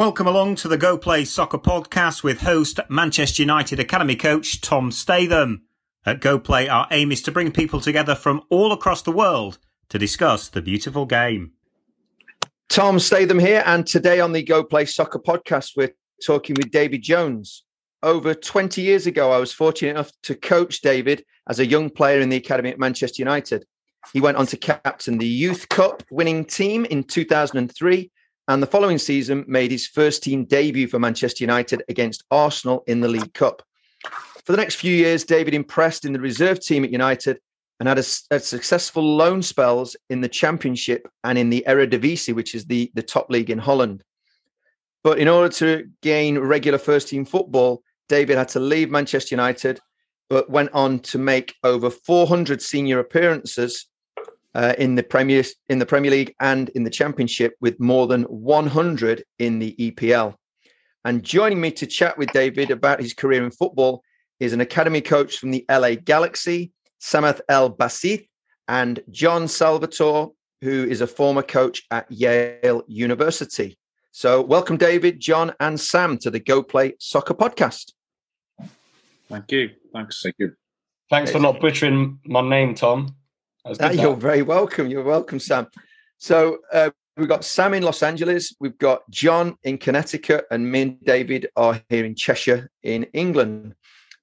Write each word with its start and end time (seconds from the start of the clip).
Welcome 0.00 0.26
along 0.26 0.54
to 0.56 0.68
the 0.68 0.78
Go 0.78 0.96
Play 0.96 1.26
Soccer 1.26 1.58
podcast 1.58 2.24
with 2.24 2.40
host 2.40 2.80
Manchester 2.88 3.42
United 3.42 3.78
Academy 3.78 4.16
coach 4.16 4.62
Tom 4.62 4.90
Statham. 4.90 5.64
At 6.06 6.22
Go 6.22 6.38
Play, 6.38 6.70
our 6.70 6.86
aim 6.90 7.12
is 7.12 7.20
to 7.24 7.30
bring 7.30 7.52
people 7.52 7.82
together 7.82 8.14
from 8.14 8.40
all 8.48 8.72
across 8.72 9.02
the 9.02 9.12
world 9.12 9.58
to 9.90 9.98
discuss 9.98 10.48
the 10.48 10.62
beautiful 10.62 11.04
game. 11.04 11.52
Tom 12.70 12.98
Statham 12.98 13.38
here, 13.38 13.62
and 13.66 13.86
today 13.86 14.20
on 14.20 14.32
the 14.32 14.42
Go 14.42 14.64
Play 14.64 14.86
Soccer 14.86 15.18
podcast, 15.18 15.72
we're 15.76 15.92
talking 16.24 16.56
with 16.56 16.70
David 16.70 17.02
Jones. 17.02 17.64
Over 18.02 18.32
20 18.32 18.80
years 18.80 19.06
ago, 19.06 19.32
I 19.32 19.36
was 19.36 19.52
fortunate 19.52 19.90
enough 19.90 20.12
to 20.22 20.34
coach 20.34 20.80
David 20.80 21.26
as 21.46 21.58
a 21.58 21.66
young 21.66 21.90
player 21.90 22.20
in 22.20 22.30
the 22.30 22.38
academy 22.38 22.70
at 22.70 22.78
Manchester 22.78 23.20
United. 23.20 23.66
He 24.14 24.22
went 24.22 24.38
on 24.38 24.46
to 24.46 24.56
captain 24.56 25.18
the 25.18 25.26
Youth 25.26 25.68
Cup 25.68 26.02
winning 26.10 26.46
team 26.46 26.86
in 26.86 27.04
2003 27.04 28.10
and 28.50 28.60
the 28.60 28.66
following 28.66 28.98
season 28.98 29.44
made 29.46 29.70
his 29.70 29.86
first 29.86 30.24
team 30.24 30.44
debut 30.44 30.88
for 30.88 30.98
Manchester 30.98 31.44
United 31.44 31.84
against 31.88 32.24
Arsenal 32.32 32.82
in 32.88 33.00
the 33.00 33.06
League 33.06 33.32
Cup. 33.32 33.62
For 34.44 34.50
the 34.50 34.56
next 34.56 34.74
few 34.74 34.92
years, 34.92 35.22
David 35.22 35.54
impressed 35.54 36.04
in 36.04 36.12
the 36.12 36.18
reserve 36.18 36.58
team 36.58 36.82
at 36.82 36.90
United 36.90 37.38
and 37.78 37.88
had, 37.88 37.98
a, 37.98 38.02
successful 38.02 39.04
loan 39.04 39.40
spells 39.40 39.94
in 40.08 40.20
the 40.20 40.28
Championship 40.28 41.06
and 41.22 41.38
in 41.38 41.48
the 41.48 41.64
Eredivisie, 41.68 42.34
which 42.34 42.56
is 42.56 42.64
the, 42.64 42.90
the 42.94 43.04
top 43.04 43.30
league 43.30 43.50
in 43.50 43.58
Holland. 43.58 44.02
But 45.04 45.20
in 45.20 45.28
order 45.28 45.54
to 45.58 45.88
gain 46.02 46.36
regular 46.36 46.78
first 46.78 47.06
team 47.06 47.24
football, 47.24 47.84
David 48.08 48.36
had 48.36 48.48
to 48.48 48.60
leave 48.60 48.90
Manchester 48.90 49.36
United, 49.36 49.78
but 50.28 50.50
went 50.50 50.72
on 50.72 50.98
to 50.98 51.18
make 51.18 51.54
over 51.62 51.88
400 51.88 52.60
senior 52.60 52.98
appearances 52.98 53.86
uh, 54.54 54.74
in 54.78 54.94
the 54.94 55.02
Premier 55.02 55.44
in 55.68 55.78
the 55.78 55.86
Premier 55.86 56.10
League 56.10 56.34
and 56.40 56.68
in 56.70 56.84
the 56.84 56.90
Championship, 56.90 57.54
with 57.60 57.78
more 57.80 58.06
than 58.06 58.22
100 58.24 59.24
in 59.38 59.58
the 59.58 59.74
EPL. 59.78 60.34
And 61.04 61.22
joining 61.22 61.60
me 61.60 61.70
to 61.72 61.86
chat 61.86 62.18
with 62.18 62.32
David 62.32 62.70
about 62.70 63.00
his 63.00 63.14
career 63.14 63.42
in 63.42 63.50
football 63.50 64.02
is 64.38 64.52
an 64.52 64.60
academy 64.60 65.00
coach 65.00 65.38
from 65.38 65.50
the 65.50 65.64
LA 65.70 65.94
Galaxy, 65.94 66.72
Samath 66.98 67.40
Al-basith, 67.48 68.26
and 68.68 69.00
John 69.10 69.48
Salvatore, 69.48 70.32
who 70.60 70.84
is 70.84 71.00
a 71.00 71.06
former 71.06 71.42
coach 71.42 71.82
at 71.90 72.10
Yale 72.10 72.82
University. 72.86 73.78
So, 74.12 74.42
welcome, 74.42 74.76
David, 74.76 75.20
John, 75.20 75.54
and 75.60 75.78
Sam 75.78 76.18
to 76.18 76.30
the 76.30 76.40
Go 76.40 76.62
Play 76.62 76.94
Soccer 76.98 77.34
podcast. 77.34 77.92
Thank 79.28 79.52
you. 79.52 79.70
Thanks. 79.92 80.20
Thank 80.22 80.34
you. 80.38 80.54
Thanks 81.08 81.30
for 81.30 81.38
not 81.38 81.60
butchering 81.60 82.18
my 82.24 82.40
name, 82.40 82.74
Tom. 82.74 83.14
Good, 83.66 84.00
you're 84.00 84.16
very 84.16 84.42
welcome. 84.42 84.88
You're 84.88 85.04
welcome, 85.04 85.38
Sam. 85.38 85.66
So 86.18 86.58
uh, 86.72 86.90
we've 87.16 87.28
got 87.28 87.44
Sam 87.44 87.74
in 87.74 87.82
Los 87.82 88.02
Angeles, 88.02 88.54
we've 88.58 88.78
got 88.78 89.08
John 89.10 89.56
in 89.64 89.78
Connecticut, 89.78 90.46
and 90.50 90.70
me 90.70 90.82
and 90.82 91.04
David 91.04 91.48
are 91.56 91.80
here 91.88 92.04
in 92.04 92.14
Cheshire 92.14 92.70
in 92.82 93.04
England. 93.12 93.74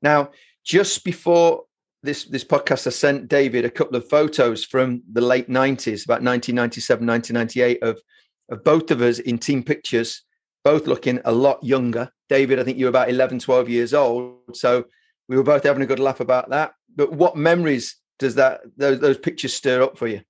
Now, 0.01 0.31
just 0.65 1.03
before 1.03 1.63
this 2.03 2.25
this 2.25 2.43
podcast, 2.43 2.87
I 2.87 2.89
sent 2.89 3.27
David 3.27 3.65
a 3.65 3.69
couple 3.69 3.95
of 3.95 4.09
photos 4.09 4.63
from 4.63 5.03
the 5.11 5.21
late 5.21 5.49
90s, 5.49 6.05
about 6.05 6.23
1997, 6.23 7.05
1998, 7.05 7.83
of 7.83 8.01
of 8.49 8.63
both 8.63 8.91
of 8.91 9.01
us 9.01 9.19
in 9.19 9.37
team 9.37 9.61
pictures, 9.61 10.23
both 10.63 10.87
looking 10.87 11.19
a 11.25 11.31
lot 11.31 11.63
younger. 11.63 12.09
David, 12.29 12.59
I 12.59 12.63
think 12.63 12.77
you 12.77 12.85
were 12.85 12.89
about 12.89 13.09
11, 13.09 13.39
12 13.39 13.69
years 13.69 13.93
old. 13.93 14.39
So 14.53 14.85
we 15.29 15.35
were 15.35 15.43
both 15.43 15.63
having 15.63 15.83
a 15.83 15.87
good 15.87 15.99
laugh 15.99 16.21
about 16.21 16.49
that. 16.49 16.73
But 16.95 17.11
what 17.11 17.35
memories 17.35 17.95
does 18.19 18.35
that 18.35 18.61
those, 18.77 18.99
those 18.99 19.17
pictures 19.17 19.53
stir 19.53 19.81
up 19.81 19.97
for 19.97 20.07
you? 20.07 20.21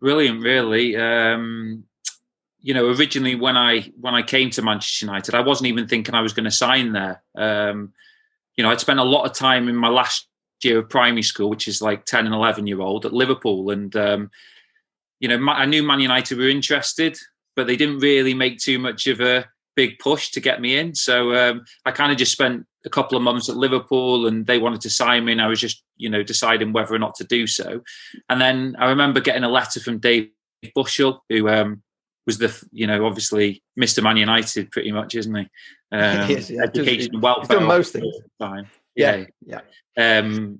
Brilliant, 0.00 0.42
really. 0.42 0.96
Um, 0.96 1.84
you 2.60 2.74
know, 2.74 2.88
originally 2.88 3.34
when 3.34 3.56
I 3.56 3.92
when 4.00 4.14
I 4.14 4.22
came 4.22 4.50
to 4.50 4.62
Manchester 4.62 5.06
United, 5.06 5.34
I 5.34 5.40
wasn't 5.40 5.68
even 5.68 5.86
thinking 5.86 6.14
I 6.14 6.22
was 6.22 6.32
going 6.32 6.44
to 6.44 6.50
sign 6.50 6.92
there. 6.92 7.22
Um, 7.34 7.92
you 8.56 8.64
know, 8.64 8.70
I'd 8.70 8.80
spent 8.80 9.00
a 9.00 9.04
lot 9.04 9.24
of 9.24 9.34
time 9.34 9.68
in 9.68 9.76
my 9.76 9.88
last 9.88 10.28
year 10.62 10.78
of 10.78 10.88
primary 10.88 11.22
school, 11.22 11.50
which 11.50 11.68
is 11.68 11.82
like 11.82 12.04
ten 12.04 12.26
and 12.26 12.34
eleven 12.34 12.66
year 12.66 12.80
old 12.80 13.06
at 13.06 13.12
Liverpool, 13.12 13.70
and 13.70 13.94
um, 13.96 14.30
you 15.20 15.28
know, 15.28 15.52
I 15.52 15.66
knew 15.66 15.82
Man 15.82 16.00
United 16.00 16.38
were 16.38 16.48
interested, 16.48 17.18
but 17.54 17.66
they 17.66 17.76
didn't 17.76 17.98
really 17.98 18.34
make 18.34 18.58
too 18.58 18.78
much 18.78 19.06
of 19.06 19.20
a 19.20 19.46
big 19.74 19.98
push 19.98 20.30
to 20.30 20.40
get 20.40 20.60
me 20.60 20.76
in. 20.76 20.94
So 20.94 21.34
um, 21.34 21.64
I 21.84 21.90
kind 21.90 22.12
of 22.12 22.18
just 22.18 22.32
spent 22.32 22.66
a 22.84 22.90
couple 22.90 23.16
of 23.16 23.22
months 23.22 23.48
at 23.48 23.56
Liverpool 23.56 24.26
and 24.26 24.46
they 24.46 24.58
wanted 24.58 24.80
to 24.82 24.90
sign 24.90 25.24
me 25.24 25.32
and 25.32 25.40
I 25.42 25.46
was 25.46 25.60
just, 25.60 25.82
you 25.96 26.10
know, 26.10 26.22
deciding 26.22 26.72
whether 26.72 26.94
or 26.94 26.98
not 26.98 27.14
to 27.16 27.24
do 27.24 27.46
so. 27.46 27.82
And 28.28 28.40
then 28.40 28.76
I 28.78 28.88
remember 28.88 29.20
getting 29.20 29.44
a 29.44 29.48
letter 29.48 29.80
from 29.80 29.98
Dave 29.98 30.30
Bushell, 30.74 31.24
who 31.28 31.48
um, 31.48 31.82
was 32.26 32.38
the, 32.38 32.54
you 32.72 32.86
know, 32.86 33.06
obviously 33.06 33.62
Mr. 33.78 34.02
Man 34.02 34.16
United 34.16 34.70
pretty 34.70 34.92
much, 34.92 35.14
isn't 35.14 35.34
he? 35.34 35.48
Um, 35.92 36.28
yes, 36.28 36.50
yeah. 36.50 36.62
Education 36.62 37.10
and 37.12 37.22
welfare. 37.22 37.58
done 37.58 37.68
most 37.68 37.92
things. 37.92 38.12
Time. 38.40 38.66
Yeah, 38.96 39.26
yeah. 39.46 39.60
yeah. 39.96 40.18
Um, 40.18 40.58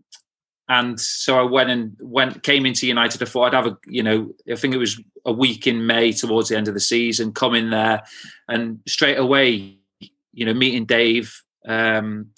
and 0.68 1.00
so 1.00 1.38
I 1.38 1.42
went 1.42 1.70
and 1.70 1.96
went 2.00 2.44
came 2.44 2.64
into 2.66 2.86
United. 2.86 3.20
I 3.20 3.26
thought 3.26 3.46
I'd 3.46 3.54
have 3.54 3.66
a, 3.66 3.76
you 3.84 4.04
know, 4.04 4.30
I 4.48 4.54
think 4.54 4.74
it 4.74 4.78
was 4.78 5.00
a 5.24 5.32
week 5.32 5.66
in 5.66 5.86
May 5.86 6.12
towards 6.12 6.50
the 6.50 6.56
end 6.56 6.68
of 6.68 6.74
the 6.74 6.80
season, 6.80 7.32
come 7.32 7.54
in 7.54 7.70
there 7.70 8.02
and 8.48 8.78
straight 8.86 9.18
away, 9.18 9.78
you 10.32 10.46
know, 10.46 10.54
meeting 10.54 10.84
Dave, 10.84 11.34
um, 11.66 12.30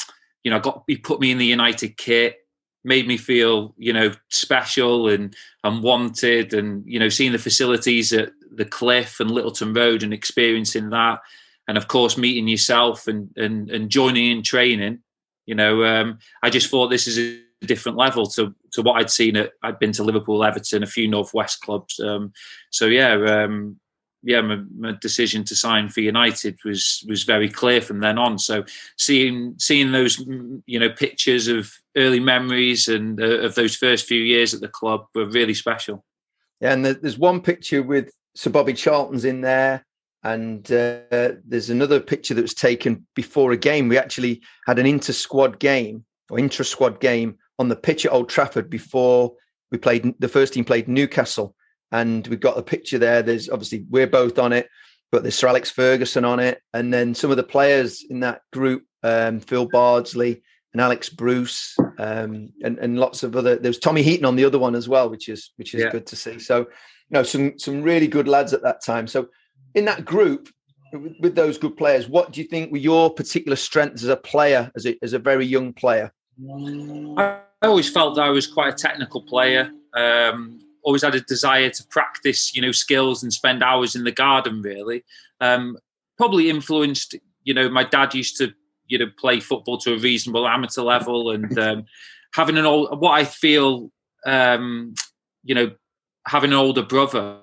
you 0.42 0.50
know, 0.50 0.60
got 0.60 0.84
he 0.87 0.97
put 0.97 1.20
me 1.20 1.31
in 1.31 1.38
the 1.38 1.47
United 1.47 1.97
kit, 1.97 2.37
made 2.84 3.06
me 3.06 3.16
feel, 3.16 3.75
you 3.76 3.92
know, 3.92 4.12
special 4.31 5.09
and 5.09 5.34
and 5.64 5.82
wanted, 5.82 6.54
and 6.54 6.84
you 6.87 6.98
know, 6.98 7.09
seeing 7.09 7.32
the 7.32 7.38
facilities 7.38 8.12
at 8.12 8.31
the 8.53 8.64
Cliff 8.64 9.20
and 9.20 9.31
Littleton 9.31 9.72
Road 9.75 10.03
and 10.03 10.14
experiencing 10.14 10.91
that, 10.91 11.20
and 11.69 11.76
of 11.76 11.88
course 11.88 12.16
meeting 12.16 12.48
yourself 12.48 13.09
and 13.09 13.31
and 13.37 13.70
and 13.70 13.91
joining 13.91 14.31
in 14.31 14.42
training. 14.42 15.00
You 15.47 15.54
know, 15.54 15.84
um, 15.84 16.19
I 16.43 16.50
just 16.50 16.70
thought 16.70 16.88
this 16.88 17.06
is 17.06 17.19
a 17.19 17.66
different 17.66 17.98
level 17.98 18.26
to 18.26 18.54
to 18.72 18.82
what 18.82 19.00
I'd 19.00 19.10
seen 19.10 19.37
at 19.37 19.53
I'd 19.62 19.78
been 19.78 19.93
to 19.93 20.04
Liverpool, 20.04 20.44
Everton, 20.44 20.82
a 20.82 20.87
few 20.87 21.08
Northwest 21.08 21.60
clubs. 21.60 21.98
Um, 21.98 22.32
so 22.70 22.87
yeah, 22.87 23.14
um, 23.14 23.81
yeah, 24.22 24.41
my, 24.41 24.59
my, 24.77 24.93
decision 25.00 25.44
to 25.44 25.54
sign 25.54 25.88
for 25.88 26.00
United 26.00 26.59
was 26.65 27.04
was 27.09 27.25
very 27.25 27.49
clear 27.49 27.81
from 27.81 28.00
then 28.00 28.19
on. 28.19 28.38
So 28.38 28.65
seeing 28.97 29.54
seeing 29.59 29.93
those 29.93 30.19
you 30.66 30.78
know 30.78 30.91
pictures 30.91 31.49
of 31.49 31.72
early 31.97 32.21
memories 32.21 32.88
and 32.88 33.21
uh, 33.21 33.41
of 33.41 33.55
those 33.55 33.76
first 33.76 34.06
few 34.06 34.21
years 34.21 34.55
at 34.55 34.60
the 34.60 34.69
club 34.69 35.06
were 35.15 35.26
really 35.26 35.55
special. 35.55 36.05
Yeah, 36.60 36.72
and 36.72 36.84
there's 36.84 37.19
one 37.19 37.41
picture 37.41 37.82
with 37.82 38.10
Sir 38.34 38.50
Bobby 38.50 38.72
Charlton's 38.72 39.25
in 39.25 39.43
there, 39.43 39.84
and 40.22 40.65
uh, 40.72 41.32
there's 41.44 41.71
another 41.71 42.00
picture 42.00 42.34
that 42.34 42.43
was 42.43 42.55
taken 42.55 43.06
before 43.15 43.53
a 43.53 43.56
game. 43.56 43.88
We 43.88 43.99
actually 43.99 44.43
had 44.66 44.78
an 44.78 44.87
inter 44.87 45.12
squad 45.12 45.59
game 45.59 46.05
or 46.31 46.38
intra 46.38 46.65
squad 46.65 47.00
game 47.00 47.37
on 47.59 47.69
the 47.69 47.76
pitch 47.76 48.06
at 48.06 48.12
Old 48.12 48.28
Trafford 48.28 48.71
before 48.71 49.34
we 49.71 49.78
played. 49.78 50.15
The 50.19 50.28
first 50.28 50.55
team 50.55 50.65
played 50.65 50.88
Newcastle 50.88 51.55
and 51.92 52.26
we've 52.26 52.41
got 52.41 52.58
a 52.58 52.62
picture 52.62 52.98
there. 52.98 53.22
There's 53.22 53.48
obviously 53.48 53.86
we're 53.91 54.06
both 54.06 54.38
on 54.38 54.52
it, 54.52 54.69
but 55.12 55.22
there's 55.22 55.34
Sir 55.34 55.48
Alex 55.48 55.70
Ferguson 55.70 56.24
on 56.24 56.41
it, 56.41 56.60
and 56.72 56.92
then 56.92 57.14
some 57.14 57.30
of 57.30 57.36
the 57.36 57.42
players 57.42 58.04
in 58.08 58.20
that 58.20 58.42
group, 58.52 58.84
um, 59.02 59.41
Phil 59.41 59.66
Bardsley 59.66 60.42
and 60.72 60.80
Alex 60.80 61.08
Bruce, 61.08 61.76
um, 61.98 62.50
and 62.62 62.78
and 62.78 62.98
lots 62.98 63.22
of 63.22 63.36
other. 63.36 63.56
There's 63.56 63.78
Tommy 63.78 64.02
Heaton 64.02 64.26
on 64.26 64.36
the 64.36 64.44
other 64.44 64.58
one 64.58 64.75
as 64.75 64.88
well, 64.88 65.08
which 65.08 65.28
is 65.28 65.52
which 65.56 65.75
is 65.75 65.82
yeah. 65.82 65.91
good 65.91 66.06
to 66.06 66.16
see. 66.16 66.38
So, 66.38 66.60
you 66.60 66.66
know, 67.10 67.22
some 67.22 67.58
some 67.58 67.82
really 67.82 68.08
good 68.08 68.28
lads 68.28 68.52
at 68.52 68.62
that 68.62 68.84
time. 68.84 69.06
So, 69.06 69.28
in 69.75 69.84
that 69.87 70.05
group. 70.05 70.49
With 71.20 71.34
those 71.34 71.58
good 71.58 71.76
players, 71.76 72.08
what 72.08 72.32
do 72.32 72.40
you 72.40 72.46
think 72.46 72.70
were 72.70 72.78
your 72.78 73.12
particular 73.12 73.56
strengths 73.56 74.05
as 74.05 74.08
a 74.08 74.16
player, 74.16 74.70
as 74.76 74.87
a, 74.87 74.96
as 75.02 75.12
a 75.12 75.19
very 75.19 75.44
young 75.44 75.72
player? 75.72 76.11
I 77.19 77.40
always 77.61 77.90
felt 77.90 78.14
that 78.14 78.22
I 78.22 78.31
was 78.31 78.46
quite 78.46 78.72
a 78.72 78.76
technical 78.76 79.20
player. 79.20 79.70
Um, 79.94 80.61
always 80.87 81.03
had 81.03 81.17
a 81.17 81.21
desire 81.21 81.69
to 81.69 81.85
practice, 81.88 82.55
you 82.55 82.62
know, 82.62 82.71
skills 82.71 83.23
and 83.23 83.33
spend 83.33 83.62
hours 83.62 83.97
in 83.97 84.05
the 84.05 84.12
garden. 84.12 84.62
Really, 84.62 85.05
um, 85.41 85.77
probably 86.17 86.49
influenced. 86.49 87.17
You 87.43 87.53
know, 87.53 87.69
my 87.69 87.85
dad 87.85 88.15
used 88.15 88.38
to, 88.38 88.55
you 88.87 88.99
know, 88.99 89.11
play 89.19 89.41
football 89.41 89.79
to 89.79 89.94
a 89.94 89.99
reasonable 89.99 90.49
amateur 90.49 90.83
level, 90.83 91.31
and 91.33 91.59
um, 91.67 91.85
having 92.33 92.56
an 92.56 92.65
old, 92.65 92.99
what 93.00 93.12
I 93.12 93.25
feel, 93.25 93.91
um, 94.25 94.94
you 95.43 95.55
know, 95.55 95.73
having 96.27 96.53
an 96.53 96.56
older 96.56 96.83
brother 96.83 97.41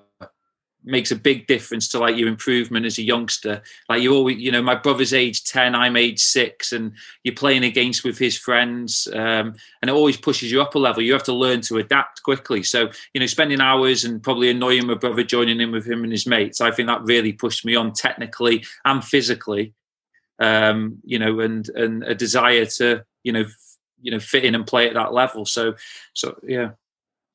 makes 0.84 1.10
a 1.10 1.16
big 1.16 1.46
difference 1.46 1.88
to 1.88 1.98
like 1.98 2.16
your 2.16 2.28
improvement 2.28 2.86
as 2.86 2.98
a 2.98 3.02
youngster. 3.02 3.62
Like 3.88 4.02
you 4.02 4.14
always, 4.14 4.38
you 4.38 4.52
know, 4.52 4.62
my 4.62 4.74
brother's 4.74 5.14
age 5.14 5.44
10, 5.44 5.74
I'm 5.74 5.96
age 5.96 6.20
six, 6.20 6.72
and 6.72 6.92
you're 7.22 7.34
playing 7.34 7.64
against 7.64 8.04
with 8.04 8.18
his 8.18 8.36
friends. 8.36 9.08
Um, 9.12 9.54
and 9.80 9.88
it 9.88 9.90
always 9.90 10.16
pushes 10.16 10.52
you 10.52 10.60
up 10.60 10.74
a 10.74 10.78
level. 10.78 11.02
You 11.02 11.14
have 11.14 11.22
to 11.24 11.32
learn 11.32 11.62
to 11.62 11.78
adapt 11.78 12.22
quickly. 12.22 12.62
So, 12.62 12.90
you 13.14 13.20
know, 13.20 13.26
spending 13.26 13.60
hours 13.60 14.04
and 14.04 14.22
probably 14.22 14.50
annoying 14.50 14.86
my 14.86 14.94
brother, 14.94 15.24
joining 15.24 15.60
in 15.60 15.72
with 15.72 15.86
him 15.86 16.04
and 16.04 16.12
his 16.12 16.26
mates, 16.26 16.60
I 16.60 16.70
think 16.70 16.88
that 16.88 17.04
really 17.04 17.32
pushed 17.32 17.64
me 17.64 17.74
on 17.74 17.92
technically 17.92 18.64
and 18.84 19.02
physically. 19.02 19.74
Um, 20.38 20.98
you 21.04 21.18
know, 21.18 21.40
and 21.40 21.68
and 21.70 22.02
a 22.02 22.14
desire 22.14 22.66
to, 22.66 23.04
you 23.22 23.32
know, 23.32 23.42
f- 23.42 23.76
you 24.02 24.10
know, 24.10 24.18
fit 24.18 24.44
in 24.44 24.56
and 24.56 24.66
play 24.66 24.88
at 24.88 24.94
that 24.94 25.12
level. 25.12 25.46
So 25.46 25.76
so 26.12 26.38
yeah. 26.42 26.70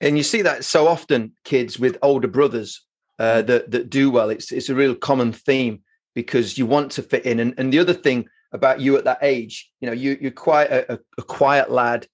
And 0.02 0.18
you 0.18 0.24
see 0.24 0.42
that 0.42 0.66
so 0.66 0.88
often, 0.88 1.34
kids 1.44 1.80
with 1.80 1.98
older 2.02 2.28
brothers 2.28 2.84
uh, 3.20 3.42
that 3.44 3.70
that 3.72 3.90
do 3.90 4.10
well. 4.10 4.30
It's 4.30 4.52
it's 4.52 4.70
a 4.70 4.76
real 4.76 4.96
common 4.96 5.34
theme 5.34 5.82
because 6.16 6.58
you 6.58 6.66
want 6.66 6.92
to 6.94 7.04
fit 7.04 7.26
in. 7.26 7.40
And 7.40 7.54
and 7.58 7.72
the 7.72 7.80
other 7.80 7.94
thing 7.94 8.28
about 8.52 8.80
you 8.80 8.98
at 8.98 9.04
that 9.04 9.20
age, 9.22 9.70
you 9.82 9.88
know, 9.88 9.94
you 9.94 10.18
you're 10.20 10.32
quite 10.32 10.72
a, 10.72 11.00
a 11.18 11.22
quiet 11.22 11.70
lad, 11.70 12.08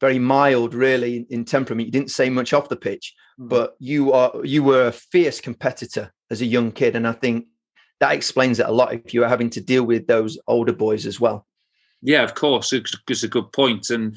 very 0.00 0.18
mild, 0.18 0.74
really 0.74 1.16
in, 1.16 1.26
in, 1.30 1.44
temperament. 1.44 1.86
You 1.86 1.92
didn't 1.92 2.10
say 2.10 2.30
much 2.30 2.52
off 2.52 2.68
the 2.68 2.76
pitch, 2.76 3.14
mm. 3.40 3.48
but 3.48 3.74
you 3.78 4.12
are 4.12 4.32
you 4.44 4.62
were 4.62 4.88
a 4.88 4.92
fierce 4.92 5.40
competitor 5.40 6.12
as 6.30 6.42
a 6.42 6.46
young 6.46 6.70
kid, 6.72 6.94
and 6.94 7.08
I 7.08 7.12
think 7.12 7.46
that 7.98 8.12
explains 8.12 8.60
it 8.60 8.66
a 8.66 8.72
lot. 8.72 8.92
If 8.92 9.14
you 9.14 9.24
are 9.24 9.28
having 9.28 9.50
to 9.50 9.60
deal 9.60 9.84
with 9.84 10.06
those 10.06 10.38
older 10.46 10.72
boys 10.72 11.06
as 11.06 11.18
well. 11.18 11.46
Yeah, 12.02 12.22
of 12.22 12.34
course, 12.34 12.72
it's, 12.72 12.96
it's 13.10 13.24
a 13.24 13.28
good 13.28 13.52
point, 13.52 13.90
and 13.90 14.16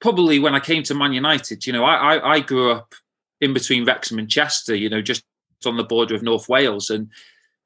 probably 0.00 0.38
when 0.38 0.54
I 0.54 0.60
came 0.60 0.82
to 0.84 0.94
Man 0.94 1.12
United, 1.12 1.66
you 1.66 1.72
know, 1.72 1.84
I, 1.84 2.14
I, 2.14 2.32
I 2.34 2.40
grew 2.40 2.70
up 2.70 2.94
in 3.40 3.52
between 3.52 3.84
Wrexham 3.84 4.20
and 4.20 4.30
Chester, 4.30 4.74
you 4.74 4.88
know, 4.88 5.02
just 5.02 5.24
on 5.66 5.76
the 5.76 5.84
border 5.84 6.14
of 6.14 6.22
North 6.22 6.48
Wales, 6.48 6.90
and 6.90 7.08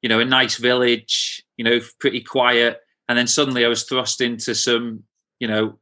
you 0.01 0.09
know, 0.09 0.19
a 0.19 0.25
nice 0.25 0.57
village, 0.57 1.43
you 1.57 1.63
know, 1.63 1.79
pretty 1.99 2.21
quiet, 2.21 2.81
and 3.07 3.17
then 3.17 3.27
suddenly 3.27 3.65
I 3.65 3.67
was 3.67 3.83
thrust 3.83 4.21
into 4.21 4.55
some, 4.55 5.03
you 5.39 5.47
know, 5.47 5.77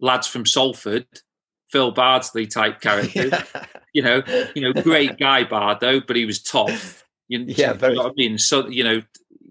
lads 0.00 0.26
from 0.26 0.44
Salford, 0.44 1.06
Phil 1.70 1.92
Bardsley 1.92 2.46
type 2.46 2.80
character. 2.80 3.28
yeah. 3.28 3.64
You 3.94 4.02
know, 4.02 4.22
you 4.54 4.62
know, 4.62 4.82
great 4.82 5.18
guy 5.20 5.44
Bardo, 5.44 6.00
but 6.00 6.16
he 6.16 6.24
was 6.26 6.42
tough. 6.42 7.04
You, 7.28 7.44
yeah, 7.48 7.72
very. 7.72 7.94
You 7.94 8.02
know 8.02 8.08
I 8.08 8.12
mean? 8.14 8.38
So 8.38 8.68
you 8.68 8.84
know, 8.84 9.02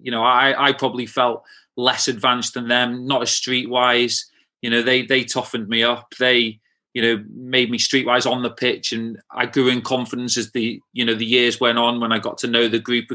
you 0.01 0.11
know, 0.11 0.23
I 0.23 0.69
I 0.69 0.73
probably 0.73 1.05
felt 1.07 1.43
less 1.77 2.07
advanced 2.07 2.53
than 2.53 2.67
them, 2.67 3.07
not 3.07 3.23
as 3.23 3.29
streetwise. 3.29 4.25
You 4.61 4.69
know, 4.69 4.83
they 4.83 5.01
they 5.03 5.23
toughened 5.23 5.67
me 5.67 5.83
up. 5.83 6.13
They 6.19 6.59
you 6.93 7.01
know 7.01 7.23
made 7.33 7.71
me 7.71 7.77
streetwise 7.77 8.29
on 8.29 8.43
the 8.43 8.49
pitch, 8.49 8.91
and 8.91 9.17
I 9.31 9.45
grew 9.45 9.69
in 9.69 9.81
confidence 9.81 10.37
as 10.37 10.51
the 10.51 10.81
you 10.93 11.05
know 11.05 11.15
the 11.15 11.25
years 11.25 11.59
went 11.59 11.77
on 11.77 11.99
when 11.99 12.11
I 12.11 12.19
got 12.19 12.37
to 12.39 12.47
know 12.47 12.67
the 12.67 12.79
group 12.79 13.05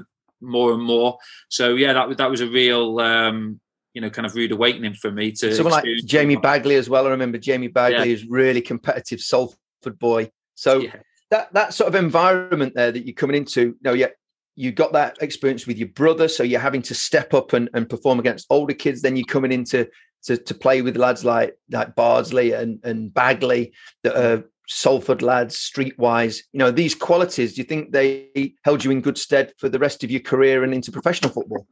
more 0.40 0.72
and 0.72 0.82
more. 0.82 1.18
So 1.48 1.74
yeah, 1.74 1.92
that 1.92 2.16
that 2.16 2.30
was 2.30 2.40
a 2.40 2.48
real 2.48 3.00
um, 3.00 3.60
you 3.94 4.00
know 4.00 4.10
kind 4.10 4.26
of 4.26 4.34
rude 4.34 4.52
awakening 4.52 4.94
for 4.94 5.10
me 5.10 5.32
to 5.32 5.54
someone 5.54 5.72
like 5.72 5.86
Jamie 6.04 6.36
Bagley 6.36 6.76
as 6.76 6.88
well. 6.88 7.06
I 7.06 7.10
remember 7.10 7.38
Jamie 7.38 7.68
Bagley 7.68 8.08
yeah. 8.08 8.14
is 8.14 8.26
really 8.26 8.60
competitive 8.60 9.20
Salford 9.20 9.98
boy. 9.98 10.30
So 10.54 10.80
yeah. 10.80 10.96
that 11.30 11.52
that 11.54 11.74
sort 11.74 11.88
of 11.88 11.94
environment 11.94 12.74
there 12.74 12.92
that 12.92 13.06
you're 13.06 13.14
coming 13.14 13.36
into, 13.36 13.76
no, 13.82 13.92
yeah, 13.92 14.08
you 14.54 14.72
got 14.72 14.92
that 14.94 15.18
experience 15.20 15.66
with 15.66 15.78
your 15.78 15.88
brother, 15.88 16.28
so 16.28 16.42
you're 16.42 16.60
having 16.60 16.82
to 16.82 16.94
step 16.94 17.34
up 17.34 17.52
and, 17.52 17.68
and 17.74 17.88
perform 17.88 18.18
against 18.18 18.46
older 18.50 18.74
kids. 18.74 19.02
Then 19.02 19.16
you're 19.16 19.26
coming 19.26 19.52
into 19.52 19.86
to, 20.26 20.36
to 20.36 20.54
play 20.54 20.82
with 20.82 20.96
lads 20.96 21.24
like 21.24 21.58
like 21.70 21.94
Bardsley 21.94 22.52
and, 22.52 22.78
and 22.84 23.12
Bagley 23.12 23.72
that 24.02 24.16
are 24.16 24.44
Salford 24.68 25.22
lads, 25.22 25.56
streetwise. 25.56 26.40
You 26.52 26.58
know, 26.58 26.70
these 26.70 26.94
qualities, 26.94 27.54
do 27.54 27.60
you 27.60 27.64
think 27.64 27.92
they 27.92 28.54
held 28.64 28.84
you 28.84 28.90
in 28.90 29.00
good 29.00 29.18
stead 29.18 29.52
for 29.58 29.68
the 29.68 29.78
rest 29.78 30.02
of 30.02 30.10
your 30.10 30.20
career 30.20 30.64
and 30.64 30.74
into 30.74 30.90
professional 30.90 31.30
football? 31.30 31.66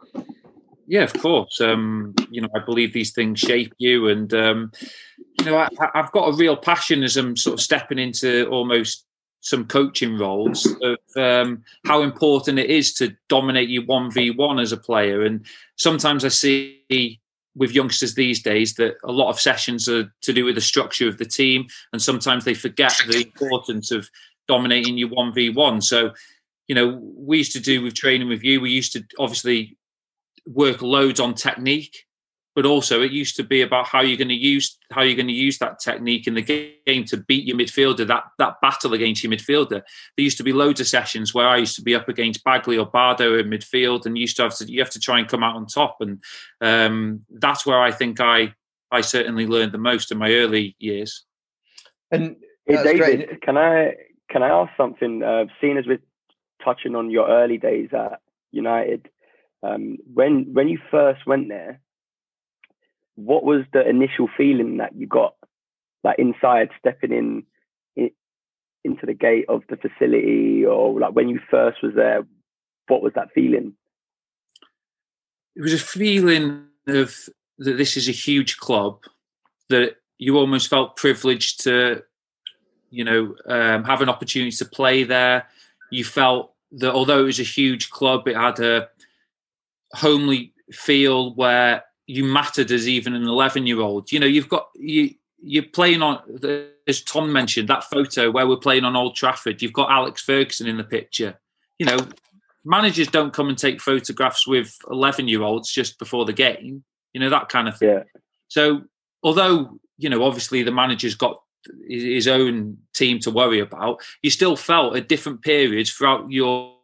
Yeah, 0.86 1.02
of 1.02 1.12
course. 1.14 1.60
Um, 1.60 2.14
you 2.30 2.40
know, 2.40 2.48
I 2.54 2.60
believe 2.60 2.92
these 2.92 3.12
things 3.12 3.40
shape 3.40 3.72
you, 3.78 4.08
and 4.08 4.32
um, 4.34 4.70
you 5.40 5.46
know, 5.46 5.56
I, 5.58 5.68
have 5.94 6.12
got 6.12 6.28
a 6.28 6.36
real 6.36 6.56
passion 6.56 7.02
as 7.02 7.16
I'm 7.16 7.36
sort 7.36 7.54
of 7.54 7.60
stepping 7.60 7.98
into 7.98 8.46
almost 8.48 9.06
some 9.40 9.66
coaching 9.66 10.16
roles 10.16 10.66
of 10.82 10.98
um, 11.16 11.62
how 11.84 12.02
important 12.02 12.58
it 12.58 12.70
is 12.70 12.94
to 12.94 13.14
dominate 13.28 13.68
you 13.68 13.82
one 13.84 14.10
v 14.10 14.30
one 14.30 14.58
as 14.58 14.72
a 14.72 14.76
player. 14.76 15.22
And 15.22 15.44
sometimes 15.76 16.24
I 16.24 16.28
see 16.28 17.20
with 17.54 17.72
youngsters 17.72 18.14
these 18.14 18.42
days 18.42 18.74
that 18.74 18.96
a 19.04 19.12
lot 19.12 19.30
of 19.30 19.40
sessions 19.40 19.88
are 19.88 20.12
to 20.22 20.32
do 20.32 20.44
with 20.44 20.56
the 20.56 20.60
structure 20.60 21.08
of 21.08 21.18
the 21.18 21.24
team, 21.24 21.66
and 21.92 22.02
sometimes 22.02 22.44
they 22.44 22.54
forget 22.54 22.92
the 23.08 23.22
importance 23.22 23.90
of 23.90 24.08
dominating 24.48 24.98
you 24.98 25.08
one 25.08 25.32
v 25.32 25.50
one. 25.50 25.80
So, 25.80 26.12
you 26.68 26.74
know, 26.74 27.00
we 27.16 27.38
used 27.38 27.52
to 27.52 27.60
do 27.60 27.82
with 27.82 27.94
training 27.94 28.28
with 28.28 28.42
you. 28.42 28.60
We 28.60 28.70
used 28.70 28.92
to 28.92 29.04
obviously 29.18 29.76
work 30.46 30.82
loads 30.82 31.20
on 31.20 31.34
technique 31.34 32.04
but 32.54 32.64
also 32.64 33.02
it 33.02 33.12
used 33.12 33.36
to 33.36 33.42
be 33.42 33.62
about 33.62 33.86
how 33.86 34.00
you're 34.00 34.16
going 34.16 34.28
to 34.28 34.34
use 34.34 34.78
how 34.90 35.02
you're 35.02 35.16
going 35.16 35.26
to 35.26 35.32
use 35.32 35.58
that 35.58 35.78
technique 35.80 36.26
in 36.26 36.34
the 36.34 36.42
game 36.86 37.04
to 37.04 37.16
beat 37.16 37.44
your 37.44 37.56
midfielder 37.56 38.06
that 38.06 38.24
that 38.38 38.60
battle 38.62 38.94
against 38.94 39.22
your 39.22 39.32
midfielder. 39.32 39.82
There 40.16 40.24
used 40.24 40.36
to 40.38 40.44
be 40.44 40.52
loads 40.52 40.80
of 40.80 40.86
sessions 40.86 41.34
where 41.34 41.48
i 41.48 41.56
used 41.56 41.76
to 41.76 41.82
be 41.82 41.94
up 41.94 42.08
against 42.08 42.44
bagley 42.44 42.78
or 42.78 42.86
bardo 42.86 43.38
in 43.38 43.48
midfield 43.48 44.06
and 44.06 44.16
you 44.16 44.22
used 44.22 44.36
to 44.36 44.42
have 44.44 44.56
to 44.56 44.70
you 44.70 44.80
have 44.80 44.90
to 44.90 45.00
try 45.00 45.18
and 45.18 45.28
come 45.28 45.42
out 45.42 45.56
on 45.56 45.66
top 45.66 45.96
and 46.00 46.22
um, 46.60 47.24
that's 47.30 47.66
where 47.66 47.80
i 47.80 47.90
think 47.90 48.20
i 48.20 48.54
i 48.90 49.00
certainly 49.00 49.46
learned 49.46 49.72
the 49.72 49.78
most 49.78 50.12
in 50.12 50.18
my 50.18 50.32
early 50.32 50.76
years. 50.78 51.24
And 52.10 52.36
hey, 52.66 52.82
david 52.82 52.98
great. 52.98 53.42
can 53.42 53.56
i 53.56 53.94
can 54.30 54.42
i 54.42 54.48
ask 54.48 54.72
something? 54.76 55.22
Uh, 55.22 55.46
seeing 55.60 55.76
as 55.76 55.86
we're 55.86 56.02
touching 56.64 56.94
on 56.94 57.10
your 57.10 57.28
early 57.28 57.58
days 57.58 57.90
at 57.92 58.20
united 58.52 59.08
um, 59.62 59.98
when 60.12 60.52
when 60.52 60.68
you 60.68 60.78
first 60.90 61.26
went 61.26 61.48
there 61.48 61.80
what 63.16 63.44
was 63.44 63.64
the 63.72 63.88
initial 63.88 64.28
feeling 64.36 64.78
that 64.78 64.94
you 64.96 65.06
got 65.06 65.34
like 66.02 66.18
inside 66.18 66.68
stepping 66.78 67.12
in, 67.12 67.44
in 67.96 68.10
into 68.84 69.06
the 69.06 69.14
gate 69.14 69.46
of 69.48 69.62
the 69.68 69.76
facility? 69.76 70.64
Or 70.64 70.98
like 70.98 71.14
when 71.14 71.28
you 71.28 71.40
first 71.50 71.82
was 71.82 71.94
there 71.94 72.24
what 72.88 73.02
was 73.02 73.12
that 73.14 73.28
feeling? 73.34 73.74
It 75.56 75.62
was 75.62 75.72
a 75.72 75.78
feeling 75.78 76.66
of 76.86 77.14
that 77.58 77.76
this 77.76 77.96
is 77.96 78.08
a 78.08 78.12
huge 78.12 78.58
club 78.58 79.00
that 79.68 79.96
you 80.18 80.36
almost 80.36 80.68
felt 80.68 80.96
privileged 80.96 81.62
to 81.64 82.02
you 82.90 83.04
know 83.04 83.34
um, 83.46 83.84
have 83.84 84.00
an 84.00 84.08
opportunity 84.08 84.56
to 84.56 84.64
play 84.64 85.04
there. 85.04 85.46
You 85.90 86.04
felt 86.04 86.52
that 86.72 86.92
although 86.92 87.20
it 87.20 87.24
was 87.24 87.40
a 87.40 87.44
huge 87.44 87.90
club 87.90 88.26
it 88.26 88.36
had 88.36 88.58
a 88.60 88.88
homely 89.92 90.52
feel 90.72 91.34
where 91.34 91.84
you 92.06 92.24
mattered 92.24 92.70
as 92.70 92.88
even 92.88 93.14
an 93.14 93.24
11 93.24 93.66
year 93.66 93.80
old. 93.80 94.12
You 94.12 94.20
know, 94.20 94.26
you've 94.26 94.48
got 94.48 94.68
you 94.74 95.14
you're 95.42 95.62
playing 95.62 96.02
on 96.02 96.20
as 96.86 97.02
Tom 97.02 97.32
mentioned 97.32 97.68
that 97.68 97.84
photo 97.84 98.30
where 98.30 98.46
we're 98.46 98.56
playing 98.56 98.84
on 98.84 98.96
Old 98.96 99.14
Trafford. 99.14 99.62
You've 99.62 99.72
got 99.72 99.90
Alex 99.90 100.22
Ferguson 100.22 100.66
in 100.66 100.76
the 100.76 100.84
picture. 100.84 101.38
You 101.78 101.86
know, 101.86 101.98
managers 102.64 103.08
don't 103.08 103.32
come 103.32 103.48
and 103.48 103.58
take 103.58 103.80
photographs 103.80 104.46
with 104.46 104.76
11 104.90 105.28
year 105.28 105.42
olds 105.42 105.70
just 105.70 105.98
before 105.98 106.24
the 106.24 106.32
game. 106.32 106.84
You 107.12 107.20
know 107.20 107.30
that 107.30 107.48
kind 107.48 107.68
of 107.68 107.78
thing. 107.78 107.88
Yeah. 107.88 108.02
So 108.48 108.82
although 109.22 109.78
you 109.98 110.08
know 110.08 110.24
obviously 110.24 110.62
the 110.62 110.72
manager's 110.72 111.14
got 111.14 111.40
his 111.88 112.28
own 112.28 112.78
team 112.94 113.18
to 113.20 113.30
worry 113.30 113.60
about, 113.60 114.00
you 114.22 114.30
still 114.30 114.56
felt 114.56 114.96
at 114.96 115.08
different 115.08 115.42
periods 115.42 115.90
throughout 115.90 116.30
your 116.30 116.74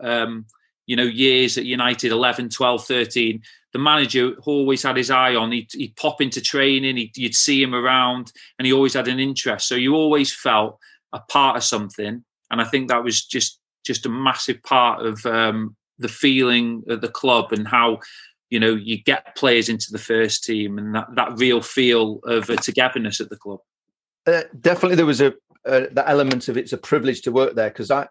um, 0.00 0.46
you 0.86 0.96
know 0.96 1.04
years 1.04 1.56
at 1.58 1.64
United 1.64 2.12
11, 2.12 2.50
12, 2.50 2.84
13 2.84 3.42
the 3.72 3.78
manager 3.78 4.34
always 4.44 4.82
had 4.82 4.96
his 4.96 5.10
eye 5.10 5.34
on. 5.34 5.50
He'd, 5.50 5.70
he'd 5.72 5.96
pop 5.96 6.20
into 6.20 6.40
training, 6.40 6.96
he'd, 6.96 7.16
you'd 7.16 7.34
see 7.34 7.62
him 7.62 7.74
around, 7.74 8.32
and 8.58 8.66
he 8.66 8.72
always 8.72 8.94
had 8.94 9.08
an 9.08 9.18
interest. 9.18 9.66
So 9.66 9.74
you 9.74 9.94
always 9.94 10.32
felt 10.32 10.78
a 11.12 11.20
part 11.20 11.56
of 11.56 11.64
something, 11.64 12.24
and 12.50 12.60
I 12.60 12.64
think 12.64 12.88
that 12.88 13.04
was 13.04 13.24
just 13.24 13.58
just 13.84 14.06
a 14.06 14.10
massive 14.10 14.62
part 14.62 15.04
of 15.04 15.26
um, 15.26 15.74
the 15.98 16.08
feeling 16.08 16.84
of 16.88 17.00
the 17.00 17.08
club 17.08 17.52
and 17.52 17.66
how 17.66 17.98
you 18.50 18.60
know 18.60 18.74
you 18.74 19.02
get 19.02 19.34
players 19.36 19.68
into 19.68 19.90
the 19.90 19.98
first 19.98 20.44
team 20.44 20.78
and 20.78 20.94
that 20.94 21.08
that 21.16 21.38
real 21.38 21.60
feel 21.62 22.20
of 22.24 22.50
a 22.50 22.56
togetherness 22.56 23.20
at 23.20 23.30
the 23.30 23.36
club. 23.36 23.60
Uh, 24.26 24.42
definitely, 24.60 24.96
there 24.96 25.06
was 25.06 25.20
a 25.20 25.32
uh, 25.66 25.86
that 25.92 26.08
element 26.08 26.48
of 26.48 26.56
it's 26.56 26.72
a 26.72 26.78
privilege 26.78 27.22
to 27.22 27.32
work 27.32 27.54
there 27.54 27.70
because 27.70 27.90
I 27.90 28.06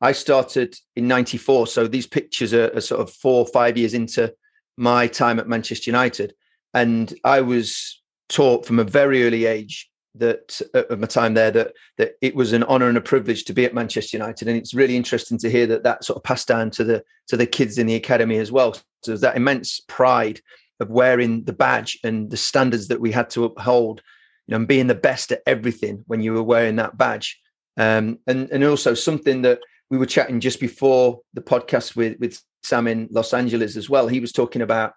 I 0.00 0.12
started 0.12 0.76
in 0.94 1.08
'94, 1.08 1.66
so 1.66 1.86
these 1.86 2.06
pictures 2.06 2.52
are, 2.52 2.70
are, 2.74 2.80
sort 2.80 3.00
of 3.00 3.12
four 3.12 3.40
or 3.40 3.46
five 3.46 3.78
years 3.78 3.94
into 3.94 4.32
my 4.76 5.06
time 5.06 5.38
at 5.38 5.48
Manchester 5.48 5.90
United, 5.90 6.34
and 6.74 7.12
I 7.24 7.40
was 7.40 8.02
taught 8.28 8.66
from 8.66 8.78
a 8.78 8.84
very 8.84 9.24
early 9.24 9.46
age 9.46 9.88
that 10.18 10.60
uh, 10.74 10.84
of 10.86 10.98
my 10.98 11.06
time 11.06 11.34
there 11.34 11.50
that 11.50 11.72
that 11.98 12.12
it 12.20 12.34
was 12.34 12.52
an 12.52 12.62
honor 12.64 12.88
and 12.88 12.98
a 12.98 13.02
privilege 13.02 13.44
to 13.44 13.52
be 13.52 13.64
at 13.64 13.74
Manchester 13.74 14.16
United, 14.16 14.48
and 14.48 14.56
it's 14.56 14.74
really 14.74 14.96
interesting 14.96 15.38
to 15.38 15.50
hear 15.50 15.66
that 15.66 15.82
that 15.84 16.04
sort 16.04 16.16
of 16.16 16.24
passed 16.24 16.48
down 16.48 16.70
to 16.70 16.84
the 16.84 17.04
to 17.28 17.36
the 17.36 17.46
kids 17.46 17.78
in 17.78 17.86
the 17.86 17.94
academy 17.94 18.38
as 18.38 18.52
well. 18.52 18.76
So 19.02 19.16
that 19.16 19.36
immense 19.36 19.80
pride 19.80 20.40
of 20.80 20.90
wearing 20.90 21.44
the 21.44 21.52
badge 21.52 21.98
and 22.04 22.30
the 22.30 22.36
standards 22.36 22.88
that 22.88 23.00
we 23.00 23.10
had 23.12 23.30
to 23.30 23.44
uphold, 23.44 24.02
you 24.46 24.52
know, 24.52 24.56
and 24.56 24.68
being 24.68 24.88
the 24.88 24.94
best 24.94 25.32
at 25.32 25.42
everything 25.46 26.04
when 26.06 26.20
you 26.20 26.34
were 26.34 26.42
wearing 26.42 26.76
that 26.76 26.98
badge. 26.98 27.40
Um, 27.78 28.18
and 28.26 28.50
and 28.50 28.64
also 28.64 28.94
something 28.94 29.42
that 29.42 29.60
we 29.90 29.98
were 29.98 30.06
chatting 30.06 30.40
just 30.40 30.60
before 30.60 31.20
the 31.34 31.40
podcast 31.40 31.96
with 31.96 32.18
with 32.18 32.40
Sam 32.62 32.88
in 32.88 33.08
Los 33.10 33.32
Angeles 33.32 33.76
as 33.76 33.88
well. 33.88 34.08
He 34.08 34.20
was 34.20 34.32
talking 34.32 34.62
about 34.62 34.94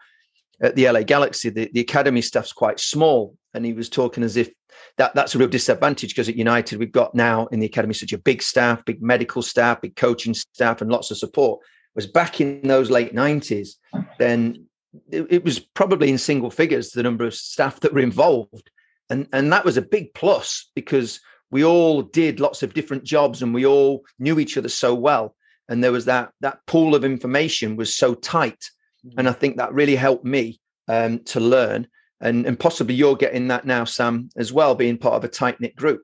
at 0.62 0.76
the 0.76 0.90
LA 0.90 1.04
Galaxy, 1.04 1.50
the, 1.50 1.70
the 1.74 1.80
academy 1.80 2.22
staff's 2.22 2.52
quite 2.52 2.80
small, 2.80 3.36
and 3.54 3.66
he 3.66 3.74
was 3.74 3.90
talking 3.90 4.24
as 4.24 4.36
if 4.36 4.50
that 4.98 5.14
that's 5.16 5.36
a 5.36 5.38
real 5.38 5.48
disadvantage 5.48 6.12
because 6.12 6.30
at 6.30 6.36
United 6.36 6.80
we've 6.80 6.92
got 6.92 7.16
now 7.16 7.48
in 7.48 7.60
the 7.60 7.66
academy 7.66 7.94
such 7.94 8.14
a 8.14 8.18
big 8.18 8.42
staff, 8.42 8.84
big 8.86 9.02
medical 9.02 9.42
staff, 9.42 9.82
big 9.82 9.96
coaching 9.96 10.34
staff, 10.34 10.82
and 10.82 10.92
lots 10.92 11.12
of 11.12 11.18
support. 11.18 11.62
Was 11.96 12.08
back 12.08 12.40
in 12.40 12.62
those 12.68 12.90
late 12.90 13.14
nineties, 13.14 13.78
then 14.20 14.66
it, 15.12 15.28
it 15.30 15.44
was 15.44 15.60
probably 15.60 16.10
in 16.10 16.18
single 16.18 16.52
figures 16.52 16.92
the 16.92 17.04
number 17.04 17.26
of 17.26 17.36
staff 17.36 17.80
that 17.82 17.94
were 17.94 18.00
involved, 18.00 18.70
and 19.10 19.28
and 19.34 19.52
that 19.52 19.66
was 19.66 19.78
a 19.78 19.82
big 19.82 20.14
plus 20.14 20.70
because 20.76 21.20
we 21.52 21.64
all 21.64 22.02
did 22.02 22.40
lots 22.40 22.64
of 22.64 22.74
different 22.74 23.04
jobs 23.04 23.42
and 23.42 23.54
we 23.54 23.66
all 23.66 24.04
knew 24.20 24.40
each 24.40 24.58
other 24.58 24.70
so 24.70 24.94
well. 24.94 25.36
And 25.68 25.84
there 25.84 25.92
was 25.92 26.06
that 26.06 26.32
that 26.42 26.66
pool 26.66 26.96
of 26.96 27.06
information 27.06 27.76
was 27.76 27.96
so 27.96 28.16
tight. 28.16 28.70
And 29.18 29.30
i 29.30 29.32
think 29.32 29.56
that 29.58 29.74
really 29.74 29.96
helped 29.96 30.26
me 30.26 30.60
um, 30.88 31.20
to 31.26 31.40
learn. 31.40 31.88
And 32.22 32.46
and 32.46 32.60
possibly 32.60 32.96
you're 32.96 33.16
getting 33.16 33.48
that 33.48 33.66
now 33.66 33.86
sam 33.86 34.30
as 34.36 34.52
well 34.52 34.76
being 34.76 34.98
part 34.98 35.16
of 35.16 35.24
a 35.24 35.30
tight 35.30 35.60
knit 35.62 35.76
group. 35.76 36.02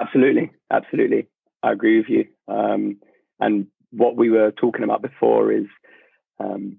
Absolutely. 0.00 0.50
Absolutely. 0.70 1.26
I 1.62 1.72
agree 1.72 1.98
with 1.98 2.08
you. 2.08 2.26
Um, 2.48 2.98
and 3.38 3.66
what 3.90 4.16
we 4.16 4.30
were 4.30 4.50
talking 4.52 4.84
about 4.84 5.02
before 5.02 5.52
is 5.52 5.66
um, 6.38 6.78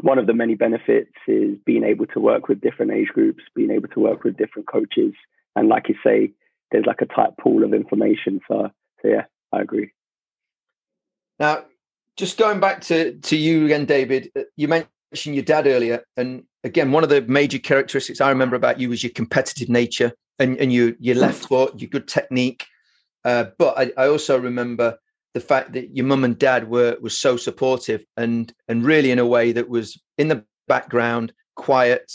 one 0.00 0.18
of 0.18 0.26
the 0.26 0.34
many 0.34 0.54
benefits 0.54 1.12
is 1.26 1.56
being 1.64 1.82
able 1.82 2.06
to 2.06 2.20
work 2.20 2.48
with 2.48 2.60
different 2.60 2.92
age 2.92 3.08
groups 3.08 3.42
being 3.54 3.70
able 3.70 3.88
to 3.88 4.00
work 4.00 4.22
with 4.22 4.36
different 4.36 4.68
coaches. 4.68 5.12
And 5.56 5.68
like 5.68 5.88
you 5.88 5.96
say 6.04 6.32
there's 6.72 6.86
like 6.86 7.00
a 7.00 7.06
tight 7.06 7.36
pool 7.40 7.62
of 7.62 7.72
information 7.72 8.40
so, 8.48 8.68
so 9.00 9.08
yeah 9.08 9.24
i 9.52 9.60
agree 9.60 9.90
now, 11.42 11.64
just 12.16 12.38
going 12.38 12.60
back 12.60 12.82
to 12.82 13.14
to 13.14 13.36
you 13.36 13.64
again, 13.64 13.84
David. 13.84 14.30
Uh, 14.36 14.42
you 14.56 14.68
mentioned 14.68 15.34
your 15.34 15.42
dad 15.42 15.66
earlier, 15.66 16.04
and 16.16 16.44
again, 16.62 16.92
one 16.92 17.02
of 17.02 17.10
the 17.10 17.22
major 17.22 17.58
characteristics 17.58 18.20
I 18.20 18.28
remember 18.28 18.54
about 18.54 18.78
you 18.78 18.88
was 18.88 19.02
your 19.02 19.12
competitive 19.12 19.68
nature 19.68 20.12
and 20.38 20.56
and 20.58 20.72
your 20.72 20.92
your 21.00 21.16
left 21.16 21.44
foot, 21.48 21.80
your 21.80 21.90
good 21.90 22.06
technique. 22.06 22.66
Uh, 23.24 23.46
but 23.58 23.76
I, 23.76 23.92
I 23.96 24.06
also 24.06 24.38
remember 24.38 24.98
the 25.34 25.40
fact 25.40 25.72
that 25.72 25.96
your 25.96 26.06
mum 26.06 26.22
and 26.22 26.38
dad 26.38 26.68
were 26.68 26.96
was 27.00 27.18
so 27.18 27.36
supportive 27.36 28.04
and 28.16 28.52
and 28.68 28.84
really 28.84 29.10
in 29.10 29.18
a 29.18 29.26
way 29.26 29.50
that 29.50 29.68
was 29.68 30.00
in 30.18 30.28
the 30.28 30.44
background, 30.68 31.32
quiet, 31.56 32.12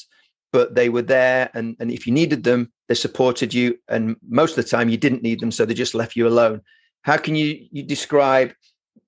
but 0.54 0.76
they 0.76 0.88
were 0.88 1.02
there. 1.02 1.50
And 1.54 1.76
and 1.82 1.92
if 1.92 2.08
you 2.08 2.14
needed 2.14 2.46
them, 2.46 2.72
they 2.88 2.96
supported 2.96 3.54
you. 3.54 3.78
And 3.88 4.16
most 4.30 4.58
of 4.58 4.64
the 4.64 4.70
time, 4.70 4.90
you 4.90 4.98
didn't 4.98 5.24
need 5.24 5.40
them, 5.40 5.52
so 5.52 5.66
they 5.66 5.74
just 5.74 5.96
left 5.96 6.16
you 6.16 6.28
alone. 6.28 6.62
How 7.02 7.18
can 7.18 7.36
you 7.36 7.68
you 7.72 7.84
describe 7.84 8.54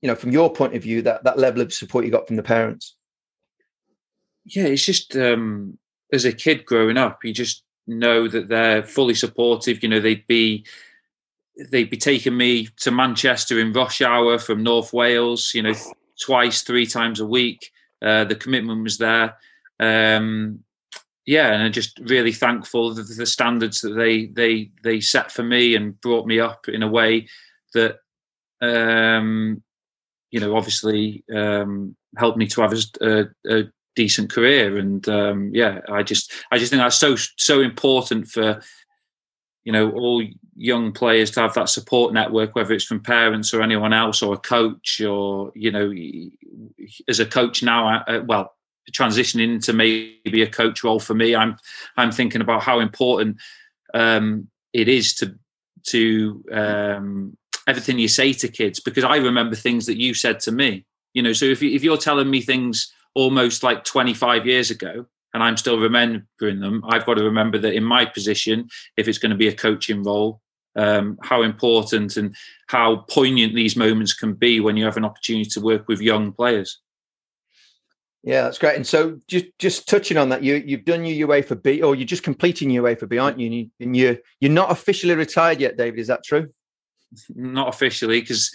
you 0.01 0.07
know 0.07 0.15
from 0.15 0.31
your 0.31 0.51
point 0.51 0.75
of 0.75 0.83
view 0.83 1.01
that 1.01 1.23
that 1.23 1.37
level 1.37 1.61
of 1.61 1.73
support 1.73 2.05
you 2.05 2.11
got 2.11 2.27
from 2.27 2.35
the 2.35 2.43
parents 2.43 2.95
yeah 4.45 4.63
it's 4.63 4.85
just 4.85 5.15
um 5.15 5.77
as 6.13 6.25
a 6.25 6.33
kid 6.33 6.65
growing 6.65 6.97
up 6.97 7.19
you 7.23 7.33
just 7.33 7.63
know 7.87 8.27
that 8.27 8.49
they're 8.49 8.83
fully 8.83 9.15
supportive 9.15 9.81
you 9.83 9.89
know 9.89 9.99
they'd 9.99 10.27
be 10.27 10.65
they'd 11.71 11.89
be 11.89 11.97
taking 11.97 12.37
me 12.37 12.67
to 12.77 12.91
manchester 12.91 13.59
in 13.59 13.73
rush 13.73 14.01
hour 14.01 14.37
from 14.37 14.63
north 14.63 14.93
wales 14.93 15.51
you 15.53 15.61
know 15.61 15.73
twice 16.21 16.61
three 16.61 16.85
times 16.85 17.19
a 17.19 17.25
week 17.25 17.71
uh, 18.01 18.23
the 18.23 18.35
commitment 18.35 18.83
was 18.83 18.97
there 18.97 19.35
um 19.79 20.59
yeah 21.29 21.53
and 21.53 21.63
i'm 21.63 21.71
just 21.71 21.99
really 22.05 22.33
thankful 22.33 22.93
that 22.93 23.03
the 23.03 23.25
standards 23.25 23.81
that 23.81 23.93
they 23.93 24.25
they 24.27 24.69
they 24.83 24.99
set 24.99 25.31
for 25.31 25.43
me 25.43 25.75
and 25.75 25.99
brought 26.01 26.25
me 26.25 26.39
up 26.39 26.67
in 26.67 26.83
a 26.83 26.87
way 26.87 27.27
that 27.73 27.97
um 28.61 29.61
you 30.31 30.39
know, 30.39 30.55
obviously 30.55 31.23
um, 31.35 31.95
helped 32.17 32.37
me 32.37 32.47
to 32.47 32.61
have 32.61 32.73
a, 33.01 33.27
a, 33.49 33.63
decent 33.95 34.31
career. 34.31 34.77
And 34.77 35.07
um, 35.09 35.51
yeah, 35.53 35.79
I 35.89 36.03
just 36.03 36.31
I 36.51 36.57
just 36.57 36.69
think 36.69 36.81
that's 36.81 36.95
so 36.95 37.15
so 37.15 37.59
important 37.59 38.29
for 38.29 38.61
you 39.65 39.73
know 39.73 39.91
all 39.91 40.23
young 40.55 40.93
players 40.93 41.31
to 41.31 41.41
have 41.41 41.53
that 41.55 41.67
support 41.67 42.13
network, 42.13 42.55
whether 42.55 42.73
it's 42.73 42.85
from 42.85 43.01
parents 43.01 43.53
or 43.53 43.61
anyone 43.61 43.91
else 43.91 44.21
or 44.21 44.35
a 44.35 44.37
coach 44.37 45.01
or 45.01 45.51
you 45.53 45.71
know, 45.71 45.91
as 47.09 47.19
a 47.19 47.25
coach 47.25 47.61
now, 47.61 48.03
uh, 48.07 48.21
well, 48.25 48.53
transitioning 48.91 49.55
into 49.55 49.73
maybe 49.73 50.41
a 50.41 50.49
coach 50.49 50.83
role 50.83 50.99
for 50.99 51.13
me, 51.13 51.35
I'm 51.35 51.57
I'm 51.97 52.11
thinking 52.11 52.41
about 52.41 52.63
how 52.63 52.79
important 52.79 53.37
um, 53.93 54.47
it 54.73 54.87
is 54.87 55.13
to 55.15 55.35
to 55.87 56.43
um, 56.51 57.37
everything 57.67 57.99
you 57.99 58.07
say 58.07 58.33
to 58.33 58.47
kids 58.47 58.79
because 58.79 59.03
I 59.03 59.17
remember 59.17 59.55
things 59.55 59.85
that 59.85 59.99
you 59.99 60.13
said 60.13 60.39
to 60.41 60.51
me. 60.51 60.85
You 61.13 61.21
know, 61.21 61.33
so 61.33 61.45
if, 61.45 61.63
if 61.63 61.83
you're 61.83 61.97
telling 61.97 62.29
me 62.29 62.41
things 62.41 62.93
almost 63.15 63.63
like 63.63 63.83
25 63.83 64.45
years 64.45 64.71
ago 64.71 65.05
and 65.33 65.43
I'm 65.43 65.57
still 65.57 65.79
remembering 65.79 66.59
them, 66.59 66.83
I've 66.87 67.05
got 67.05 67.15
to 67.15 67.23
remember 67.23 67.57
that 67.59 67.73
in 67.73 67.83
my 67.83 68.05
position, 68.05 68.69
if 68.97 69.07
it's 69.07 69.17
going 69.17 69.31
to 69.31 69.37
be 69.37 69.47
a 69.47 69.55
coaching 69.55 70.03
role, 70.03 70.41
um, 70.75 71.17
how 71.23 71.41
important 71.41 72.17
and 72.17 72.35
how 72.67 73.05
poignant 73.09 73.55
these 73.55 73.75
moments 73.75 74.13
can 74.13 74.33
be 74.33 74.59
when 74.59 74.77
you 74.77 74.85
have 74.85 74.97
an 74.97 75.05
opportunity 75.05 75.49
to 75.49 75.61
work 75.61 75.87
with 75.87 76.01
young 76.01 76.31
players. 76.31 76.79
Yeah, 78.23 78.43
that's 78.43 78.57
great. 78.57 78.75
And 78.75 78.85
so, 78.85 79.17
just 79.27 79.45
just 79.59 79.87
touching 79.87 80.17
on 80.17 80.29
that, 80.29 80.43
you 80.43 80.55
you've 80.55 80.83
done 80.83 81.05
your 81.05 81.29
UEFA 81.29 81.61
B, 81.61 81.81
or 81.81 81.95
you're 81.95 82.05
just 82.05 82.23
completing 82.23 82.69
your 82.69 82.83
UEFA 82.83 83.07
B, 83.07 83.17
aren't 83.17 83.39
you? 83.39 83.69
And 83.79 83.95
you, 83.95 84.09
are 84.11 84.17
you're 84.41 84.51
not 84.51 84.71
officially 84.71 85.15
retired 85.15 85.61
yet, 85.61 85.77
David. 85.77 85.99
Is 85.99 86.07
that 86.07 86.23
true? 86.23 86.49
not 87.33 87.69
officially 87.69 88.21
because 88.21 88.51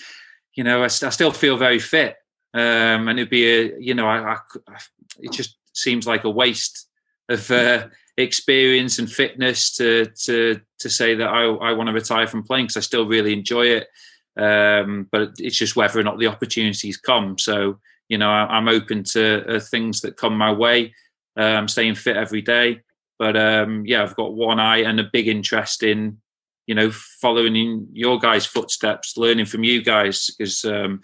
you 0.54 0.64
know 0.64 0.82
I, 0.82 0.84
I, 0.84 0.88
still 0.88 1.32
feel 1.32 1.56
very 1.56 1.78
fit, 1.78 2.16
um, 2.52 3.08
and 3.08 3.18
it'd 3.18 3.30
be 3.30 3.46
a 3.46 3.78
you 3.78 3.94
know 3.94 4.06
I, 4.06 4.34
I, 4.34 4.78
it 5.20 5.32
just 5.32 5.56
seems 5.72 6.06
like 6.06 6.24
a 6.24 6.30
waste 6.30 6.88
of 7.28 7.50
uh, 7.50 7.88
experience 8.16 8.98
and 8.98 9.10
fitness 9.10 9.76
to 9.76 10.06
to 10.24 10.60
to 10.78 10.90
say 10.90 11.14
that 11.14 11.28
I, 11.28 11.44
I 11.44 11.72
want 11.72 11.88
to 11.88 11.92
retire 11.92 12.26
from 12.26 12.44
playing 12.44 12.66
because 12.66 12.76
I 12.76 12.80
still 12.80 13.06
really 13.06 13.32
enjoy 13.32 13.66
it. 13.66 13.88
Um, 14.36 15.06
but 15.12 15.34
it's 15.38 15.56
just 15.56 15.76
whether 15.76 15.98
or 16.00 16.02
not 16.02 16.18
the 16.18 16.26
opportunities 16.26 16.96
come. 16.96 17.38
So 17.38 17.78
you 18.08 18.18
know 18.18 18.30
I, 18.30 18.58
am 18.58 18.68
open 18.68 19.04
to 19.04 19.56
uh, 19.56 19.60
things 19.60 20.00
that 20.02 20.16
come 20.16 20.36
my 20.36 20.52
way. 20.52 20.94
I'm 21.36 21.64
um, 21.64 21.68
staying 21.68 21.96
fit 21.96 22.16
every 22.16 22.42
day, 22.42 22.80
but 23.18 23.36
um, 23.36 23.84
yeah, 23.86 24.02
I've 24.02 24.14
got 24.14 24.34
one 24.34 24.60
eye 24.60 24.82
and 24.82 25.00
a 25.00 25.10
big 25.12 25.26
interest 25.26 25.82
in 25.82 26.18
you 26.66 26.74
know, 26.74 26.90
following 26.90 27.56
in 27.56 27.88
your 27.92 28.18
guys' 28.18 28.46
footsteps, 28.46 29.16
learning 29.16 29.46
from 29.46 29.64
you 29.64 29.82
guys, 29.82 30.30
because 30.30 30.64
um, 30.64 31.00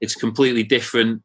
it's 0.00 0.14
completely 0.14 0.64
different 0.64 1.22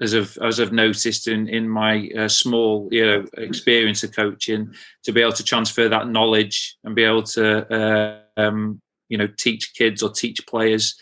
as 0.00 0.14
I've 0.14 0.38
as 0.42 0.58
I've 0.58 0.72
noticed 0.72 1.28
in 1.28 1.48
in 1.48 1.68
my 1.68 2.08
uh, 2.16 2.28
small 2.28 2.88
you 2.90 3.04
know 3.04 3.24
experience 3.36 4.02
of 4.02 4.14
coaching 4.14 4.74
to 5.04 5.12
be 5.12 5.20
able 5.20 5.32
to 5.32 5.44
transfer 5.44 5.88
that 5.88 6.08
knowledge 6.08 6.76
and 6.84 6.94
be 6.94 7.04
able 7.04 7.22
to 7.22 7.74
uh, 7.74 8.40
um, 8.40 8.80
you 9.08 9.18
know 9.18 9.28
teach 9.38 9.74
kids 9.74 10.02
or 10.02 10.10
teach 10.10 10.46
players 10.46 10.98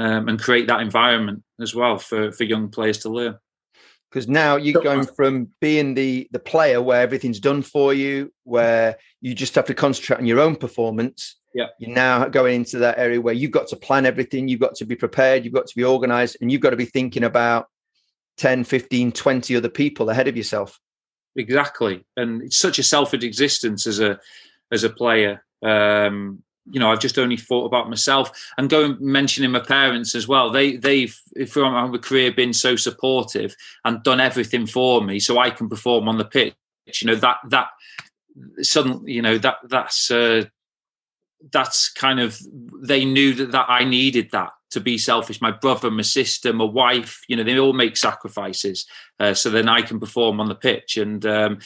um, 0.00 0.28
and 0.28 0.40
create 0.40 0.66
that 0.66 0.80
environment 0.80 1.42
as 1.60 1.74
well 1.74 1.98
for 1.98 2.32
for 2.32 2.44
young 2.44 2.68
players 2.68 2.98
to 2.98 3.08
learn 3.08 3.38
because 4.10 4.26
now 4.26 4.56
you're 4.56 4.82
going 4.82 5.06
from 5.06 5.48
being 5.60 5.94
the 5.94 6.28
the 6.32 6.38
player 6.38 6.82
where 6.82 7.02
everything's 7.02 7.40
done 7.40 7.62
for 7.62 7.94
you 7.94 8.32
where 8.44 8.96
you 9.20 9.34
just 9.34 9.54
have 9.54 9.66
to 9.66 9.74
concentrate 9.74 10.18
on 10.18 10.26
your 10.26 10.40
own 10.40 10.56
performance 10.56 11.36
yeah. 11.54 11.66
You're 11.78 11.94
now 11.94 12.26
going 12.28 12.56
into 12.56 12.78
that 12.78 12.98
area 12.98 13.20
where 13.20 13.34
you've 13.34 13.50
got 13.50 13.68
to 13.68 13.76
plan 13.76 14.06
everything, 14.06 14.48
you've 14.48 14.60
got 14.60 14.76
to 14.76 14.84
be 14.84 14.94
prepared, 14.94 15.44
you've 15.44 15.54
got 15.54 15.66
to 15.66 15.76
be 15.76 15.84
organized, 15.84 16.36
and 16.40 16.50
you've 16.50 16.60
got 16.60 16.70
to 16.70 16.76
be 16.76 16.84
thinking 16.84 17.24
about 17.24 17.66
10, 18.38 18.64
15, 18.64 19.12
20 19.12 19.56
other 19.56 19.68
people 19.68 20.10
ahead 20.10 20.28
of 20.28 20.36
yourself. 20.36 20.78
Exactly. 21.36 22.04
And 22.16 22.42
it's 22.42 22.56
such 22.56 22.78
a 22.78 22.82
selfish 22.82 23.22
existence 23.22 23.86
as 23.86 24.00
a 24.00 24.18
as 24.72 24.84
a 24.84 24.90
player. 24.90 25.44
Um, 25.62 26.42
you 26.70 26.78
know, 26.78 26.90
I've 26.90 27.00
just 27.00 27.18
only 27.18 27.36
thought 27.36 27.64
about 27.64 27.88
myself 27.88 28.30
and 28.58 28.68
going 28.68 28.96
mentioning 29.00 29.50
my 29.50 29.60
parents 29.60 30.14
as 30.14 30.28
well. 30.28 30.50
They 30.50 30.76
they've 30.76 31.16
from 31.48 31.92
my 31.92 31.98
career 31.98 32.32
been 32.32 32.52
so 32.52 32.76
supportive 32.76 33.56
and 33.84 34.02
done 34.02 34.20
everything 34.20 34.66
for 34.66 35.02
me 35.02 35.18
so 35.20 35.38
I 35.38 35.50
can 35.50 35.68
perform 35.68 36.08
on 36.08 36.18
the 36.18 36.24
pitch. 36.24 36.54
You 37.00 37.08
know, 37.08 37.16
that 37.16 37.38
that 37.48 37.68
suddenly, 38.62 39.12
you 39.12 39.22
know, 39.22 39.38
that 39.38 39.56
that's 39.68 40.10
uh, 40.10 40.44
that's 41.52 41.90
kind 41.90 42.20
of 42.20 42.38
they 42.82 43.04
knew 43.04 43.34
that, 43.34 43.52
that 43.52 43.66
I 43.68 43.84
needed 43.84 44.30
that 44.32 44.50
to 44.70 44.80
be 44.80 44.98
selfish. 44.98 45.40
My 45.40 45.50
brother, 45.50 45.90
my 45.90 46.02
sister, 46.02 46.52
my 46.52 46.64
wife, 46.64 47.22
you 47.28 47.36
know, 47.36 47.42
they 47.42 47.58
all 47.58 47.72
make 47.72 47.96
sacrifices 47.96 48.86
uh, 49.18 49.34
so 49.34 49.50
then 49.50 49.68
I 49.68 49.82
can 49.82 49.98
perform 49.98 50.40
on 50.40 50.48
the 50.48 50.54
pitch. 50.54 50.96
And 50.96 51.24
um, 51.26 51.58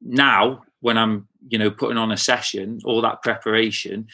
now, 0.00 0.62
when 0.80 0.98
I'm, 0.98 1.28
you 1.48 1.58
know, 1.58 1.70
putting 1.70 1.98
on 1.98 2.12
a 2.12 2.16
session, 2.16 2.80
all 2.84 3.00
that 3.02 3.22
preparation, 3.22 4.08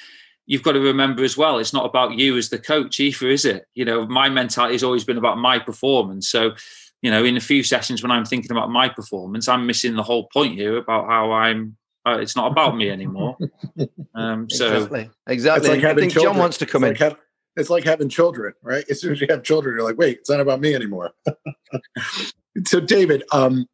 you've 0.47 0.63
got 0.63 0.73
to 0.73 0.81
remember 0.81 1.25
as 1.25 1.37
well, 1.37 1.59
it's 1.59 1.73
not 1.73 1.87
about 1.87 2.19
you 2.19 2.37
as 2.37 2.49
the 2.49 2.59
coach 2.59 3.01
either, 3.01 3.29
is 3.29 3.45
it? 3.45 3.67
You 3.75 3.85
know, 3.85 4.07
my 4.07 4.29
mentality 4.29 4.75
has 4.75 4.83
always 4.83 5.05
been 5.05 5.19
about 5.19 5.39
my 5.39 5.59
performance. 5.59 6.29
So, 6.29 6.53
you 7.01 7.11
know, 7.11 7.25
in 7.25 7.37
a 7.37 7.41
few 7.41 7.63
sessions 7.63 8.03
when 8.03 8.13
I'm 8.13 8.25
thinking 8.25 8.51
about 8.51 8.71
my 8.71 8.89
performance, 8.89 9.49
I'm 9.49 9.67
missing 9.67 9.97
the 9.97 10.03
whole 10.03 10.29
point 10.33 10.55
here 10.55 10.77
about 10.77 11.07
how 11.07 11.33
I'm 11.33 11.77
uh, 12.05 12.19
it's 12.21 12.35
not 12.35 12.51
about 12.51 12.77
me 12.77 12.91
anymore. 12.91 13.37
Um, 14.15 14.51
so 14.51 14.75
exactly, 14.75 15.11
exactly. 15.27 15.69
Like 15.71 15.85
I 15.85 15.95
think 15.95 16.13
children. 16.13 16.35
John 16.35 16.39
wants 16.39 16.59
to 16.59 16.67
come 16.67 16.85
it's 16.85 17.01
in. 17.01 17.07
Like 17.07 17.13
have, 17.13 17.21
it's 17.57 17.71
like 17.71 17.85
having 17.85 18.11
children, 18.11 18.53
right? 18.63 18.85
As 18.91 19.01
soon 19.01 19.13
as 19.13 19.23
you 19.23 19.27
have 19.31 19.43
children, 19.43 19.75
you're 19.75 19.85
like, 19.85 19.97
wait, 19.97 20.19
it's 20.19 20.29
not 20.29 20.39
about 20.39 20.61
me 20.61 20.75
anymore. 20.75 21.13
so, 22.67 22.79
David, 22.79 23.23
um, 23.33 23.67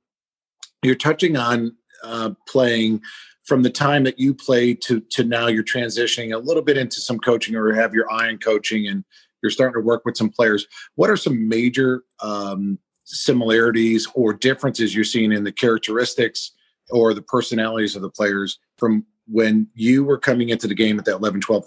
you're 0.85 0.95
touching 0.95 1.37
on 1.37 1.77
uh, 2.02 2.31
playing 2.49 3.00
from 3.45 3.62
the 3.62 3.71
time 3.71 4.05
that 4.05 4.19
you 4.19 4.35
played 4.35 4.81
to 4.83 5.00
to 5.11 5.25
now. 5.25 5.47
You're 5.47 5.64
transitioning 5.64 6.35
a 6.35 6.38
little 6.38 6.62
bit 6.62 6.76
into 6.76 7.00
some 7.00 7.19
coaching, 7.19 7.55
or 7.55 7.73
have 7.73 7.95
your 7.95 8.11
eye 8.12 8.28
on 8.28 8.38
coaching, 8.38 8.87
and 8.87 9.05
you're 9.43 9.50
starting 9.50 9.81
to 9.81 9.87
work 9.87 10.05
with 10.05 10.17
some 10.17 10.31
players. 10.31 10.67
What 10.97 11.11
are 11.11 11.17
some 11.17 11.49
major 11.49 12.02
um, 12.21 12.78
similarities 13.05 14.07
or 14.14 14.35
differences 14.35 14.95
you're 14.95 15.05
seeing 15.05 15.33
in 15.33 15.45
the 15.45 15.52
characteristics? 15.52 16.52
or 16.90 17.14
the 17.14 17.23
personalities 17.23 17.97
of 17.97 18.02
the 18.02 18.11
players 18.11 18.59
from 18.76 19.05
when 19.26 19.67
you 19.75 20.05
were 20.05 20.19
coming 20.19 20.49
into 20.49 20.67
the 20.67 20.75
game 20.75 20.99
at 20.99 21.05
that 21.05 21.17
11 21.17 21.40
12 21.40 21.64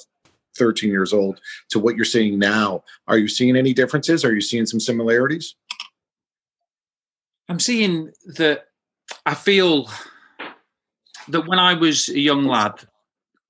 13 0.57 0.89
years 0.89 1.13
old 1.13 1.39
to 1.69 1.79
what 1.79 1.95
you're 1.95 2.03
seeing 2.03 2.37
now. 2.37 2.83
Are 3.07 3.17
you 3.17 3.29
seeing 3.29 3.55
any 3.55 3.73
differences? 3.73 4.25
Are 4.25 4.33
you 4.33 4.41
seeing 4.41 4.65
some 4.65 4.81
similarities? 4.81 5.55
I'm 7.47 7.59
seeing 7.59 8.11
that 8.35 8.65
I 9.25 9.33
feel 9.33 9.89
that 11.29 11.47
when 11.47 11.59
I 11.59 11.73
was 11.73 12.09
a 12.09 12.19
young 12.19 12.45
lad, 12.45 12.81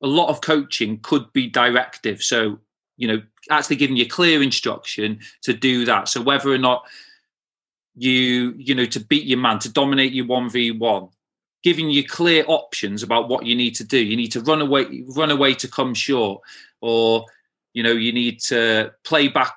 a 0.01 0.07
lot 0.07 0.29
of 0.29 0.41
coaching 0.41 0.99
could 0.99 1.31
be 1.33 1.47
directive. 1.47 2.23
So, 2.23 2.59
you 2.97 3.07
know, 3.07 3.21
actually 3.49 3.75
giving 3.75 3.95
you 3.95 4.07
clear 4.07 4.41
instruction 4.41 5.19
to 5.43 5.53
do 5.53 5.85
that. 5.85 6.07
So 6.07 6.21
whether 6.21 6.51
or 6.51 6.57
not 6.57 6.85
you, 7.95 8.53
you 8.57 8.75
know, 8.75 8.85
to 8.85 8.99
beat 8.99 9.25
your 9.25 9.39
man, 9.39 9.59
to 9.59 9.71
dominate 9.71 10.11
you 10.11 10.25
1v1, 10.25 11.11
giving 11.63 11.89
you 11.89 12.07
clear 12.07 12.43
options 12.47 13.03
about 13.03 13.29
what 13.29 13.45
you 13.45 13.55
need 13.55 13.75
to 13.75 13.83
do. 13.83 13.97
You 13.97 14.15
need 14.15 14.31
to 14.31 14.41
run 14.41 14.61
away, 14.61 15.03
run 15.15 15.31
away 15.31 15.53
to 15.55 15.67
come 15.67 15.93
short, 15.93 16.41
or 16.81 17.25
you 17.73 17.83
know, 17.83 17.91
you 17.91 18.11
need 18.11 18.39
to 18.41 18.91
play 19.03 19.27
back, 19.27 19.53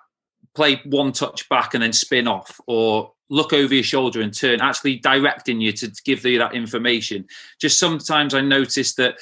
play 0.54 0.80
one 0.84 1.12
touch 1.12 1.48
back 1.48 1.74
and 1.74 1.82
then 1.82 1.92
spin 1.92 2.28
off, 2.28 2.60
or 2.66 3.12
look 3.34 3.52
over 3.52 3.74
your 3.74 3.82
shoulder 3.82 4.20
and 4.20 4.32
turn, 4.32 4.60
actually 4.60 4.96
directing 4.98 5.60
you 5.60 5.72
to 5.72 5.90
give 6.04 6.24
you 6.24 6.38
that 6.38 6.54
information. 6.54 7.26
Just 7.60 7.80
sometimes 7.80 8.32
I 8.32 8.40
notice 8.40 8.94
that 8.94 9.16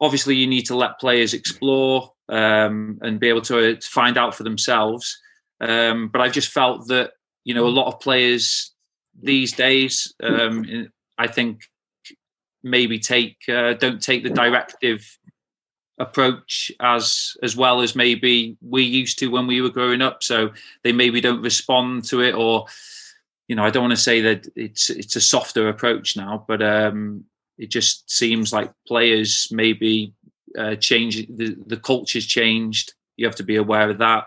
obviously 0.00 0.36
you 0.36 0.46
need 0.46 0.66
to 0.66 0.76
let 0.76 1.00
players 1.00 1.34
explore 1.34 2.12
um, 2.28 2.98
and 3.02 3.18
be 3.18 3.28
able 3.28 3.42
to, 3.42 3.72
uh, 3.72 3.76
find 3.82 4.16
out 4.16 4.34
for 4.34 4.44
themselves. 4.44 5.18
Um, 5.60 6.08
but 6.12 6.20
I've 6.20 6.32
just 6.32 6.52
felt 6.52 6.86
that 6.88 7.12
you 7.44 7.54
know 7.54 7.66
a 7.66 7.76
lot 7.78 7.88
of 7.88 8.00
players 8.00 8.72
these 9.20 9.52
days, 9.52 10.14
um, 10.22 10.88
I 11.18 11.26
think 11.26 11.62
maybe 12.62 12.98
take 12.98 13.36
uh, 13.48 13.74
don't 13.74 14.02
take 14.02 14.22
the 14.22 14.30
directive 14.30 15.18
approach 15.98 16.70
as 16.80 17.36
as 17.42 17.56
well 17.56 17.80
as 17.80 17.96
maybe 17.96 18.58
we 18.60 18.82
used 18.82 19.18
to 19.18 19.30
when 19.30 19.46
we 19.46 19.62
were 19.62 19.70
growing 19.70 20.02
up 20.02 20.22
so 20.22 20.50
they 20.84 20.92
maybe 20.92 21.22
don't 21.22 21.40
respond 21.40 22.04
to 22.04 22.20
it 22.20 22.34
or 22.34 22.66
you 23.48 23.56
know 23.56 23.64
i 23.64 23.70
don't 23.70 23.82
want 23.82 23.92
to 23.92 23.96
say 23.96 24.20
that 24.20 24.46
it's 24.56 24.90
it's 24.90 25.16
a 25.16 25.20
softer 25.20 25.68
approach 25.68 26.16
now 26.16 26.44
but 26.48 26.62
um 26.62 27.24
it 27.58 27.70
just 27.70 28.10
seems 28.10 28.52
like 28.52 28.72
players 28.86 29.48
maybe 29.50 30.12
uh 30.58 30.74
change 30.76 31.26
the 31.28 31.56
the 31.66 31.76
culture's 31.76 32.26
changed 32.26 32.94
you 33.16 33.26
have 33.26 33.36
to 33.36 33.44
be 33.44 33.56
aware 33.56 33.90
of 33.90 33.98
that 33.98 34.24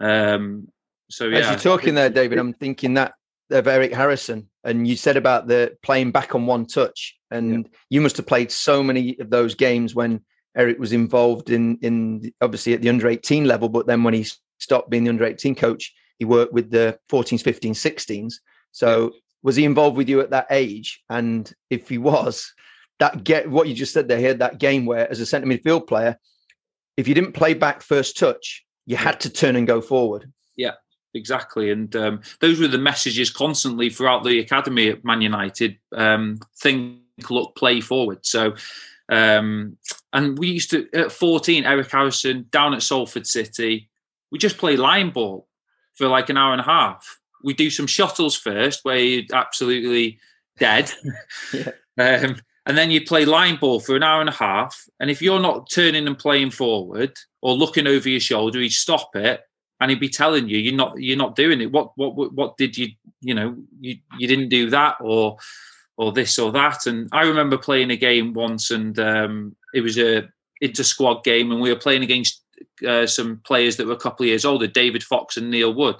um 0.00 0.68
so 1.10 1.26
yeah 1.26 1.38
as 1.38 1.48
you're 1.48 1.76
talking 1.76 1.94
there 1.94 2.10
david 2.10 2.38
i'm 2.38 2.54
thinking 2.54 2.94
that 2.94 3.14
of 3.50 3.66
eric 3.68 3.92
harrison 3.92 4.48
and 4.64 4.88
you 4.88 4.96
said 4.96 5.16
about 5.16 5.46
the 5.46 5.76
playing 5.82 6.10
back 6.10 6.34
on 6.34 6.46
one 6.46 6.64
touch 6.64 7.16
and 7.30 7.52
yeah. 7.52 7.78
you 7.90 8.00
must 8.00 8.16
have 8.16 8.26
played 8.26 8.50
so 8.50 8.82
many 8.82 9.16
of 9.20 9.28
those 9.30 9.54
games 9.54 9.94
when 9.94 10.20
Eric 10.56 10.78
was 10.78 10.92
involved 10.92 11.50
in 11.50 11.78
in 11.82 12.32
obviously 12.40 12.74
at 12.74 12.80
the 12.80 12.88
under 12.88 13.08
18 13.08 13.44
level, 13.44 13.68
but 13.68 13.86
then 13.86 14.04
when 14.04 14.14
he 14.14 14.26
stopped 14.58 14.90
being 14.90 15.04
the 15.04 15.10
under 15.10 15.24
18 15.24 15.54
coach, 15.54 15.92
he 16.18 16.24
worked 16.24 16.52
with 16.52 16.70
the 16.70 16.98
14s, 17.10 17.42
15s, 17.42 17.70
16s. 17.70 18.34
So 18.74 19.12
was 19.42 19.56
he 19.56 19.64
involved 19.64 19.96
with 19.96 20.08
you 20.08 20.20
at 20.20 20.30
that 20.30 20.48
age? 20.50 21.02
And 21.08 21.50
if 21.70 21.88
he 21.88 21.96
was, 21.96 22.52
that 22.98 23.24
get 23.24 23.48
what 23.50 23.68
you 23.68 23.74
just 23.74 23.92
said 23.92 24.08
there, 24.08 24.18
he 24.18 24.24
had 24.24 24.40
that 24.40 24.58
game 24.58 24.84
where 24.84 25.10
as 25.10 25.20
a 25.20 25.26
centre 25.26 25.46
midfield 25.46 25.86
player, 25.86 26.18
if 26.96 27.08
you 27.08 27.14
didn't 27.14 27.32
play 27.32 27.54
back 27.54 27.82
first 27.82 28.18
touch, 28.18 28.64
you 28.86 28.96
had 28.96 29.20
to 29.20 29.30
turn 29.30 29.56
and 29.56 29.66
go 29.66 29.80
forward. 29.80 30.30
Yeah, 30.56 30.72
exactly. 31.14 31.70
And 31.70 31.94
um, 31.96 32.20
those 32.40 32.60
were 32.60 32.68
the 32.68 32.78
messages 32.78 33.30
constantly 33.30 33.90
throughout 33.90 34.24
the 34.24 34.40
academy 34.40 34.88
at 34.88 35.04
Man 35.04 35.20
United. 35.20 35.78
Um, 35.92 36.40
think, 36.58 37.00
look, 37.30 37.54
play 37.56 37.80
forward. 37.80 38.26
So 38.26 38.54
um, 39.08 39.76
and 40.12 40.38
we 40.38 40.48
used 40.48 40.70
to, 40.70 40.88
at 40.94 41.12
14, 41.12 41.64
Eric 41.64 41.90
Harrison 41.90 42.46
down 42.50 42.74
at 42.74 42.82
Salford 42.82 43.26
City, 43.26 43.90
we 44.30 44.38
just 44.38 44.58
play 44.58 44.76
line 44.76 45.10
ball 45.10 45.48
for 45.94 46.08
like 46.08 46.30
an 46.30 46.36
hour 46.36 46.52
and 46.52 46.60
a 46.60 46.64
half. 46.64 47.20
We 47.44 47.54
do 47.54 47.70
some 47.70 47.86
shuttles 47.86 48.34
first, 48.34 48.80
where 48.84 48.98
you're 48.98 49.24
absolutely 49.32 50.18
dead. 50.58 50.90
yeah. 51.52 51.70
um, 51.98 52.36
and 52.66 52.78
then 52.78 52.90
you 52.90 53.04
play 53.04 53.24
line 53.24 53.56
ball 53.56 53.78
for 53.80 53.94
an 53.94 54.02
hour 54.02 54.20
and 54.20 54.30
a 54.30 54.32
half. 54.32 54.88
And 54.98 55.10
if 55.10 55.20
you're 55.20 55.40
not 55.40 55.70
turning 55.70 56.06
and 56.06 56.18
playing 56.18 56.50
forward 56.50 57.12
or 57.42 57.54
looking 57.54 57.86
over 57.86 58.08
your 58.08 58.20
shoulder, 58.20 58.60
he'd 58.60 58.70
stop 58.70 59.14
it 59.14 59.42
and 59.80 59.90
he'd 59.90 60.00
be 60.00 60.08
telling 60.08 60.48
you 60.48 60.58
you're 60.58 60.74
not 60.74 60.94
you're 61.00 61.18
not 61.18 61.36
doing 61.36 61.60
it. 61.60 61.70
What 61.70 61.92
what 61.96 62.32
what, 62.32 62.56
did 62.56 62.78
you 62.78 62.88
you 63.20 63.34
know 63.34 63.56
you 63.80 63.96
you 64.18 64.26
didn't 64.26 64.48
do 64.48 64.70
that 64.70 64.96
or 65.00 65.36
or 65.96 66.12
this 66.12 66.38
or 66.38 66.52
that. 66.52 66.86
And 66.86 67.08
I 67.12 67.22
remember 67.22 67.58
playing 67.58 67.90
a 67.90 67.96
game 67.96 68.32
once, 68.32 68.70
and 68.70 68.98
um, 68.98 69.54
it 69.74 69.80
was 69.80 69.98
a 69.98 70.28
inter 70.60 70.82
squad 70.82 71.24
game, 71.24 71.52
and 71.52 71.60
we 71.60 71.70
were 71.70 71.78
playing 71.78 72.02
against 72.02 72.42
uh, 72.86 73.06
some 73.06 73.40
players 73.44 73.76
that 73.76 73.86
were 73.86 73.92
a 73.92 73.98
couple 73.98 74.24
of 74.24 74.28
years 74.28 74.44
older, 74.44 74.66
David 74.66 75.02
Fox 75.02 75.36
and 75.36 75.50
Neil 75.50 75.74
Wood. 75.74 75.96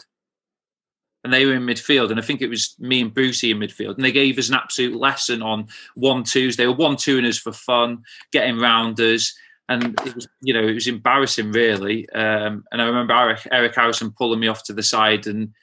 And 1.24 1.32
they 1.32 1.46
were 1.46 1.54
in 1.54 1.64
midfield, 1.64 2.10
and 2.10 2.20
I 2.20 2.22
think 2.22 2.42
it 2.42 2.50
was 2.50 2.76
me 2.78 3.00
and 3.00 3.14
Brucey 3.14 3.50
in 3.50 3.58
midfield. 3.58 3.96
And 3.96 4.04
they 4.04 4.12
gave 4.12 4.38
us 4.38 4.50
an 4.50 4.56
absolute 4.56 4.94
lesson 4.94 5.40
on 5.40 5.68
one 5.94 6.22
twos. 6.22 6.56
They 6.56 6.66
were 6.66 6.74
one 6.74 6.96
twoing 6.96 7.26
us 7.26 7.38
for 7.38 7.50
fun, 7.50 8.04
getting 8.30 8.58
round 8.58 9.00
us, 9.00 9.34
and 9.70 9.98
it 10.04 10.14
was, 10.14 10.28
you 10.42 10.52
know, 10.52 10.62
it 10.62 10.74
was 10.74 10.86
embarrassing, 10.86 11.50
really. 11.52 12.06
Um, 12.10 12.64
and 12.70 12.82
I 12.82 12.84
remember 12.84 13.14
Eric, 13.14 13.48
Eric 13.50 13.74
Harrison 13.74 14.10
pulling 14.10 14.38
me 14.38 14.48
off 14.48 14.64
to 14.64 14.74
the 14.74 14.82
side 14.82 15.26
and, 15.26 15.54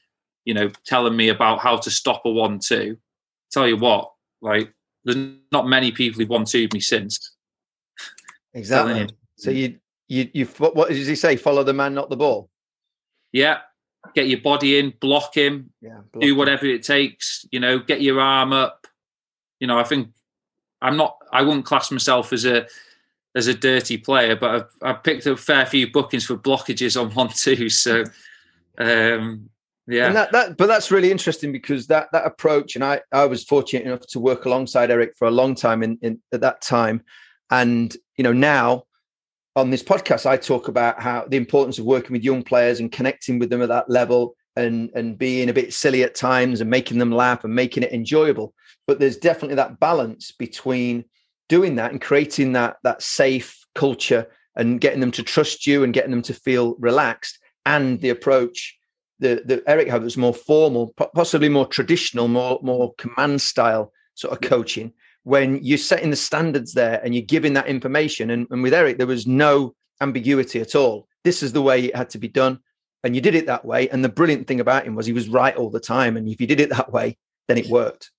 you 0.46 0.56
know, 0.56 0.72
telling 0.84 1.16
me 1.16 1.30
about 1.30 1.60
how 1.60 1.78
to 1.78 1.92
stop 1.92 2.24
a 2.26 2.32
one-two. 2.32 2.98
Tell 3.52 3.68
you 3.68 3.78
what, 3.78 4.12
like, 4.42 4.74
there's 5.06 5.18
not 5.52 5.68
many 5.68 5.92
people 5.92 6.20
who've 6.20 6.30
one 6.30 6.46
twoed 6.46 6.74
me 6.74 6.80
since. 6.80 7.36
Exactly. 8.56 9.10
So 9.36 9.52
you, 9.52 9.78
you, 10.08 10.28
you, 10.34 10.46
what, 10.58 10.76
what 10.76 10.90
does 10.90 11.06
he 11.06 11.16
say? 11.16 11.36
Follow 11.36 11.64
the 11.64 11.74
man, 11.74 11.94
not 11.94 12.10
the 12.10 12.18
ball. 12.18 12.50
Yeah. 13.32 13.60
Get 14.16 14.28
your 14.28 14.42
body 14.42 14.80
in, 14.80 14.94
block 15.00 15.36
him, 15.36 15.72
yeah, 15.82 16.00
block 16.12 16.22
do 16.22 16.36
whatever 16.36 16.66
him. 16.66 16.76
it 16.76 16.84
takes. 16.84 17.46
You 17.52 17.60
know, 17.60 17.80
get 17.80 18.02
your 18.02 18.20
arm 18.20 18.52
up. 18.52 18.88
You 19.60 19.68
know, 19.68 19.78
I 19.78 19.84
think 19.84 20.10
I'm 20.82 20.98
not. 20.98 21.18
I 21.32 21.44
wouldn't 21.44 21.66
class 21.66 21.92
myself 21.92 22.34
as 22.34 22.46
a 22.46 22.68
as 23.36 23.48
a 23.48 23.54
dirty 23.54 23.98
player, 23.98 24.36
but 24.36 24.50
I've, 24.56 24.68
I've 24.82 25.04
picked 25.04 25.28
up 25.28 25.38
a 25.38 25.42
fair 25.42 25.66
few 25.66 25.90
bookings 25.90 26.26
for 26.26 26.36
blockages 26.36 27.00
on 27.00 27.12
one 27.12 27.30
too. 27.30 27.70
So 27.70 28.04
um, 28.78 29.50
yeah. 29.88 30.08
And 30.08 30.16
that, 30.16 30.32
that, 30.32 30.58
but 30.58 30.68
that's 30.68 30.92
really 30.92 31.12
interesting 31.12 31.52
because 31.52 31.88
that 31.88 32.08
that 32.12 32.26
approach, 32.26 32.76
and 32.76 32.84
I 32.84 33.02
I 33.12 33.26
was 33.26 33.44
fortunate 33.44 33.86
enough 33.86 34.08
to 34.08 34.20
work 34.20 34.46
alongside 34.46 34.92
Eric 34.92 35.14
for 35.18 35.28
a 35.28 35.32
long 35.32 35.56
time 35.56 35.84
in, 35.84 35.98
in 36.02 36.20
at 36.32 36.42
that 36.42 36.62
time, 36.62 37.04
and 37.50 37.96
you 38.16 38.24
know 38.24 38.34
now 38.34 38.86
on 39.56 39.70
this 39.70 39.84
podcast 39.84 40.26
I 40.26 40.38
talk 40.38 40.68
about 40.68 41.02
how 41.02 41.26
the 41.28 41.38
importance 41.38 41.80
of 41.80 41.86
working 41.86 42.14
with 42.14 42.24
young 42.24 42.44
players 42.44 42.80
and 42.80 42.92
connecting 42.92 43.40
with 43.40 43.50
them 43.50 43.62
at 43.62 43.70
that 43.70 43.90
level 43.90 44.36
and 44.56 44.90
and 44.96 45.18
being 45.18 45.50
a 45.50 45.54
bit 45.54 45.74
silly 45.74 46.04
at 46.04 46.16
times 46.16 46.62
and 46.62 46.70
making 46.70 46.98
them 46.98 47.12
laugh 47.12 47.44
and 47.44 47.56
making 47.56 47.84
it 47.84 47.94
enjoyable. 47.94 48.54
But 48.88 49.00
there's 49.00 49.18
definitely 49.18 49.56
that 49.56 49.80
balance 49.80 50.32
between 50.32 51.06
doing 51.50 51.76
that 51.76 51.92
and 51.92 52.02
creating 52.02 52.54
that 52.54 52.78
that 52.84 53.02
safe 53.02 53.66
culture 53.76 54.28
and 54.56 54.82
getting 54.82 55.00
them 55.00 55.12
to 55.12 55.24
trust 55.24 55.66
you 55.68 55.84
and 55.84 55.94
getting 55.94 56.12
them 56.12 56.22
to 56.24 56.34
feel 56.34 56.76
relaxed 56.80 57.40
and 57.66 58.02
the 58.02 58.10
approach 58.10 58.78
the 59.20 59.44
the 59.46 59.64
Eric 59.68 59.88
had 59.88 60.04
was 60.04 60.18
more 60.18 60.34
formal, 60.34 60.94
possibly 61.16 61.48
more 61.48 61.68
traditional, 61.68 62.28
more 62.28 62.60
more 62.62 62.94
command 62.98 63.42
style 63.42 63.94
sort 64.16 64.34
of 64.34 64.42
coaching. 64.42 64.94
When 65.24 65.64
you're 65.64 65.78
setting 65.78 66.10
the 66.10 66.16
standards 66.16 66.74
there 66.74 67.00
and 67.04 67.14
you're 67.14 67.22
giving 67.22 67.54
that 67.54 67.68
information, 67.68 68.32
and, 68.32 68.48
and 68.50 68.64
with 68.64 68.74
Eric 68.74 68.98
there 68.98 69.08
was 69.08 69.28
no 69.28 69.76
ambiguity 70.02 70.60
at 70.60 70.76
all. 70.76 71.08
This 71.24 71.44
is 71.44 71.54
the 71.54 71.62
way 71.62 71.86
it 71.86 71.96
had 71.96 72.10
to 72.12 72.18
be 72.18 72.28
done, 72.28 72.60
and 73.04 73.16
you 73.16 73.22
did 73.22 73.36
it 73.36 73.46
that 73.46 73.64
way. 73.64 73.88
And 73.90 74.04
the 74.04 74.10
brilliant 74.10 74.48
thing 74.48 74.60
about 74.60 74.86
him 74.86 74.96
was 74.96 75.06
he 75.06 75.14
was 75.14 75.30
right 75.30 75.56
all 75.56 75.70
the 75.70 75.80
time, 75.80 76.18
and 76.18 76.28
if 76.28 76.42
you 76.42 76.48
did 76.48 76.60
it 76.60 76.70
that 76.70 76.92
way, 76.92 77.18
then 77.48 77.58
it 77.58 77.68
worked. 77.68 78.12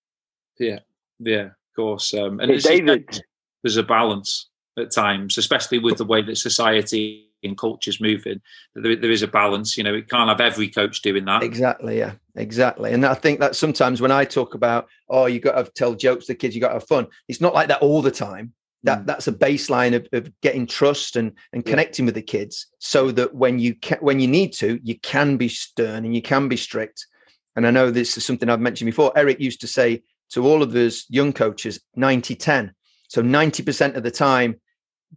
Yeah, 0.58 0.80
yeah, 1.18 1.46
of 1.46 1.74
course. 1.74 2.14
Um, 2.14 2.38
and 2.38 2.50
hey, 2.50 2.58
David, 2.58 3.22
there's 3.62 3.76
a 3.76 3.82
balance 3.82 4.48
at 4.78 4.92
times, 4.92 5.38
especially 5.38 5.78
with 5.78 5.98
the 5.98 6.04
way 6.04 6.22
that 6.22 6.36
society 6.36 7.31
and 7.42 7.58
cultures 7.58 8.00
moving. 8.00 8.40
There, 8.74 8.96
there 8.96 9.10
is 9.10 9.22
a 9.22 9.28
balance. 9.28 9.76
You 9.76 9.84
know, 9.84 9.94
it 9.94 10.08
can't 10.08 10.28
have 10.28 10.40
every 10.40 10.68
coach 10.68 11.02
doing 11.02 11.24
that. 11.26 11.42
Exactly. 11.42 11.98
Yeah. 11.98 12.12
Exactly. 12.34 12.92
And 12.92 13.04
I 13.04 13.14
think 13.14 13.40
that 13.40 13.56
sometimes 13.56 14.00
when 14.00 14.10
I 14.10 14.24
talk 14.24 14.54
about, 14.54 14.88
oh, 15.08 15.26
you 15.26 15.38
got 15.38 15.62
to 15.62 15.70
tell 15.72 15.94
jokes 15.94 16.26
to 16.26 16.34
kids, 16.34 16.54
you 16.54 16.60
got 16.60 16.68
to 16.68 16.74
have 16.74 16.86
fun. 16.86 17.06
It's 17.28 17.40
not 17.40 17.54
like 17.54 17.68
that 17.68 17.82
all 17.82 18.00
the 18.00 18.10
time. 18.10 18.52
That 18.84 19.02
mm. 19.02 19.06
that's 19.06 19.28
a 19.28 19.32
baseline 19.32 19.94
of, 19.94 20.08
of 20.12 20.32
getting 20.40 20.66
trust 20.66 21.16
and 21.16 21.32
and 21.52 21.64
connecting 21.64 22.04
yeah. 22.04 22.08
with 22.08 22.14
the 22.16 22.22
kids, 22.22 22.66
so 22.78 23.12
that 23.12 23.34
when 23.34 23.58
you 23.58 23.74
can, 23.76 23.98
when 24.00 24.18
you 24.18 24.26
need 24.26 24.52
to, 24.54 24.80
you 24.82 24.98
can 25.00 25.36
be 25.36 25.48
stern 25.48 26.04
and 26.04 26.16
you 26.16 26.22
can 26.22 26.48
be 26.48 26.56
strict. 26.56 27.06
And 27.54 27.66
I 27.66 27.70
know 27.70 27.90
this 27.90 28.16
is 28.16 28.24
something 28.24 28.48
I've 28.48 28.60
mentioned 28.60 28.86
before. 28.86 29.12
Eric 29.14 29.38
used 29.38 29.60
to 29.60 29.66
say 29.66 30.02
to 30.30 30.46
all 30.46 30.62
of 30.62 30.72
those 30.72 31.04
young 31.10 31.32
coaches 31.32 31.80
90 31.96 32.34
10. 32.34 32.74
So 33.08 33.22
90% 33.22 33.94
of 33.94 34.02
the 34.02 34.10
time, 34.10 34.58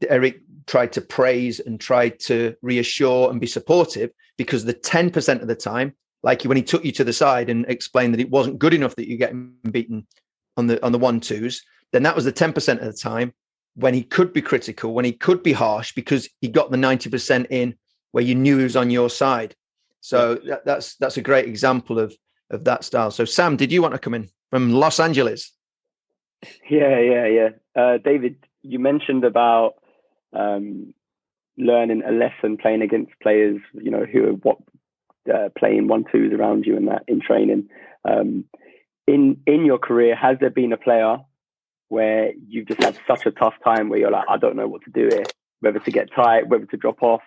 Eric 0.10 0.42
tried 0.67 0.91
to 0.93 1.01
praise 1.01 1.60
and 1.60 1.80
tried 1.80 2.19
to 2.19 2.56
reassure 2.62 3.30
and 3.30 3.39
be 3.39 3.47
supportive 3.47 4.10
because 4.38 4.65
the 4.65 4.73
10% 4.73 5.41
of 5.41 5.47
the 5.47 5.56
time 5.56 5.93
like 6.23 6.41
when 6.41 6.58
he 6.58 6.63
took 6.63 6.84
you 6.84 6.91
to 6.91 7.04
the 7.04 7.13
side 7.13 7.49
and 7.49 7.65
explained 7.67 8.13
that 8.13 8.19
it 8.19 8.32
wasn't 8.32 8.58
good 8.58 8.73
enough 8.73 8.95
that 8.95 9.08
you 9.08 9.15
get 9.15 9.34
beaten 9.71 10.08
on 10.58 10.67
the 10.67 10.84
on 10.84 10.91
the 10.91 10.97
one 10.97 11.19
twos 11.19 11.62
then 11.91 12.04
that 12.04 12.15
was 12.15 12.25
the 12.25 12.34
10% 12.34 12.80
of 12.80 12.86
the 12.86 12.93
time 12.93 13.34
when 13.75 13.93
he 13.93 14.04
could 14.04 14.34
be 14.34 14.41
critical 14.41 14.93
when 14.93 15.06
he 15.06 15.12
could 15.12 15.43
be 15.43 15.54
harsh 15.54 15.93
because 15.93 16.28
he 16.41 16.47
got 16.47 16.71
the 16.71 16.78
90% 16.78 17.45
in 17.49 17.75
where 18.15 18.23
you 18.23 18.34
knew 18.34 18.58
he 18.58 18.63
was 18.63 18.78
on 18.78 18.89
your 18.89 19.10
side. 19.10 19.54
So 19.99 20.36
that, 20.47 20.63
that's 20.63 20.95
that's 20.95 21.17
a 21.17 21.21
great 21.21 21.49
example 21.49 21.99
of 21.99 22.15
of 22.49 22.63
that 22.63 22.86
style. 22.86 23.12
So 23.12 23.25
Sam, 23.25 23.58
did 23.58 23.73
you 23.73 23.82
want 23.82 23.93
to 23.93 23.99
come 23.99 24.13
in 24.13 24.30
from 24.51 24.71
Los 24.71 25.01
Angeles? 25.01 25.51
Yeah, 26.69 26.97
yeah, 26.99 27.28
yeah. 27.28 27.49
Uh, 27.75 27.97
David, 27.97 28.38
you 28.62 28.80
mentioned 28.80 29.25
about 29.25 29.75
um, 30.36 30.93
learning 31.58 32.04
a 32.06 32.12
lesson 32.12 32.58
playing 32.58 32.82
against 32.82 33.12
players, 33.21 33.60
you 33.74 33.91
know, 33.91 34.06
who 34.06 34.28
are 34.28 34.34
what 34.34 34.58
uh, 35.34 35.50
playing 35.58 35.88
one 35.88 36.06
twos 36.12 36.34
around 36.34 36.65
you 36.65 36.76
and 36.78 36.88
that 36.88 37.04
in 37.08 37.21
training. 37.21 37.69
Um, 38.04 38.45
in 39.08 39.41
in 39.45 39.65
your 39.65 39.80
career, 39.80 40.15
has 40.15 40.38
there 40.39 40.50
been 40.50 40.74
a 40.74 40.78
player 40.78 41.17
where 41.89 42.34
you've 42.48 42.67
just 42.67 42.82
had 42.82 42.98
such 43.08 43.26
a 43.26 43.32
tough 43.32 43.54
time 43.63 43.89
where 43.89 44.00
you're 44.00 44.12
like, 44.12 44.26
I 44.30 44.38
don't 44.38 44.56
know 44.56 44.67
what 44.67 44.84
to 44.84 44.91
do 44.91 45.08
here, 45.12 45.26
whether 45.60 45.80
to 45.80 45.91
get 45.91 46.13
tight, 46.13 46.48
whether 46.48 46.65
to 46.65 46.78
drop 46.78 47.04
off? 47.04 47.21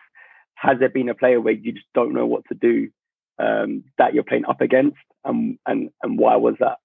Has 0.55 0.79
there 0.81 0.89
been 0.89 1.09
a 1.09 1.15
player 1.15 1.41
where 1.41 1.55
you 1.55 1.73
just 1.73 1.87
don't 1.95 2.13
know 2.13 2.27
what 2.27 2.43
to 2.49 2.55
do 2.55 2.91
um, 3.39 3.85
that 3.99 4.15
you're 4.15 4.25
playing 4.25 4.47
up 4.47 4.61
against, 4.61 4.99
and 5.25 5.59
and 5.67 5.91
and 6.03 6.19
why 6.19 6.37
was 6.37 6.57
that? 6.61 6.79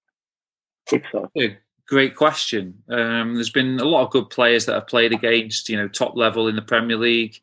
If 0.92 1.04
so, 1.12 1.32
yeah, 1.34 1.56
great 1.88 2.16
question. 2.16 2.84
Um, 2.90 3.36
there's 3.36 3.50
been 3.50 3.80
a 3.80 3.86
lot 3.86 4.06
of 4.06 4.12
good 4.12 4.30
players 4.30 4.66
that 4.66 4.76
I've 4.76 4.88
played 4.88 5.14
against, 5.14 5.70
you 5.70 5.78
know, 5.78 5.88
top 5.88 6.16
level 6.16 6.48
in 6.48 6.56
the 6.56 6.62
Premier 6.62 6.98
League, 6.98 7.40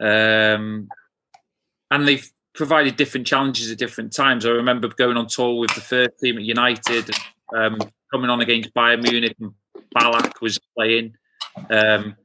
um, 0.00 0.88
and 1.90 2.06
they've 2.06 2.30
provided 2.54 2.96
different 2.96 3.26
challenges 3.26 3.70
at 3.70 3.78
different 3.78 4.12
times. 4.12 4.44
I 4.44 4.50
remember 4.50 4.88
going 4.88 5.16
on 5.16 5.26
tour 5.26 5.58
with 5.58 5.74
the 5.74 5.80
first 5.80 6.18
team 6.20 6.36
at 6.38 6.44
United, 6.44 7.10
um, 7.54 7.78
coming 8.10 8.30
on 8.30 8.40
against 8.40 8.74
Bayern 8.74 9.02
Munich, 9.02 9.36
and 9.40 9.52
Ballack 9.96 10.40
was 10.40 10.58
playing, 10.76 11.14
um, 11.70 12.16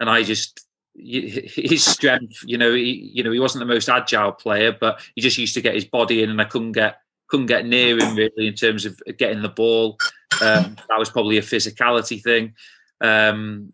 and 0.00 0.10
I 0.10 0.22
just 0.22 0.66
his 0.94 1.84
strength, 1.84 2.42
you 2.44 2.58
know, 2.58 2.74
he, 2.74 3.10
you 3.14 3.22
know, 3.22 3.32
he 3.32 3.40
wasn't 3.40 3.60
the 3.60 3.74
most 3.74 3.88
agile 3.88 4.32
player, 4.32 4.76
but 4.78 5.00
he 5.14 5.22
just 5.22 5.38
used 5.38 5.54
to 5.54 5.62
get 5.62 5.74
his 5.74 5.84
body 5.84 6.22
in, 6.22 6.30
and 6.30 6.40
I 6.40 6.44
couldn't 6.44 6.72
get 6.72 6.98
couldn't 7.28 7.46
get 7.46 7.64
near 7.64 7.98
him 7.98 8.14
really 8.14 8.46
in 8.46 8.54
terms 8.54 8.84
of 8.84 9.00
getting 9.16 9.40
the 9.40 9.48
ball. 9.48 9.96
Um, 10.40 10.76
that 10.88 10.98
was 10.98 11.10
probably 11.10 11.38
a 11.38 11.42
physicality 11.42 12.22
thing. 12.22 12.54
Um, 13.00 13.70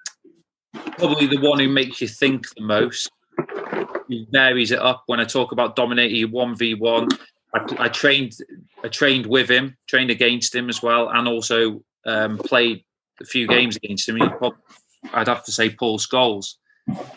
probably 0.99 1.27
the 1.27 1.41
one 1.41 1.59
who 1.59 1.69
makes 1.69 2.01
you 2.01 2.09
think 2.09 2.47
the 2.55 2.63
most. 2.63 3.11
He 4.09 4.27
varies 4.31 4.71
it 4.71 4.79
up. 4.79 5.05
When 5.07 5.21
I 5.21 5.25
talk 5.25 5.53
about 5.53 5.77
dominating 5.77 6.31
one 6.31 6.57
v 6.57 6.75
one, 6.75 7.09
I 7.55 7.89
trained 7.89 8.33
I 8.85 8.89
trained 8.89 9.27
with 9.27 9.49
him, 9.49 9.77
trained 9.87 10.11
against 10.11 10.55
him 10.55 10.69
as 10.69 10.83
well, 10.83 11.09
and 11.11 11.29
also 11.29 11.83
um, 12.07 12.39
played 12.39 12.85
a 13.21 13.25
few 13.25 13.47
games 13.47 13.77
against 13.77 14.09
him. 14.09 14.21
I'd 15.13 15.29
have 15.29 15.45
to 15.45 15.53
say 15.53 15.71
Paul 15.71 15.99
Scholes. 15.99 16.55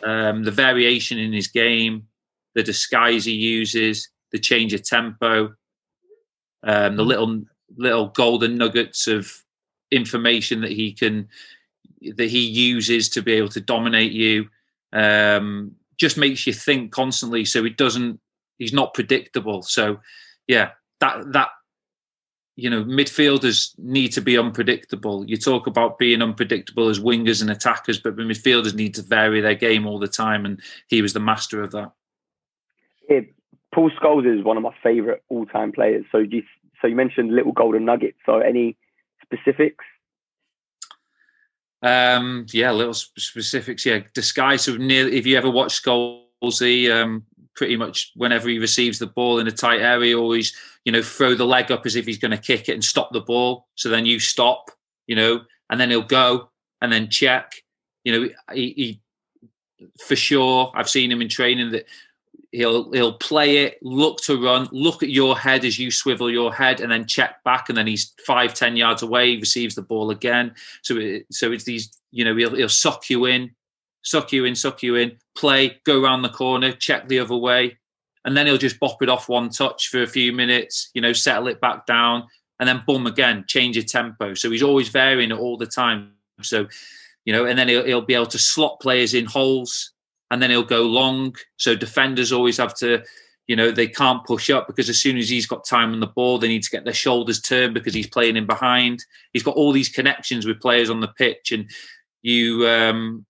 Um, 0.03 0.43
the 0.43 0.51
variation 0.51 1.17
in 1.17 1.31
his 1.31 1.47
game, 1.47 2.07
the 2.55 2.63
disguise 2.63 3.25
he 3.25 3.33
uses, 3.33 4.09
the 4.31 4.39
change 4.39 4.73
of 4.73 4.83
tempo, 4.83 5.53
um, 6.63 6.95
the 6.95 7.03
little 7.03 7.43
little 7.77 8.07
golden 8.07 8.57
nuggets 8.57 9.07
of 9.07 9.43
information 9.91 10.61
that 10.61 10.71
he 10.71 10.91
can 10.91 11.27
that 12.15 12.29
he 12.29 12.47
uses 12.47 13.09
to 13.09 13.21
be 13.21 13.33
able 13.33 13.49
to 13.49 13.61
dominate 13.61 14.11
you. 14.11 14.49
Um, 14.93 15.75
just 15.97 16.17
makes 16.17 16.47
you 16.47 16.53
think 16.53 16.91
constantly 16.91 17.45
so 17.45 17.63
he 17.63 17.69
doesn't 17.69 18.19
he's 18.57 18.73
not 18.73 18.93
predictable. 18.93 19.61
So 19.61 19.99
yeah 20.47 20.71
that 20.99 21.31
that 21.33 21.49
you 22.55 22.69
know 22.69 22.83
midfielders 22.83 23.77
need 23.77 24.09
to 24.13 24.21
be 24.21 24.37
unpredictable. 24.37 25.25
You 25.25 25.37
talk 25.37 25.67
about 25.67 25.99
being 25.99 26.21
unpredictable 26.21 26.89
as 26.89 26.99
wingers 26.99 27.41
and 27.41 27.51
attackers 27.51 27.99
but 27.99 28.15
the 28.15 28.23
midfielders 28.23 28.73
need 28.73 28.95
to 28.95 29.01
vary 29.01 29.41
their 29.41 29.55
game 29.55 29.85
all 29.85 29.99
the 29.99 30.07
time 30.07 30.45
and 30.45 30.59
he 30.87 31.01
was 31.01 31.13
the 31.13 31.19
master 31.19 31.61
of 31.61 31.71
that. 31.71 31.91
Yeah, 33.09 33.21
Paul 33.73 33.91
Scholes 33.91 34.39
is 34.39 34.43
one 34.43 34.57
of 34.57 34.63
my 34.63 34.73
favorite 34.83 35.23
all-time 35.29 35.71
players. 35.71 36.05
So 36.11 36.25
do 36.25 36.37
you 36.37 36.43
so 36.81 36.87
you 36.87 36.95
mentioned 36.95 37.33
little 37.33 37.51
golden 37.51 37.85
nuggets. 37.85 38.17
So 38.25 38.39
any 38.39 38.77
specifics? 39.21 39.85
Um, 41.83 42.45
yeah, 42.51 42.71
little 42.71 42.93
specifics. 42.93 43.85
Yeah, 43.85 44.01
disguise. 44.13 44.63
So 44.63 44.77
near, 44.77 45.07
if 45.07 45.25
you 45.25 45.37
ever 45.37 45.49
watch 45.49 45.81
Scholes, 45.81 46.59
he 46.59 46.89
um, 46.91 47.25
pretty 47.55 47.75
much 47.75 48.11
whenever 48.15 48.49
he 48.49 48.59
receives 48.59 48.99
the 48.99 49.07
ball 49.07 49.39
in 49.39 49.47
a 49.47 49.51
tight 49.51 49.81
area, 49.81 50.17
always 50.17 50.55
you 50.85 50.91
know 50.91 51.01
throw 51.01 51.33
the 51.33 51.45
leg 51.45 51.71
up 51.71 51.85
as 51.85 51.95
if 51.95 52.05
he's 52.05 52.17
going 52.17 52.31
to 52.31 52.37
kick 52.37 52.69
it 52.69 52.73
and 52.73 52.83
stop 52.83 53.11
the 53.11 53.21
ball. 53.21 53.67
So 53.75 53.89
then 53.89 54.05
you 54.05 54.19
stop, 54.19 54.71
you 55.07 55.15
know, 55.15 55.41
and 55.69 55.79
then 55.79 55.89
he'll 55.89 56.01
go 56.01 56.49
and 56.81 56.91
then 56.91 57.09
check. 57.09 57.53
You 58.03 58.11
know, 58.11 58.29
he, 58.53 58.73
he 58.73 59.01
for 60.05 60.15
sure. 60.15 60.71
I've 60.75 60.89
seen 60.89 61.11
him 61.11 61.21
in 61.21 61.29
training 61.29 61.71
that 61.71 61.85
he'll 62.51 62.91
he'll 62.91 63.13
play 63.13 63.59
it, 63.59 63.77
look 63.81 64.19
to 64.21 64.41
run, 64.41 64.67
look 64.71 65.03
at 65.03 65.09
your 65.09 65.37
head 65.37 65.65
as 65.65 65.79
you 65.79 65.91
swivel 65.91 66.29
your 66.29 66.53
head, 66.53 66.81
and 66.81 66.91
then 66.91 67.05
check 67.05 67.43
back, 67.43 67.69
and 67.69 67.77
then 67.77 67.87
he's 67.87 68.13
five 68.25 68.53
ten 68.53 68.75
yards 68.75 69.01
away, 69.01 69.31
he 69.31 69.37
receives 69.37 69.75
the 69.75 69.81
ball 69.81 70.11
again. 70.11 70.53
So 70.81 70.97
it, 70.97 71.25
so 71.31 71.51
it's 71.51 71.63
these 71.63 71.91
you 72.11 72.25
know 72.25 72.35
he'll 72.35 72.55
he'll 72.55 72.69
suck 72.69 73.09
you 73.09 73.25
in, 73.25 73.51
suck 74.03 74.31
you 74.31 74.45
in, 74.45 74.55
suck 74.55 74.83
you 74.83 74.95
in, 74.95 75.17
play, 75.35 75.79
go 75.85 76.01
around 76.01 76.21
the 76.21 76.29
corner, 76.29 76.71
check 76.71 77.07
the 77.07 77.19
other 77.19 77.37
way, 77.37 77.77
and 78.25 78.35
then 78.35 78.47
he'll 78.47 78.57
just 78.57 78.79
bop 78.79 79.01
it 79.01 79.09
off 79.09 79.29
one 79.29 79.49
touch 79.49 79.87
for 79.87 80.01
a 80.01 80.07
few 80.07 80.33
minutes, 80.33 80.89
you 80.93 81.01
know, 81.01 81.13
settle 81.13 81.47
it 81.47 81.61
back 81.61 81.85
down, 81.85 82.27
and 82.59 82.67
then 82.67 82.83
boom 82.85 83.07
again, 83.07 83.45
change 83.47 83.75
your 83.77 83.85
tempo. 83.85 84.33
So 84.33 84.51
he's 84.51 84.63
always 84.63 84.89
varying 84.89 85.31
it 85.31 85.37
all 85.37 85.57
the 85.57 85.67
time. 85.67 86.13
So 86.41 86.67
you 87.23 87.33
know, 87.33 87.45
and 87.45 87.57
then 87.57 87.67
he'll, 87.67 87.85
he'll 87.85 88.01
be 88.01 88.15
able 88.15 88.25
to 88.25 88.39
slot 88.39 88.79
players 88.79 89.13
in 89.13 89.25
holes 89.25 89.91
and 90.31 90.41
then 90.41 90.49
he'll 90.49 90.63
go 90.63 90.83
long. 90.83 91.35
So 91.57 91.75
defenders 91.75 92.31
always 92.31 92.57
have 92.57 92.73
to, 92.75 93.03
you 93.47 93.55
know, 93.55 93.69
they 93.69 93.87
can't 93.87 94.25
push 94.25 94.49
up 94.49 94.65
because 94.65 94.89
as 94.89 94.99
soon 94.99 95.17
as 95.17 95.29
he's 95.29 95.45
got 95.45 95.65
time 95.65 95.91
on 95.91 95.99
the 95.99 96.07
ball, 96.07 96.39
they 96.39 96.47
need 96.47 96.63
to 96.63 96.69
get 96.71 96.85
their 96.85 96.93
shoulders 96.93 97.41
turned 97.41 97.73
because 97.73 97.93
he's 97.93 98.07
playing 98.07 98.37
in 98.37 98.47
behind. 98.47 99.03
He's 99.33 99.43
got 99.43 99.57
all 99.57 99.73
these 99.73 99.89
connections 99.89 100.47
with 100.47 100.61
players 100.61 100.89
on 100.89 101.01
the 101.01 101.09
pitch, 101.09 101.51
and 101.51 101.69
you, 102.21 102.65
um, 102.67 103.25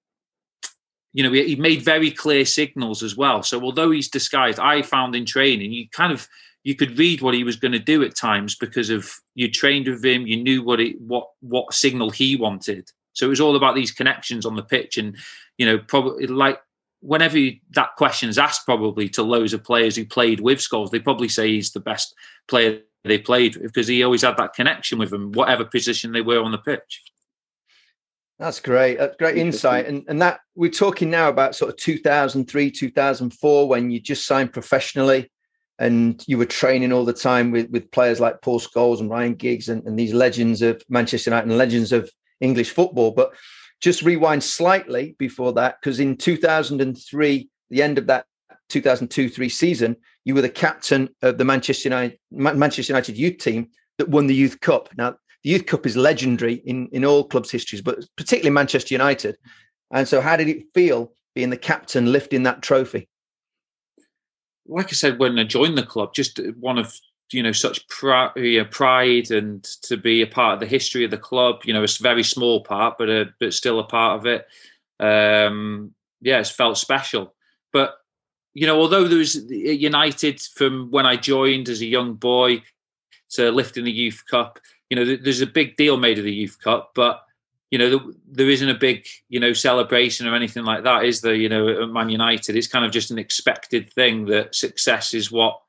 you 1.11 1.23
know, 1.23 1.31
he 1.31 1.55
made 1.55 1.81
very 1.81 2.11
clear 2.11 2.45
signals 2.45 3.01
as 3.03 3.17
well. 3.17 3.41
So 3.41 3.61
although 3.61 3.91
he's 3.91 4.07
disguised, 4.07 4.59
I 4.59 4.83
found 4.83 5.15
in 5.15 5.25
training, 5.25 5.71
you 5.73 5.89
kind 5.89 6.13
of 6.13 6.27
you 6.63 6.75
could 6.75 6.99
read 6.99 7.21
what 7.21 7.33
he 7.33 7.43
was 7.43 7.55
going 7.55 7.71
to 7.71 7.79
do 7.79 8.03
at 8.03 8.15
times 8.15 8.55
because 8.55 8.91
of 8.91 9.11
you 9.33 9.49
trained 9.49 9.87
with 9.87 10.05
him, 10.05 10.27
you 10.27 10.37
knew 10.37 10.63
what 10.63 10.79
it 10.79 11.01
what 11.01 11.27
what 11.39 11.73
signal 11.73 12.11
he 12.11 12.35
wanted. 12.35 12.87
So 13.13 13.25
it 13.25 13.29
was 13.29 13.41
all 13.41 13.55
about 13.55 13.73
these 13.73 13.91
connections 13.91 14.45
on 14.45 14.55
the 14.55 14.63
pitch, 14.63 14.97
and 14.97 15.17
you 15.57 15.65
know, 15.65 15.79
probably 15.79 16.27
like 16.27 16.59
whenever 17.01 17.37
you, 17.37 17.57
that 17.71 17.95
question 17.97 18.29
is 18.29 18.37
asked, 18.37 18.65
probably 18.65 19.09
to 19.09 19.23
loads 19.23 19.53
of 19.53 19.63
players 19.63 19.95
who 19.95 20.05
played 20.05 20.39
with 20.39 20.59
Scholes, 20.59 20.91
they 20.91 20.99
probably 20.99 21.27
say 21.27 21.49
he's 21.49 21.71
the 21.71 21.79
best 21.79 22.15
player 22.47 22.81
they 23.03 23.17
played 23.17 23.59
because 23.61 23.87
he 23.87 24.03
always 24.03 24.21
had 24.21 24.37
that 24.37 24.53
connection 24.53 24.99
with 24.99 25.09
them, 25.09 25.31
whatever 25.31 25.65
position 25.65 26.11
they 26.11 26.21
were 26.21 26.41
on 26.41 26.51
the 26.51 26.57
pitch. 26.57 27.01
That's 28.37 28.59
great. 28.59 28.97
That's 28.97 29.17
great 29.17 29.37
insight. 29.37 29.85
And 29.85 30.03
and 30.07 30.19
that 30.21 30.39
we're 30.55 30.71
talking 30.71 31.11
now 31.11 31.29
about 31.29 31.55
sort 31.55 31.69
of 31.69 31.77
2003, 31.77 32.71
2004, 32.71 33.67
when 33.67 33.91
you 33.91 33.99
just 33.99 34.25
signed 34.25 34.51
professionally 34.51 35.31
and 35.77 36.23
you 36.27 36.39
were 36.39 36.45
training 36.45 36.91
all 36.91 37.05
the 37.05 37.13
time 37.13 37.51
with, 37.51 37.69
with 37.69 37.91
players 37.91 38.19
like 38.19 38.41
Paul 38.41 38.59
Scholes 38.59 38.99
and 38.99 39.11
Ryan 39.11 39.35
Giggs 39.35 39.69
and, 39.69 39.85
and 39.85 39.97
these 39.97 40.13
legends 40.13 40.63
of 40.63 40.81
Manchester 40.89 41.29
United 41.29 41.49
and 41.49 41.57
legends 41.57 41.91
of 41.91 42.09
English 42.39 42.71
football. 42.71 43.11
But 43.11 43.31
just 43.81 44.03
rewind 44.03 44.43
slightly 44.43 45.15
before 45.17 45.53
that, 45.53 45.77
because 45.81 45.99
in 45.99 46.15
2003, 46.15 47.49
the 47.69 47.81
end 47.81 47.97
of 47.97 48.07
that 48.07 48.25
2002 48.69 49.29
3 49.29 49.49
season, 49.49 49.95
you 50.23 50.35
were 50.35 50.41
the 50.41 50.49
captain 50.49 51.09
of 51.21 51.37
the 51.37 51.45
Manchester 51.45 51.89
United, 51.89 52.19
Manchester 52.31 52.93
United 52.93 53.17
youth 53.17 53.39
team 53.39 53.69
that 53.97 54.09
won 54.09 54.27
the 54.27 54.35
Youth 54.35 54.59
Cup. 54.61 54.89
Now, 54.97 55.15
the 55.43 55.49
Youth 55.49 55.65
Cup 55.65 55.85
is 55.85 55.97
legendary 55.97 56.55
in, 56.65 56.87
in 56.89 57.03
all 57.03 57.23
clubs' 57.23 57.51
histories, 57.51 57.81
but 57.81 58.05
particularly 58.15 58.53
Manchester 58.53 58.93
United. 58.93 59.37
And 59.91 60.07
so, 60.07 60.21
how 60.21 60.37
did 60.37 60.47
it 60.47 60.65
feel 60.73 61.13
being 61.33 61.49
the 61.49 61.57
captain 61.57 62.11
lifting 62.11 62.43
that 62.43 62.61
trophy? 62.61 63.09
Like 64.67 64.87
I 64.87 64.91
said, 64.91 65.19
when 65.19 65.37
I 65.39 65.43
joined 65.43 65.77
the 65.77 65.85
club, 65.85 66.13
just 66.13 66.39
one 66.59 66.77
of 66.77 66.95
you 67.33 67.43
know 67.43 67.51
such 67.51 67.87
pride, 67.87 68.31
pride 68.71 69.31
and 69.31 69.63
to 69.63 69.97
be 69.97 70.21
a 70.21 70.27
part 70.27 70.55
of 70.55 70.59
the 70.59 70.65
history 70.65 71.03
of 71.03 71.11
the 71.11 71.17
club. 71.17 71.61
You 71.65 71.73
know, 71.73 71.83
it's 71.83 71.99
a 71.99 72.03
very 72.03 72.23
small 72.23 72.63
part, 72.63 72.97
but 72.97 73.09
a, 73.09 73.33
but 73.39 73.53
still 73.53 73.79
a 73.79 73.83
part 73.83 74.19
of 74.19 74.25
it. 74.25 74.47
Um, 74.99 75.93
yeah, 76.21 76.39
it's 76.39 76.51
felt 76.51 76.77
special. 76.77 77.33
But 77.73 77.95
you 78.53 78.67
know, 78.67 78.79
although 78.79 79.07
there 79.07 79.17
was 79.17 79.43
United 79.49 80.41
from 80.41 80.91
when 80.91 81.05
I 81.05 81.15
joined 81.15 81.69
as 81.69 81.81
a 81.81 81.85
young 81.85 82.15
boy 82.15 82.63
to 83.31 83.51
lifting 83.51 83.85
the 83.85 83.91
Youth 83.91 84.23
Cup, 84.29 84.59
you 84.89 84.95
know, 84.95 85.15
there's 85.15 85.41
a 85.41 85.47
big 85.47 85.77
deal 85.77 85.97
made 85.97 86.19
of 86.19 86.25
the 86.25 86.33
Youth 86.33 86.57
Cup, 86.61 86.91
but 86.93 87.23
you 87.71 87.77
know, 87.77 88.11
there 88.29 88.49
isn't 88.49 88.67
a 88.67 88.77
big, 88.77 89.07
you 89.29 89.39
know, 89.39 89.53
celebration 89.53 90.27
or 90.27 90.35
anything 90.35 90.65
like 90.65 90.83
that, 90.83 91.05
is 91.05 91.21
there? 91.21 91.33
You 91.33 91.47
know, 91.47 91.83
at 91.83 91.89
Man 91.89 92.09
United, 92.09 92.57
it's 92.57 92.67
kind 92.67 92.83
of 92.83 92.91
just 92.91 93.11
an 93.11 93.17
expected 93.17 93.91
thing 93.93 94.25
that 94.25 94.53
success 94.53 95.13
is 95.13 95.31
what 95.31 95.61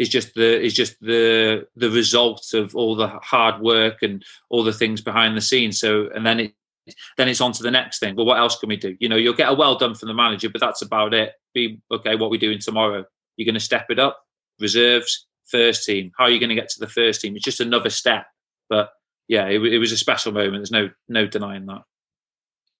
is 0.00 0.08
just 0.08 0.34
the 0.34 0.58
is 0.60 0.72
just 0.72 0.98
the 1.00 1.66
the 1.76 1.90
result 1.90 2.54
of 2.54 2.74
all 2.74 2.96
the 2.96 3.08
hard 3.08 3.60
work 3.60 3.98
and 4.00 4.24
all 4.48 4.64
the 4.64 4.72
things 4.72 5.02
behind 5.02 5.36
the 5.36 5.42
scenes. 5.42 5.78
So 5.78 6.08
and 6.14 6.24
then 6.24 6.40
it 6.40 6.54
then 7.18 7.28
it's 7.28 7.42
on 7.42 7.52
to 7.52 7.62
the 7.62 7.70
next 7.70 7.98
thing. 7.98 8.16
Well, 8.16 8.24
what 8.24 8.38
else 8.38 8.58
can 8.58 8.70
we 8.70 8.78
do? 8.78 8.96
You 8.98 9.10
know, 9.10 9.16
you'll 9.16 9.34
get 9.34 9.50
a 9.50 9.54
well 9.54 9.76
done 9.76 9.94
from 9.94 10.08
the 10.08 10.14
manager, 10.14 10.48
but 10.48 10.62
that's 10.62 10.80
about 10.80 11.12
it. 11.12 11.34
be 11.52 11.82
okay. 11.92 12.16
What 12.16 12.30
we 12.30 12.38
doing 12.38 12.58
tomorrow? 12.58 13.04
You're 13.36 13.44
going 13.44 13.54
to 13.54 13.60
step 13.60 13.86
it 13.90 13.98
up. 13.98 14.18
Reserves, 14.58 15.26
first 15.46 15.84
team. 15.84 16.12
How 16.16 16.24
are 16.24 16.30
you 16.30 16.40
going 16.40 16.48
to 16.48 16.54
get 16.54 16.70
to 16.70 16.80
the 16.80 16.88
first 16.88 17.20
team? 17.20 17.36
It's 17.36 17.44
just 17.44 17.60
another 17.60 17.90
step. 17.90 18.24
But 18.70 18.90
yeah, 19.28 19.48
it, 19.48 19.60
it 19.62 19.78
was 19.78 19.92
a 19.92 19.98
special 19.98 20.32
moment. 20.32 20.56
There's 20.56 20.72
no 20.72 20.88
no 21.10 21.26
denying 21.26 21.66
that. 21.66 21.82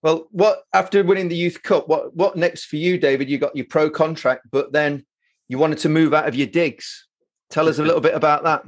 Well, 0.03 0.27
what 0.31 0.63
after 0.73 1.05
winning 1.05 1.29
the 1.29 1.37
Youth 1.37 1.63
Cup, 1.63 1.87
what 1.87 2.17
what 2.17 2.37
next 2.37 2.65
for 2.65 2.77
you, 2.77 2.97
David? 2.97 3.29
You 3.29 3.37
got 3.37 3.55
your 3.55 3.67
pro 3.67 3.91
contract, 3.91 4.47
but 4.51 4.73
then 4.73 5.05
you 5.49 5.59
wanted 5.59 5.79
to 5.81 5.91
move 5.91 6.15
out 6.15 6.27
of 6.29 6.35
your 6.35 6.47
digs. 6.47 7.07
Tell 7.51 7.69
us 7.69 7.79
a 7.79 7.85
little 7.85 8.01
bit 8.01 8.15
about 8.15 8.45
that. 8.45 8.65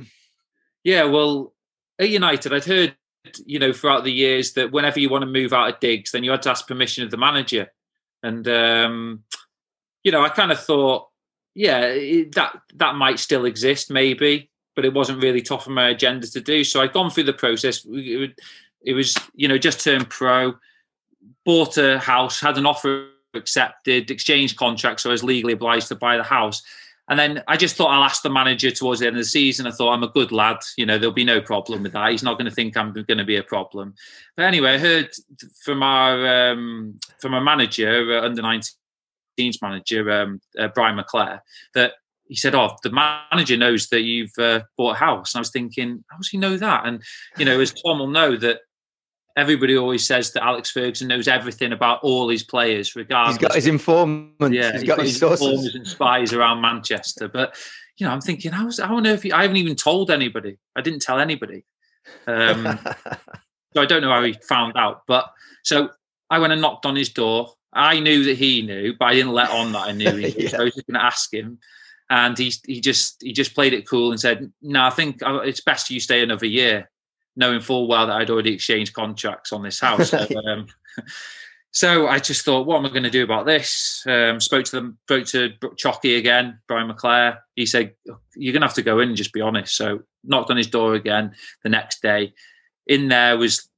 Yeah, 0.85 1.05
well, 1.05 1.55
at 1.99 2.09
United, 2.09 2.53
I'd 2.53 2.64
heard 2.64 2.97
you 3.47 3.59
know 3.59 3.73
throughout 3.73 4.05
the 4.05 4.12
years 4.12 4.55
that 4.55 4.73
whenever 4.73 4.99
you 4.99 5.09
want 5.09 5.23
to 5.23 5.31
move 5.31 5.53
out 5.53 5.73
of 5.73 5.81
digs, 5.81 6.11
then 6.11 6.25
you 6.25 6.31
had 6.33 6.42
to 6.42 6.51
ask 6.51 6.66
permission 6.66 7.05
of 7.05 7.11
the 7.11 7.16
manager, 7.16 7.68
and 8.23 8.47
um, 8.49 9.23
you 10.03 10.11
know 10.11 10.23
I 10.23 10.29
kind 10.29 10.51
of 10.51 10.61
thought, 10.61 11.09
yeah, 11.55 11.81
that 12.33 12.61
that 12.75 12.97
might 12.97 13.21
still 13.21 13.45
exist, 13.45 13.90
maybe, 13.90 14.51
but 14.75 14.85
it 14.85 14.92
wasn't 14.92 15.23
really 15.23 15.40
top 15.40 15.66
of 15.66 15.73
my 15.73 15.90
agenda 15.90 16.27
to 16.29 16.40
do. 16.40 16.64
So 16.64 16.81
I'd 16.81 16.92
gone 16.92 17.11
through 17.11 17.25
the 17.25 17.33
process. 17.33 17.87
It, 17.88 18.38
it 18.85 18.95
was 18.95 19.16
you 19.35 19.47
know 19.47 19.59
just 19.59 19.81
turned 19.81 20.11
pro 20.11 20.55
bought 21.45 21.77
a 21.77 21.99
house, 21.99 22.40
had 22.40 22.59
an 22.59 22.66
offer 22.66 23.09
accepted, 23.35 24.11
exchanged 24.11 24.57
contracts, 24.57 25.03
so 25.03 25.11
I 25.11 25.12
was 25.12 25.25
legally 25.25 25.53
obliged 25.53 25.88
to 25.88 25.95
buy 25.95 26.16
the 26.16 26.23
house. 26.23 26.62
And 27.09 27.19
then 27.19 27.43
I 27.49 27.57
just 27.57 27.77
thought 27.77 27.91
I'll 27.91 28.05
ask 28.05 28.23
the 28.23 28.31
manager 28.31 28.71
towards 28.71 29.01
the 29.01 29.07
end 29.07 29.17
of 29.17 29.21
the 29.21 29.29
season. 29.29 29.67
I 29.67 29.73
thought 29.73 29.93
I'm 29.93 30.05
a 30.05 30.09
good 30.09 30.31
lad, 30.31 30.59
you 30.77 30.87
know, 30.87 30.99
there'll 30.99 31.12
be 31.12 31.25
no 31.25 31.41
problem 31.41 31.83
with 31.83 31.93
that. 31.93 32.11
He's 32.11 32.23
not 32.23 32.38
going 32.38 32.49
to 32.49 32.55
think 32.55 32.77
I'm 32.77 32.93
going 32.93 33.19
to 33.19 33.25
be 33.25 33.37
a 33.37 33.43
problem. 33.43 33.95
But 34.37 34.45
anyway, 34.45 34.75
I 34.75 34.79
heard 34.79 35.11
from 35.65 35.83
our 35.83 36.51
um, 36.53 36.99
from 37.19 37.35
our 37.35 37.41
manager, 37.41 38.19
uh, 38.19 38.25
under 38.25 38.43
19s 38.43 39.61
manager, 39.61 40.11
um, 40.11 40.41
uh, 40.59 40.69
Brian 40.69 40.97
McClair, 40.97 41.41
that 41.75 41.95
he 42.29 42.37
said, 42.37 42.55
"Oh, 42.55 42.77
the 42.83 42.91
manager 42.91 43.57
knows 43.57 43.88
that 43.88 44.03
you've 44.03 44.38
uh, 44.38 44.62
bought 44.79 44.97
a 44.97 44.99
house." 44.99 45.35
And 45.35 45.41
I 45.41 45.43
was 45.43 45.51
thinking, 45.51 46.05
how 46.09 46.19
does 46.19 46.29
he 46.29 46.38
know 46.38 46.57
that? 46.57 46.87
And 46.87 47.03
you 47.37 47.45
know, 47.45 47.61
as 47.61 47.75
Tom 47.75 47.99
will 47.99 48.07
know, 48.07 48.37
that 48.37 48.61
everybody 49.37 49.77
always 49.77 50.07
says 50.07 50.33
that 50.33 50.45
Alex 50.45 50.71
Ferguson 50.71 51.09
knows 51.09 51.29
everything 51.29 51.73
about 51.73 52.01
all 52.03 52.29
his 52.29 52.42
players, 52.42 52.95
regardless. 52.95 53.37
He's 53.37 53.49
got 53.49 53.55
his 53.55 53.66
informants. 53.66 54.55
Yeah, 54.55 54.73
he's, 54.73 54.83
he's 54.83 54.88
got, 54.88 54.97
got 54.99 55.07
his 55.07 55.23
informers 55.23 55.75
and 55.75 55.87
spies 55.87 56.33
around 56.33 56.61
Manchester. 56.61 57.29
But 57.29 57.57
you 57.99 58.07
know, 58.07 58.12
I'm 58.12 58.21
thinking, 58.21 58.53
how's 58.53 58.79
how 58.79 58.97
on 58.97 59.07
earth? 59.07 59.23
He, 59.23 59.33
I 59.33 59.42
haven't 59.42 59.57
even 59.57 59.77
told 59.77 60.11
anybody. 60.11 60.59
I 60.77 60.81
didn't 60.81 61.03
tell 61.03 61.18
anybody. 61.18 61.64
Um, 62.27 62.79
so 63.75 63.83
I 63.83 63.87
don't 63.87 64.03
know 64.03 64.11
how 64.11 64.23
he 64.23 64.33
found 64.35 64.77
out. 64.77 65.03
But 65.07 65.31
so 65.62 65.90
I 66.31 66.38
went 66.38 66.53
and 66.53 66.62
knocked 66.62 66.87
on 66.87 66.97
his 66.97 67.09
door. 67.09 67.55
I 67.73 68.01
knew 68.01 68.25
that 68.25 68.37
he 68.37 68.62
knew, 68.62 68.95
but 68.99 69.07
I 69.07 69.14
didn't 69.14 69.33
let 69.33 69.51
on 69.51 69.73
that 69.73 69.88
I 69.88 69.92
knew 69.92 70.11
he 70.16 70.27
knew. 70.27 70.35
Yeah. 70.38 70.49
So 70.51 70.59
I 70.59 70.64
was 70.64 70.75
just 70.75 70.87
going 70.87 70.99
to 70.99 71.05
ask 71.05 71.33
him. 71.33 71.59
And 72.11 72.37
he 72.37 72.53
he 72.66 72.81
just 72.83 73.23
he 73.23 73.33
just 73.33 73.55
played 73.55 73.73
it 73.73 73.88
cool 73.88 74.11
and 74.11 74.21
said, 74.21 74.53
"No, 74.61 74.85
I 74.85 74.90
think 74.90 75.23
uh, 75.23 75.37
it's 75.37 75.62
best 75.62 75.88
you 75.88 75.99
stay 75.99 76.23
another 76.23 76.45
year." 76.45 76.90
Knowing 77.37 77.61
full 77.61 77.88
well 77.88 78.07
that 78.07 78.16
I'd 78.16 78.31
already 78.31 78.53
exchanged 78.53 78.92
contracts 78.95 79.53
on 79.53 79.62
this 79.62 79.81
house. 79.81 80.11
So, 80.11 80.27
um, 80.47 80.66
so 81.71 82.07
I 82.09 82.18
just 82.18 82.45
thought, 82.45 82.66
what 82.66 82.79
am 82.79 82.87
I 82.87 82.90
going 82.90 83.03
to 83.05 83.11
do 83.11 83.25
about 83.25 83.47
this? 83.47 84.03
Um, 84.07 84.40
spoke 84.40 84.64
to 84.66 84.73
them, 84.73 84.99
spoke 85.05 85.27
to 85.27 85.53
Chalky 85.77 86.16
again, 86.16 86.59
Brian 86.68 86.90
McClair. 86.90 87.38
He 87.57 87.66
said, 87.66 87.95
"You're 88.37 88.53
going 88.53 88.62
to 88.62 88.66
have 88.66 88.75
to 88.75 88.83
go 88.83 89.01
in 89.01 89.09
and 89.09 89.16
just 89.16 89.33
be 89.33 89.40
honest." 89.40 89.77
So 89.77 90.03
knocked 90.25 90.51
on 90.51 90.57
his 90.57 90.68
door 90.68 90.95
again 90.95 91.35
the 91.62 91.71
next 91.71 92.03
day. 92.03 92.35
In 92.87 93.09
there 93.09 93.38
was 93.38 93.68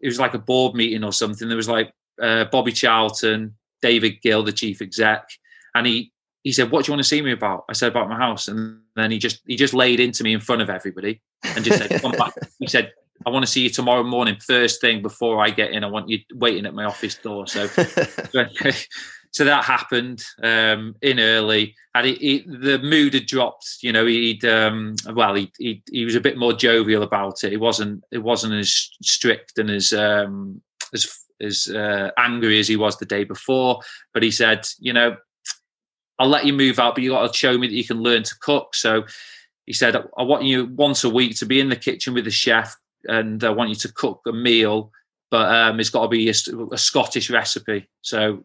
it 0.00 0.06
was 0.06 0.18
like 0.18 0.34
a 0.34 0.38
board 0.38 0.74
meeting 0.74 1.04
or 1.04 1.12
something. 1.12 1.48
There 1.48 1.56
was 1.56 1.68
like 1.68 1.92
uh, 2.20 2.44
Bobby 2.46 2.72
Charlton, 2.72 3.56
David 3.82 4.20
Gill, 4.22 4.42
the 4.42 4.52
chief 4.52 4.82
exec, 4.82 5.28
and 5.74 5.86
he 5.86 6.12
he 6.42 6.52
said, 6.52 6.70
"What 6.70 6.84
do 6.84 6.90
you 6.90 6.94
want 6.94 7.02
to 7.02 7.08
see 7.08 7.22
me 7.22 7.32
about?" 7.32 7.64
I 7.68 7.72
said 7.74 7.90
about 7.90 8.08
my 8.08 8.16
house, 8.16 8.48
and 8.48 8.80
then 8.96 9.10
he 9.10 9.18
just 9.18 9.40
he 9.46 9.56
just 9.56 9.74
laid 9.74 10.00
into 10.00 10.24
me 10.24 10.32
in 10.32 10.40
front 10.40 10.62
of 10.62 10.70
everybody 10.70 11.20
and 11.44 11.64
just 11.64 11.78
said, 11.78 12.00
"Come 12.00 12.12
back." 12.12 12.32
He 12.58 12.66
said, 12.66 12.92
"I 13.26 13.30
want 13.30 13.44
to 13.44 13.50
see 13.50 13.62
you 13.62 13.70
tomorrow 13.70 14.02
morning, 14.02 14.36
first 14.40 14.80
thing 14.80 15.02
before 15.02 15.44
I 15.44 15.50
get 15.50 15.72
in. 15.72 15.84
I 15.84 15.88
want 15.88 16.08
you 16.08 16.20
waiting 16.34 16.66
at 16.66 16.74
my 16.74 16.84
office 16.84 17.14
door." 17.16 17.46
So, 17.46 17.66
so 19.32 19.44
that 19.44 19.64
happened 19.64 20.24
um, 20.42 20.94
in 21.02 21.20
early, 21.20 21.74
and 21.94 22.06
he, 22.06 22.14
he, 22.14 22.38
the 22.46 22.78
mood 22.78 23.14
had 23.14 23.26
dropped. 23.26 23.78
You 23.82 23.92
know, 23.92 24.06
he'd 24.06 24.44
um, 24.44 24.94
well, 25.12 25.34
he, 25.34 25.52
he 25.58 25.82
he 25.92 26.04
was 26.06 26.14
a 26.14 26.20
bit 26.20 26.38
more 26.38 26.54
jovial 26.54 27.02
about 27.02 27.44
it. 27.44 27.52
It 27.52 27.60
wasn't 27.60 28.02
it 28.10 28.18
wasn't 28.22 28.54
as 28.54 28.90
strict 29.02 29.58
and 29.58 29.70
as 29.70 29.92
um, 29.92 30.62
as 30.94 31.06
as 31.42 31.68
uh, 31.68 32.10
angry 32.16 32.58
as 32.58 32.68
he 32.68 32.76
was 32.76 32.96
the 32.96 33.04
day 33.04 33.24
before. 33.24 33.80
But 34.14 34.22
he 34.22 34.30
said, 34.30 34.66
you 34.78 34.92
know, 34.92 35.16
I'll 36.20 36.28
let 36.28 36.44
you 36.44 36.52
move 36.52 36.78
out, 36.78 36.94
but 36.94 37.02
you 37.02 37.10
got 37.10 37.32
to 37.32 37.36
show 37.36 37.56
me 37.56 37.66
that 37.66 37.74
you 37.74 37.84
can 37.84 38.02
learn 38.02 38.22
to 38.24 38.38
cook. 38.40 38.74
So 38.74 39.04
he 39.64 39.72
said, 39.72 39.96
I 39.96 40.22
want 40.22 40.44
you 40.44 40.66
once 40.66 41.02
a 41.02 41.08
week 41.08 41.36
to 41.36 41.46
be 41.46 41.60
in 41.60 41.70
the 41.70 41.76
kitchen 41.76 42.12
with 42.12 42.26
the 42.26 42.30
chef, 42.30 42.76
and 43.04 43.42
I 43.42 43.48
want 43.48 43.70
you 43.70 43.76
to 43.76 43.92
cook 43.92 44.20
a 44.26 44.32
meal, 44.32 44.92
but 45.30 45.50
um, 45.50 45.80
it's 45.80 45.88
got 45.88 46.02
to 46.02 46.08
be 46.08 46.28
a, 46.28 46.34
a 46.72 46.78
Scottish 46.78 47.30
recipe. 47.30 47.88
So 48.02 48.44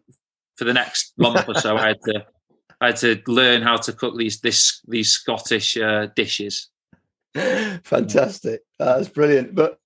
for 0.56 0.64
the 0.64 0.72
next 0.72 1.12
month 1.18 1.46
or 1.46 1.54
so, 1.54 1.76
I 1.76 1.88
had 1.88 2.00
to 2.06 2.26
I 2.80 2.86
had 2.86 2.96
to 2.96 3.20
learn 3.26 3.60
how 3.60 3.76
to 3.76 3.92
cook 3.92 4.16
these 4.16 4.40
this 4.40 4.80
these 4.88 5.10
Scottish 5.10 5.76
uh, 5.76 6.06
dishes. 6.16 6.70
Fantastic. 7.34 8.62
That's 8.78 9.10
brilliant. 9.10 9.54
But 9.54 9.78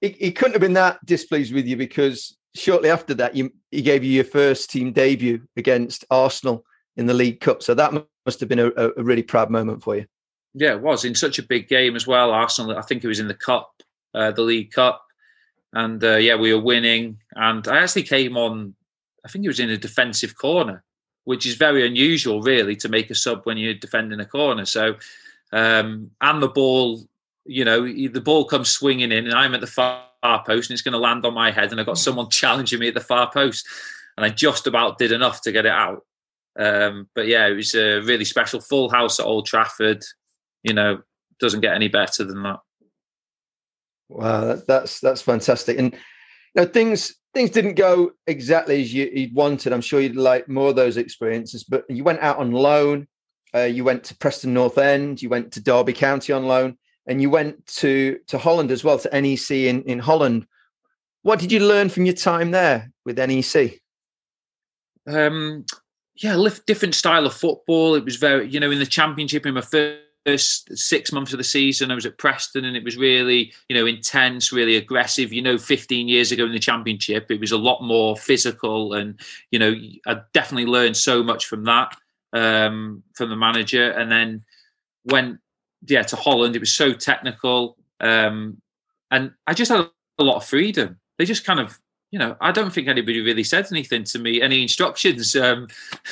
he, 0.00 0.08
he 0.08 0.32
couldn't 0.32 0.52
have 0.52 0.62
been 0.62 0.72
that 0.72 1.04
displeased 1.04 1.52
with 1.52 1.66
you 1.66 1.76
because 1.76 2.38
shortly 2.54 2.88
after 2.88 3.12
that, 3.14 3.36
you, 3.36 3.52
he 3.70 3.82
gave 3.82 4.02
you 4.02 4.12
your 4.12 4.24
first 4.24 4.70
team 4.70 4.92
debut 4.92 5.42
against 5.58 6.06
Arsenal 6.10 6.64
in 6.96 7.06
the 7.06 7.14
League 7.14 7.40
Cup. 7.40 7.62
So 7.62 7.74
that 7.74 7.92
must 8.26 8.40
have 8.40 8.48
been 8.48 8.58
a, 8.58 8.70
a 8.76 9.02
really 9.02 9.22
proud 9.22 9.50
moment 9.50 9.82
for 9.82 9.96
you. 9.96 10.06
Yeah, 10.54 10.74
it 10.74 10.80
was 10.80 11.04
in 11.04 11.14
such 11.14 11.38
a 11.38 11.42
big 11.42 11.68
game 11.68 11.96
as 11.96 12.06
well. 12.06 12.30
Arsenal, 12.30 12.78
I 12.78 12.82
think 12.82 13.02
it 13.02 13.08
was 13.08 13.18
in 13.18 13.28
the 13.28 13.34
Cup, 13.34 13.82
uh, 14.14 14.30
the 14.30 14.42
League 14.42 14.70
Cup. 14.70 15.04
And 15.72 16.02
uh, 16.02 16.16
yeah, 16.16 16.36
we 16.36 16.54
were 16.54 16.60
winning. 16.60 17.18
And 17.34 17.66
I 17.66 17.82
actually 17.82 18.04
came 18.04 18.36
on, 18.36 18.74
I 19.24 19.28
think 19.28 19.44
it 19.44 19.48
was 19.48 19.60
in 19.60 19.70
a 19.70 19.76
defensive 19.76 20.38
corner, 20.38 20.84
which 21.24 21.44
is 21.44 21.56
very 21.56 21.84
unusual, 21.86 22.40
really, 22.40 22.76
to 22.76 22.88
make 22.88 23.10
a 23.10 23.14
sub 23.14 23.44
when 23.44 23.58
you're 23.58 23.74
defending 23.74 24.20
a 24.20 24.24
corner. 24.24 24.64
So, 24.64 24.96
um, 25.52 26.12
and 26.20 26.42
the 26.42 26.48
ball, 26.48 27.04
you 27.44 27.64
know, 27.64 27.82
the 27.82 28.20
ball 28.20 28.44
comes 28.44 28.70
swinging 28.70 29.10
in, 29.10 29.26
and 29.26 29.34
I'm 29.34 29.54
at 29.54 29.60
the 29.60 29.66
far 29.66 30.04
post, 30.46 30.70
and 30.70 30.74
it's 30.74 30.82
going 30.82 30.92
to 30.92 30.98
land 30.98 31.26
on 31.26 31.34
my 31.34 31.50
head. 31.50 31.72
And 31.72 31.80
I've 31.80 31.86
got 31.86 31.98
someone 31.98 32.30
challenging 32.30 32.78
me 32.78 32.88
at 32.88 32.94
the 32.94 33.00
far 33.00 33.30
post. 33.30 33.66
And 34.16 34.24
I 34.24 34.28
just 34.28 34.68
about 34.68 34.98
did 34.98 35.10
enough 35.10 35.40
to 35.40 35.50
get 35.50 35.66
it 35.66 35.72
out. 35.72 36.04
Um, 36.58 37.08
but 37.14 37.26
yeah, 37.26 37.46
it 37.46 37.54
was 37.54 37.74
a 37.74 38.00
really 38.00 38.24
special 38.24 38.60
full 38.60 38.90
house 38.90 39.18
at 39.18 39.26
Old 39.26 39.46
Trafford. 39.46 40.02
You 40.62 40.74
know, 40.74 41.00
doesn't 41.40 41.60
get 41.60 41.74
any 41.74 41.88
better 41.88 42.24
than 42.24 42.42
that. 42.42 42.60
Wow, 44.08 44.60
that's 44.66 45.00
that's 45.00 45.22
fantastic. 45.22 45.78
And 45.78 45.92
you 45.92 46.62
know, 46.62 46.66
things 46.66 47.14
things 47.32 47.50
didn't 47.50 47.74
go 47.74 48.12
exactly 48.26 48.80
as 48.80 48.94
you, 48.94 49.10
would 49.14 49.34
wanted. 49.34 49.72
I'm 49.72 49.80
sure 49.80 50.00
you'd 50.00 50.16
like 50.16 50.48
more 50.48 50.70
of 50.70 50.76
those 50.76 50.96
experiences. 50.96 51.64
But 51.64 51.84
you 51.88 52.04
went 52.04 52.20
out 52.20 52.38
on 52.38 52.52
loan. 52.52 53.08
Uh, 53.54 53.62
you 53.62 53.84
went 53.84 54.04
to 54.04 54.16
Preston 54.16 54.54
North 54.54 54.78
End. 54.78 55.20
You 55.20 55.28
went 55.28 55.52
to 55.52 55.62
Derby 55.62 55.92
County 55.92 56.32
on 56.32 56.46
loan, 56.46 56.76
and 57.06 57.20
you 57.20 57.30
went 57.30 57.66
to 57.66 58.18
to 58.28 58.38
Holland 58.38 58.70
as 58.70 58.84
well 58.84 58.98
to 58.98 59.20
NEC 59.20 59.50
in 59.50 59.82
in 59.82 59.98
Holland. 59.98 60.46
What 61.22 61.38
did 61.38 61.50
you 61.50 61.60
learn 61.60 61.88
from 61.88 62.04
your 62.04 62.14
time 62.14 62.50
there 62.50 62.92
with 63.04 63.18
NEC? 63.18 63.80
Um, 65.06 65.64
yeah, 66.16 66.48
different 66.66 66.94
style 66.94 67.26
of 67.26 67.34
football. 67.34 67.94
It 67.94 68.04
was 68.04 68.16
very, 68.16 68.48
you 68.48 68.60
know, 68.60 68.70
in 68.70 68.78
the 68.78 68.86
championship 68.86 69.46
in 69.46 69.54
my 69.54 69.60
first 69.60 70.76
six 70.78 71.12
months 71.12 71.32
of 71.32 71.38
the 71.38 71.44
season, 71.44 71.90
I 71.90 71.94
was 71.94 72.06
at 72.06 72.18
Preston 72.18 72.64
and 72.64 72.76
it 72.76 72.84
was 72.84 72.96
really, 72.96 73.52
you 73.68 73.76
know, 73.76 73.86
intense, 73.86 74.52
really 74.52 74.76
aggressive. 74.76 75.32
You 75.32 75.42
know, 75.42 75.58
15 75.58 76.08
years 76.08 76.30
ago 76.30 76.46
in 76.46 76.52
the 76.52 76.58
championship, 76.58 77.30
it 77.30 77.40
was 77.40 77.52
a 77.52 77.58
lot 77.58 77.82
more 77.82 78.16
physical 78.16 78.94
and, 78.94 79.18
you 79.50 79.58
know, 79.58 79.74
I 80.06 80.20
definitely 80.32 80.70
learned 80.70 80.96
so 80.96 81.22
much 81.22 81.46
from 81.46 81.64
that, 81.64 81.96
um, 82.32 83.02
from 83.14 83.30
the 83.30 83.36
manager. 83.36 83.90
And 83.90 84.10
then 84.10 84.44
went, 85.04 85.40
yeah, 85.86 86.02
to 86.02 86.16
Holland, 86.16 86.54
it 86.54 86.60
was 86.60 86.72
so 86.72 86.92
technical. 86.92 87.76
Um, 88.00 88.62
and 89.10 89.32
I 89.46 89.54
just 89.54 89.70
had 89.70 89.88
a 90.18 90.24
lot 90.24 90.36
of 90.36 90.44
freedom. 90.44 90.98
They 91.18 91.24
just 91.24 91.44
kind 91.44 91.60
of 91.60 91.78
you 92.14 92.20
know, 92.20 92.36
I 92.40 92.52
don't 92.52 92.72
think 92.72 92.86
anybody 92.86 93.20
really 93.22 93.42
said 93.42 93.66
anything 93.72 94.04
to 94.04 94.20
me, 94.20 94.40
any 94.40 94.62
instructions, 94.62 95.34
um, 95.34 95.66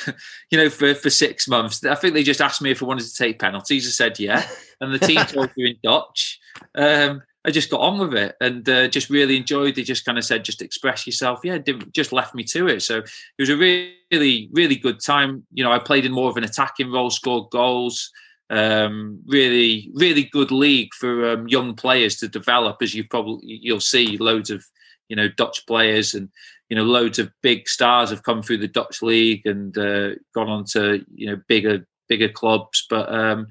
you 0.51 0.57
know, 0.57 0.69
for, 0.69 0.93
for 0.93 1.09
six 1.09 1.47
months. 1.47 1.85
I 1.85 1.95
think 1.95 2.13
they 2.13 2.23
just 2.23 2.41
asked 2.41 2.61
me 2.61 2.71
if 2.71 2.83
I 2.83 2.85
wanted 2.85 3.05
to 3.05 3.15
take 3.15 3.39
penalties. 3.39 3.87
I 3.87 3.91
said, 3.91 4.19
yeah. 4.19 4.45
And 4.81 4.93
the 4.93 4.99
team 4.99 5.23
told 5.25 5.51
you 5.55 5.67
in 5.67 5.77
Dutch. 5.81 6.41
Um, 6.75 7.23
I 7.45 7.51
just 7.51 7.69
got 7.69 7.79
on 7.79 7.99
with 7.99 8.15
it 8.15 8.35
and 8.41 8.67
uh, 8.67 8.89
just 8.89 9.09
really 9.09 9.37
enjoyed. 9.37 9.75
They 9.75 9.83
just 9.83 10.03
kind 10.03 10.17
of 10.17 10.25
said, 10.25 10.43
just 10.43 10.61
express 10.61 11.07
yourself. 11.07 11.39
Yeah, 11.41 11.59
just 11.93 12.11
left 12.11 12.35
me 12.35 12.43
to 12.43 12.67
it. 12.67 12.81
So 12.81 12.97
it 12.97 13.39
was 13.39 13.49
a 13.49 13.55
really, 13.55 14.49
really 14.51 14.75
good 14.75 14.99
time. 14.99 15.47
You 15.53 15.63
know, 15.63 15.71
I 15.71 15.79
played 15.79 16.05
in 16.05 16.11
more 16.11 16.29
of 16.29 16.35
an 16.35 16.43
attacking 16.43 16.91
role, 16.91 17.11
scored 17.11 17.49
goals. 17.49 18.11
Um, 18.49 19.21
really, 19.25 19.89
really 19.93 20.25
good 20.25 20.51
league 20.51 20.93
for 20.95 21.29
um, 21.29 21.47
young 21.47 21.75
players 21.75 22.17
to 22.17 22.27
develop. 22.27 22.81
As 22.81 22.93
you 22.93 23.05
probably 23.05 23.39
you'll 23.61 23.79
see, 23.79 24.17
loads 24.17 24.49
of 24.49 24.65
you 25.09 25.15
know 25.15 25.27
Dutch 25.27 25.65
players 25.67 26.13
and 26.13 26.29
you 26.69 26.75
know 26.75 26.83
loads 26.83 27.19
of 27.19 27.31
big 27.41 27.67
stars 27.67 28.09
have 28.09 28.23
come 28.23 28.41
through 28.41 28.57
the 28.57 28.67
Dutch 28.67 29.01
league 29.01 29.45
and 29.45 29.77
uh, 29.77 30.11
gone 30.33 30.49
on 30.49 30.65
to 30.71 31.05
you 31.13 31.27
know 31.27 31.41
bigger 31.47 31.85
bigger 32.09 32.29
clubs. 32.29 32.85
But 32.89 33.13
um, 33.13 33.47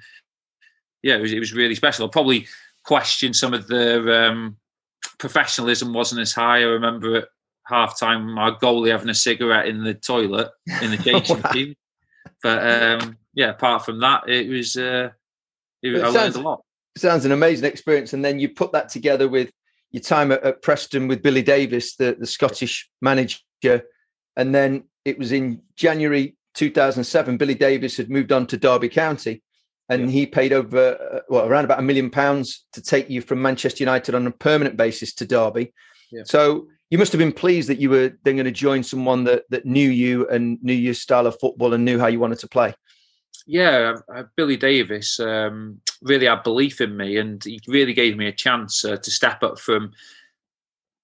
yeah, 1.03 1.17
it 1.17 1.23
was, 1.23 1.33
it 1.33 1.38
was 1.38 1.53
really 1.53 1.75
special. 1.75 2.07
I 2.07 2.11
probably 2.11 2.47
question 2.85 3.33
some 3.35 3.55
of 3.55 3.67
the 3.69 4.29
um, 4.29 4.57
professionalism 5.19 5.93
wasn't 5.93 6.21
as 6.21 6.33
high. 6.33 6.59
I 6.59 6.62
remember 6.62 7.17
at 7.17 7.29
half 7.67 7.99
time 7.99 8.38
our 8.38 8.59
goalie 8.59 8.91
having 8.91 9.09
a 9.09 9.15
cigarette 9.15 9.69
in 9.69 9.85
the 9.85 9.95
toilet 9.95 10.51
in 10.81 10.91
the 10.91 10.97
changing 11.05 11.43
team. 11.53 11.75
But 12.43 13.03
um, 13.03 13.19
yeah, 13.35 13.51
apart 13.51 13.85
from 13.85 14.01
that, 14.01 14.29
it 14.29 14.49
was 14.49 14.77
uh, 14.77 15.11
it, 15.83 15.95
it 15.95 16.03
I 16.03 16.12
sounds, 16.12 16.15
learned 16.15 16.37
a 16.37 16.49
lot. 16.49 16.65
Sounds 16.97 17.25
an 17.25 17.33
amazing 17.33 17.67
experience, 17.67 18.12
and 18.12 18.25
then 18.25 18.38
you 18.38 18.49
put 18.49 18.73
that 18.73 18.88
together 18.88 19.29
with 19.29 19.51
your 19.92 20.02
time 20.02 20.33
at, 20.33 20.42
at 20.42 20.62
Preston 20.62 21.09
with 21.09 21.22
Billy 21.22 21.42
Davies, 21.42 21.96
the, 21.96 22.16
the 22.18 22.26
Scottish 22.26 22.90
manager, 23.00 23.83
and 24.37 24.55
then 24.55 24.85
it 25.05 25.18
was 25.18 25.33
in 25.33 25.62
January 25.76 26.37
2007. 26.55 27.37
Billy 27.37 27.55
Davies 27.55 27.96
had 27.96 28.11
moved 28.11 28.33
on 28.33 28.46
to 28.48 28.57
Derby 28.57 28.88
County, 28.88 29.42
and 29.88 30.07
yeah. 30.07 30.11
he 30.11 30.26
paid 30.26 30.52
over 30.52 30.96
uh, 31.12 31.20
well 31.28 31.46
around 31.46 31.64
about 31.64 31.78
a 31.78 31.83
million 31.83 32.11
pounds 32.11 32.64
to 32.72 32.83
take 32.83 33.11
you 33.11 33.20
from 33.20 33.42
Manchester 33.42 33.83
United 33.83 34.14
on 34.14 34.26
a 34.26 34.31
permanent 34.31 34.76
basis 34.76 35.14
to 35.14 35.26
Derby. 35.26 35.72
Yeah. 36.11 36.22
So 36.24 36.68
you 36.90 36.98
must 36.98 37.12
have 37.12 37.18
been 37.18 37.33
pleased 37.33 37.68
that 37.68 37.78
you 37.78 37.90
were 37.90 38.12
then 38.24 38.37
going 38.37 38.44
to 38.44 38.50
join 38.50 38.83
someone 38.83 39.24
that 39.24 39.44
that 39.50 39.66
knew 39.66 39.88
you 39.88 40.28
and 40.28 40.59
knew 40.62 40.74
your 40.74 40.94
style 40.94 41.26
of 41.26 41.38
football 41.40 41.74
and 41.74 41.85
knew 41.85 41.98
how 41.98 42.07
you 42.07 42.20
wanted 42.20 42.38
to 42.40 42.48
play. 42.48 42.74
Yeah, 43.47 43.97
uh, 44.14 44.25
Billy 44.37 44.57
Davies 44.57 45.18
um, 45.21 45.81
really 46.03 46.27
had 46.27 46.42
belief 46.42 46.81
in 46.81 46.97
me, 46.97 47.16
and 47.16 47.42
he 47.42 47.61
really 47.66 47.92
gave 47.92 48.16
me 48.16 48.29
a 48.29 48.33
chance 48.33 48.85
uh, 48.85 48.97
to 48.97 49.11
step 49.11 49.42
up 49.42 49.59
from 49.59 49.92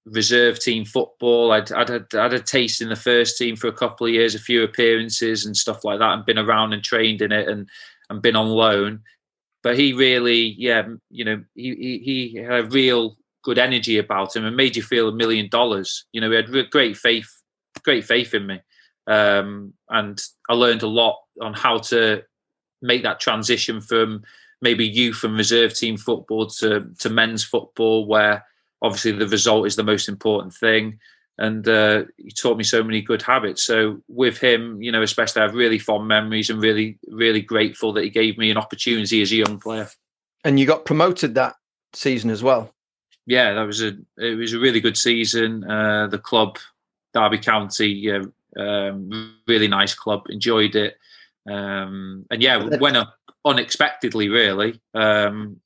reserve 0.06 0.58
team 0.58 0.84
football. 0.84 1.52
I'd, 1.52 1.70
I'd, 1.72 1.88
had, 1.88 2.06
I'd 2.14 2.32
had 2.32 2.34
a 2.34 2.40
taste 2.40 2.80
in 2.80 2.88
the 2.88 2.96
first 2.96 3.36
team 3.36 3.56
for 3.56 3.66
a 3.66 3.72
couple 3.72 4.06
of 4.06 4.12
years, 4.12 4.34
a 4.34 4.38
few 4.40 4.62
appearances 4.62 5.44
and 5.44 5.56
stuff 5.56 5.84
like 5.84 5.98
that, 5.98 6.12
and 6.14 6.24
been 6.24 6.38
around 6.38 6.72
and 6.72 6.82
trained 6.82 7.22
in 7.22 7.32
it, 7.32 7.48
and 7.48 7.68
and 8.10 8.22
been 8.22 8.36
on 8.36 8.48
loan. 8.48 9.00
But 9.62 9.78
he 9.78 9.92
really, 9.92 10.54
yeah, 10.58 10.86
you 11.10 11.24
know, 11.24 11.42
he 11.54 11.74
he, 11.74 12.30
he 12.32 12.38
had 12.38 12.60
a 12.60 12.68
real 12.68 13.16
good 13.42 13.58
energy 13.58 13.98
about 13.98 14.34
him 14.34 14.44
and 14.44 14.56
made 14.56 14.76
you 14.76 14.82
feel 14.82 15.08
a 15.08 15.12
million 15.14 15.48
dollars. 15.48 16.04
You 16.12 16.20
know, 16.20 16.30
he 16.30 16.36
had 16.36 16.70
great 16.70 16.96
faith, 16.96 17.30
great 17.82 18.04
faith 18.04 18.34
in 18.34 18.46
me, 18.46 18.60
um, 19.08 19.72
and 19.88 20.20
I 20.48 20.54
learned 20.54 20.82
a 20.82 20.88
lot 20.88 21.16
on 21.40 21.54
how 21.54 21.78
to 21.78 22.22
make 22.82 23.02
that 23.02 23.20
transition 23.20 23.80
from 23.80 24.22
maybe 24.60 24.86
youth 24.86 25.24
and 25.24 25.36
reserve 25.36 25.74
team 25.74 25.96
football 25.96 26.46
to 26.46 26.90
to 26.98 27.10
men's 27.10 27.42
football, 27.42 28.06
where 28.06 28.44
obviously 28.82 29.12
the 29.12 29.26
result 29.26 29.66
is 29.66 29.76
the 29.76 29.82
most 29.82 30.08
important 30.08 30.54
thing. 30.54 30.98
And 31.40 31.66
uh, 31.68 32.04
he 32.16 32.32
taught 32.32 32.58
me 32.58 32.64
so 32.64 32.82
many 32.82 33.00
good 33.00 33.22
habits. 33.22 33.62
So 33.62 34.02
with 34.08 34.38
him, 34.38 34.82
you 34.82 34.90
know, 34.90 35.02
especially 35.02 35.40
I 35.40 35.44
have 35.44 35.54
really 35.54 35.78
fond 35.78 36.08
memories 36.08 36.50
and 36.50 36.60
really, 36.60 36.98
really 37.06 37.40
grateful 37.40 37.92
that 37.92 38.02
he 38.02 38.10
gave 38.10 38.36
me 38.38 38.50
an 38.50 38.56
opportunity 38.56 39.22
as 39.22 39.30
a 39.30 39.36
young 39.36 39.60
player. 39.60 39.88
And 40.42 40.58
you 40.58 40.66
got 40.66 40.84
promoted 40.84 41.36
that 41.36 41.54
season 41.92 42.30
as 42.30 42.42
well. 42.42 42.74
Yeah, 43.26 43.54
that 43.54 43.62
was 43.62 43.82
a 43.82 43.96
it 44.16 44.36
was 44.36 44.52
a 44.52 44.58
really 44.58 44.80
good 44.80 44.96
season. 44.96 45.62
Uh, 45.62 46.08
the 46.08 46.18
club, 46.18 46.58
Derby 47.14 47.38
County, 47.38 47.88
yeah, 47.88 48.22
um, 48.58 49.36
really 49.46 49.68
nice 49.68 49.94
club. 49.94 50.22
Enjoyed 50.28 50.74
it. 50.74 50.96
Um, 51.48 52.26
and 52.30 52.42
yeah, 52.42 52.76
went 52.78 52.96
up 52.96 53.14
unexpectedly. 53.44 54.28
Really, 54.28 54.80
um, 54.94 55.60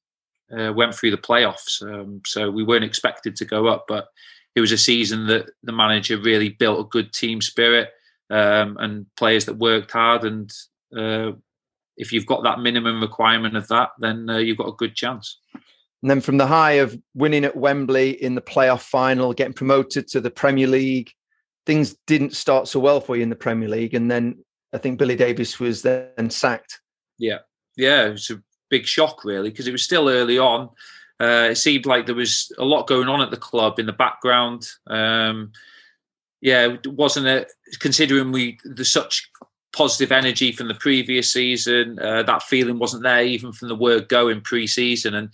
uh, 0.56 0.72
went 0.72 0.94
through 0.94 1.10
the 1.10 1.16
playoffs. 1.16 1.82
Um, 1.82 2.20
so 2.26 2.50
we 2.50 2.62
weren't 2.62 2.84
expected 2.84 3.36
to 3.36 3.44
go 3.44 3.66
up, 3.66 3.86
but 3.88 4.08
it 4.54 4.60
was 4.60 4.72
a 4.72 4.78
season 4.78 5.26
that 5.28 5.50
the 5.62 5.72
manager 5.72 6.18
really 6.18 6.50
built 6.50 6.80
a 6.80 6.88
good 6.88 7.12
team 7.12 7.40
spirit 7.40 7.90
um, 8.30 8.76
and 8.78 9.06
players 9.16 9.46
that 9.46 9.54
worked 9.54 9.92
hard. 9.92 10.24
And 10.24 10.52
uh, 10.96 11.32
if 11.96 12.12
you've 12.12 12.26
got 12.26 12.42
that 12.44 12.60
minimum 12.60 13.00
requirement 13.00 13.56
of 13.56 13.68
that, 13.68 13.90
then 13.98 14.28
uh, 14.28 14.38
you've 14.38 14.58
got 14.58 14.68
a 14.68 14.76
good 14.76 14.94
chance. 14.94 15.38
And 16.02 16.10
then 16.10 16.20
from 16.20 16.36
the 16.36 16.46
high 16.46 16.72
of 16.72 16.98
winning 17.14 17.44
at 17.44 17.56
Wembley 17.56 18.10
in 18.10 18.34
the 18.34 18.42
playoff 18.42 18.82
final, 18.82 19.32
getting 19.32 19.52
promoted 19.52 20.08
to 20.08 20.20
the 20.20 20.30
Premier 20.30 20.66
League, 20.66 21.12
things 21.66 21.96
didn't 22.06 22.34
start 22.34 22.68
so 22.68 22.80
well 22.80 23.00
for 23.00 23.16
you 23.16 23.22
in 23.22 23.30
the 23.30 23.36
Premier 23.36 23.68
League. 23.68 23.94
And 23.94 24.10
then 24.10 24.44
I 24.72 24.78
think 24.78 24.98
Billy 24.98 25.16
Davies 25.16 25.58
was 25.60 25.82
then 25.82 26.30
sacked. 26.30 26.80
Yeah. 27.18 27.38
Yeah. 27.76 28.06
It 28.06 28.12
was 28.12 28.30
a 28.30 28.42
big 28.70 28.86
shock, 28.86 29.24
really, 29.24 29.50
because 29.50 29.68
it 29.68 29.72
was 29.72 29.82
still 29.82 30.08
early 30.08 30.38
on. 30.38 30.70
Uh, 31.20 31.48
it 31.50 31.56
seemed 31.56 31.86
like 31.86 32.06
there 32.06 32.14
was 32.14 32.50
a 32.58 32.64
lot 32.64 32.88
going 32.88 33.08
on 33.08 33.20
at 33.20 33.30
the 33.30 33.36
club 33.36 33.78
in 33.78 33.86
the 33.86 33.92
background. 33.92 34.66
Um, 34.88 35.52
yeah, 36.40 36.76
wasn't 36.84 37.26
it? 37.26 37.52
Considering 37.78 38.32
we 38.32 38.58
there's 38.64 38.90
such 38.90 39.30
positive 39.72 40.10
energy 40.10 40.50
from 40.50 40.66
the 40.68 40.74
previous 40.74 41.32
season, 41.32 41.98
uh, 42.00 42.24
that 42.24 42.42
feeling 42.42 42.78
wasn't 42.78 43.04
there 43.04 43.24
even 43.24 43.52
from 43.52 43.68
the 43.68 43.76
word 43.76 44.08
go 44.08 44.28
in 44.28 44.40
pre-season. 44.40 45.14
And 45.14 45.28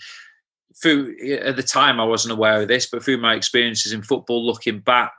through 0.82 1.16
at 1.40 1.56
the 1.56 1.62
time, 1.62 1.98
I 1.98 2.04
wasn't 2.04 2.32
aware 2.32 2.60
of 2.60 2.68
this, 2.68 2.86
but 2.86 3.02
through 3.02 3.18
my 3.18 3.34
experiences 3.34 3.92
in 3.92 4.02
football, 4.02 4.44
looking 4.44 4.80
back, 4.80 5.14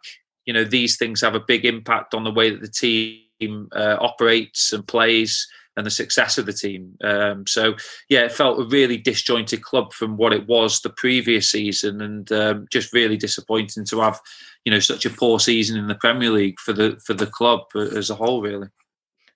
you 0.50 0.54
know, 0.54 0.64
these 0.64 0.98
things 0.98 1.22
have 1.22 1.36
a 1.36 1.40
big 1.40 1.64
impact 1.64 2.16
on 2.16 2.24
the 2.24 2.32
way 2.32 2.50
that 2.50 2.60
the 2.60 2.68
team 2.68 3.70
uh, 3.72 3.98
operates 4.00 4.74
and 4.74 4.88
plays 4.88 5.48
and 5.78 5.86
the 5.86 5.92
success 5.92 6.40
of 6.40 6.48
the 6.48 6.54
team. 6.54 6.98
Um, 7.04 7.46
so 7.46 7.76
yeah, 8.10 8.22
it 8.22 8.32
felt 8.32 8.60
a 8.60 8.68
really 8.68 8.98
disjointed 8.98 9.62
club 9.62 9.94
from 9.94 10.18
what 10.18 10.34
it 10.34 10.48
was 10.48 10.82
the 10.82 10.90
previous 10.90 11.52
season, 11.52 12.02
and 12.02 12.32
um, 12.32 12.66
just 12.72 12.94
really 12.94 13.16
disappointing 13.16 13.86
to 13.86 14.00
have 14.00 14.20
you 14.66 14.72
know 14.72 14.80
such 14.80 15.06
a 15.06 15.12
poor 15.12 15.40
season 15.40 15.78
in 15.78 15.86
the 15.86 15.94
Premier 15.94 16.32
League 16.32 16.60
for 16.60 16.74
the 16.74 17.00
for 17.06 17.14
the 17.14 17.28
club 17.28 17.62
as 17.76 18.10
a 18.10 18.16
whole, 18.16 18.42
really. 18.42 18.70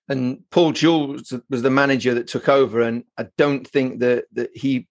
And 0.09 0.39
Paul 0.49 0.71
Jewell 0.71 1.19
was 1.47 1.61
the 1.61 1.69
manager 1.69 2.15
that 2.15 2.27
took 2.27 2.49
over, 2.49 2.81
and 2.81 3.03
I 3.19 3.27
don't 3.37 3.67
think 3.67 3.99
that 3.99 4.25
that 4.31 4.49
he 4.55 4.87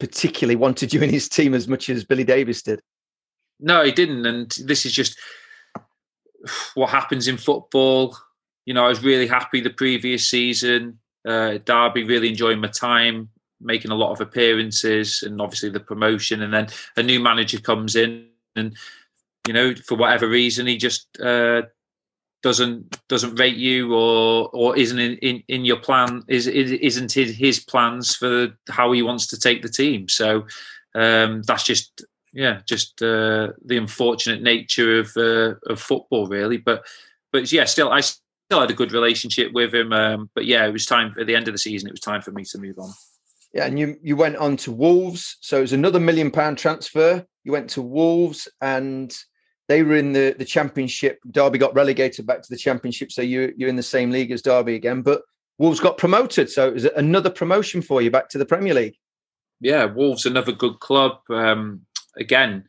particularly 0.00 0.56
wanted 0.56 0.92
you 0.92 1.02
in 1.02 1.10
his 1.10 1.28
team 1.28 1.54
as 1.54 1.68
much 1.68 1.88
as 1.88 2.02
Billy 2.02 2.24
Davies 2.24 2.62
did. 2.62 2.80
No, 3.60 3.84
he 3.84 3.92
didn't, 3.92 4.26
and 4.26 4.50
this 4.66 4.84
is 4.84 4.92
just 4.92 5.16
what 6.74 6.90
happens 6.90 7.28
in 7.28 7.36
football 7.36 8.16
you 8.64 8.74
know, 8.74 8.84
I 8.84 8.88
was 8.88 9.02
really 9.02 9.26
happy 9.26 9.60
the 9.60 9.70
previous 9.70 10.28
season. 10.28 10.98
Uh, 11.26 11.58
Derby, 11.64 12.04
really 12.04 12.28
enjoying 12.28 12.60
my 12.60 12.68
time, 12.68 13.28
making 13.60 13.90
a 13.90 13.96
lot 13.96 14.12
of 14.12 14.20
appearances, 14.20 15.22
and 15.22 15.40
obviously 15.40 15.70
the 15.70 15.80
promotion. 15.80 16.42
And 16.42 16.52
then 16.52 16.68
a 16.96 17.02
new 17.02 17.20
manager 17.20 17.60
comes 17.60 17.96
in, 17.96 18.28
and 18.56 18.76
you 19.46 19.52
know, 19.52 19.74
for 19.74 19.96
whatever 19.96 20.28
reason, 20.28 20.66
he 20.66 20.76
just 20.76 21.08
uh, 21.20 21.62
doesn't 22.42 22.98
doesn't 23.08 23.36
rate 23.36 23.56
you, 23.56 23.94
or 23.94 24.48
or 24.52 24.76
isn't 24.76 24.98
in, 24.98 25.16
in, 25.18 25.42
in 25.48 25.64
your 25.64 25.78
plan 25.78 26.22
is 26.28 26.46
isn't 26.46 27.12
his, 27.12 27.36
his 27.36 27.60
plans 27.60 28.14
for 28.14 28.56
how 28.68 28.92
he 28.92 29.02
wants 29.02 29.26
to 29.28 29.38
take 29.38 29.62
the 29.62 29.68
team. 29.68 30.08
So 30.08 30.46
um, 30.94 31.42
that's 31.42 31.64
just 31.64 32.04
yeah, 32.32 32.60
just 32.66 33.02
uh, 33.02 33.52
the 33.64 33.76
unfortunate 33.76 34.42
nature 34.42 35.00
of 35.00 35.16
uh, 35.16 35.54
of 35.66 35.80
football, 35.80 36.26
really. 36.26 36.56
But 36.56 36.84
but 37.32 37.52
yeah, 37.52 37.64
still 37.64 37.90
I 37.90 38.00
still 38.00 38.60
had 38.60 38.70
a 38.70 38.74
good 38.74 38.92
relationship 38.92 39.52
with 39.52 39.74
him. 39.74 39.92
Um, 39.92 40.30
but 40.34 40.46
yeah, 40.46 40.66
it 40.66 40.72
was 40.72 40.86
time 40.86 41.14
at 41.20 41.26
the 41.26 41.36
end 41.36 41.48
of 41.48 41.54
the 41.54 41.58
season. 41.58 41.88
It 41.88 41.92
was 41.92 42.00
time 42.00 42.22
for 42.22 42.32
me 42.32 42.44
to 42.44 42.58
move 42.58 42.78
on. 42.78 42.90
Yeah, 43.52 43.66
and 43.66 43.78
you 43.78 43.96
you 44.02 44.16
went 44.16 44.36
on 44.36 44.56
to 44.58 44.72
Wolves, 44.72 45.36
so 45.40 45.58
it 45.58 45.62
was 45.62 45.72
another 45.74 46.00
million 46.00 46.30
pound 46.30 46.58
transfer. 46.58 47.24
You 47.44 47.52
went 47.52 47.68
to 47.70 47.82
Wolves, 47.82 48.48
and 48.62 49.14
they 49.68 49.82
were 49.82 49.96
in 49.96 50.12
the 50.12 50.34
the 50.38 50.44
Championship. 50.44 51.18
Derby 51.30 51.58
got 51.58 51.74
relegated 51.74 52.26
back 52.26 52.40
to 52.42 52.48
the 52.48 52.56
Championship, 52.56 53.12
so 53.12 53.20
you 53.20 53.52
you're 53.56 53.68
in 53.68 53.76
the 53.76 53.82
same 53.82 54.10
league 54.10 54.30
as 54.30 54.40
Derby 54.40 54.74
again. 54.74 55.02
But 55.02 55.22
Wolves 55.58 55.80
got 55.80 55.98
promoted, 55.98 56.48
so 56.48 56.66
it 56.66 56.74
was 56.74 56.84
another 56.84 57.30
promotion 57.30 57.82
for 57.82 58.00
you 58.00 58.10
back 58.10 58.30
to 58.30 58.38
the 58.38 58.46
Premier 58.46 58.72
League. 58.72 58.96
Yeah, 59.60 59.84
Wolves 59.84 60.24
another 60.26 60.52
good 60.52 60.80
club. 60.80 61.18
Um, 61.28 61.82
again, 62.16 62.64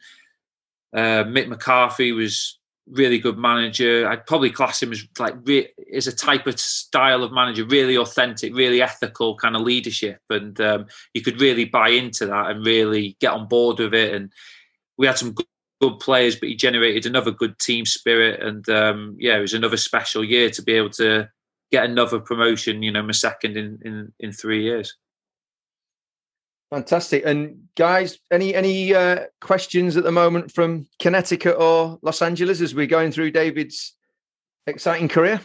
uh, 0.94 1.24
Mick 1.24 1.48
McCarthy 1.48 2.12
was 2.12 2.60
really 2.88 3.18
good 3.18 3.38
manager. 3.38 4.08
I'd 4.08 4.26
probably 4.26 4.50
class 4.50 4.82
him 4.82 4.92
as 4.92 5.06
like 5.18 5.36
re- 5.44 5.70
is 5.78 6.08
a 6.08 6.16
type 6.16 6.48
of 6.48 6.60
style 6.60 7.24
of 7.24 7.32
manager, 7.32 7.66
really 7.66 7.98
authentic, 7.98 8.54
really 8.54 8.82
ethical 8.82 9.36
kind 9.38 9.56
of 9.56 9.62
leadership, 9.62 10.20
and 10.30 10.60
um, 10.62 10.86
you 11.14 11.22
could 11.22 11.42
really 11.42 11.66
buy 11.66 11.90
into 11.90 12.26
that 12.28 12.52
and 12.52 12.66
really 12.66 13.18
get 13.20 13.34
on 13.34 13.48
board 13.48 13.80
with 13.80 13.94
it. 13.94 14.14
And 14.14 14.32
we 14.98 15.08
had 15.08 15.18
some 15.18 15.34
good, 15.34 15.48
good 15.82 16.00
players, 16.00 16.36
but 16.36 16.50
he 16.50 16.56
generated 16.56 17.06
another 17.06 17.32
good 17.32 17.58
team 17.60 17.86
spirit, 17.86 18.42
and 18.42 18.68
um, 18.70 19.16
yeah, 19.20 19.38
it 19.38 19.42
was 19.42 19.54
another 19.54 19.78
special 19.78 20.24
year 20.24 20.50
to 20.52 20.62
be 20.62 20.74
able 20.74 20.92
to 20.92 21.30
get 21.72 21.86
another 21.86 22.20
promotion. 22.20 22.84
You 22.84 22.92
know, 22.92 23.04
my 23.04 23.14
second 23.14 23.58
in 23.58 23.80
in, 23.84 24.14
in 24.20 24.32
three 24.32 24.64
years. 24.64 24.96
Fantastic. 26.74 27.22
And 27.24 27.68
guys, 27.78 28.18
any 28.32 28.56
any 28.56 28.96
uh, 28.96 29.26
questions 29.42 29.96
at 29.96 30.04
the 30.04 30.12
moment 30.12 30.52
from 30.52 30.88
Connecticut 31.00 31.56
or 31.60 32.00
Los 32.02 32.20
Angeles 32.20 32.62
as 32.62 32.74
we're 32.74 32.88
going 32.88 33.12
through 33.12 33.30
David's 33.30 33.96
exciting 34.66 35.08
career? 35.08 35.40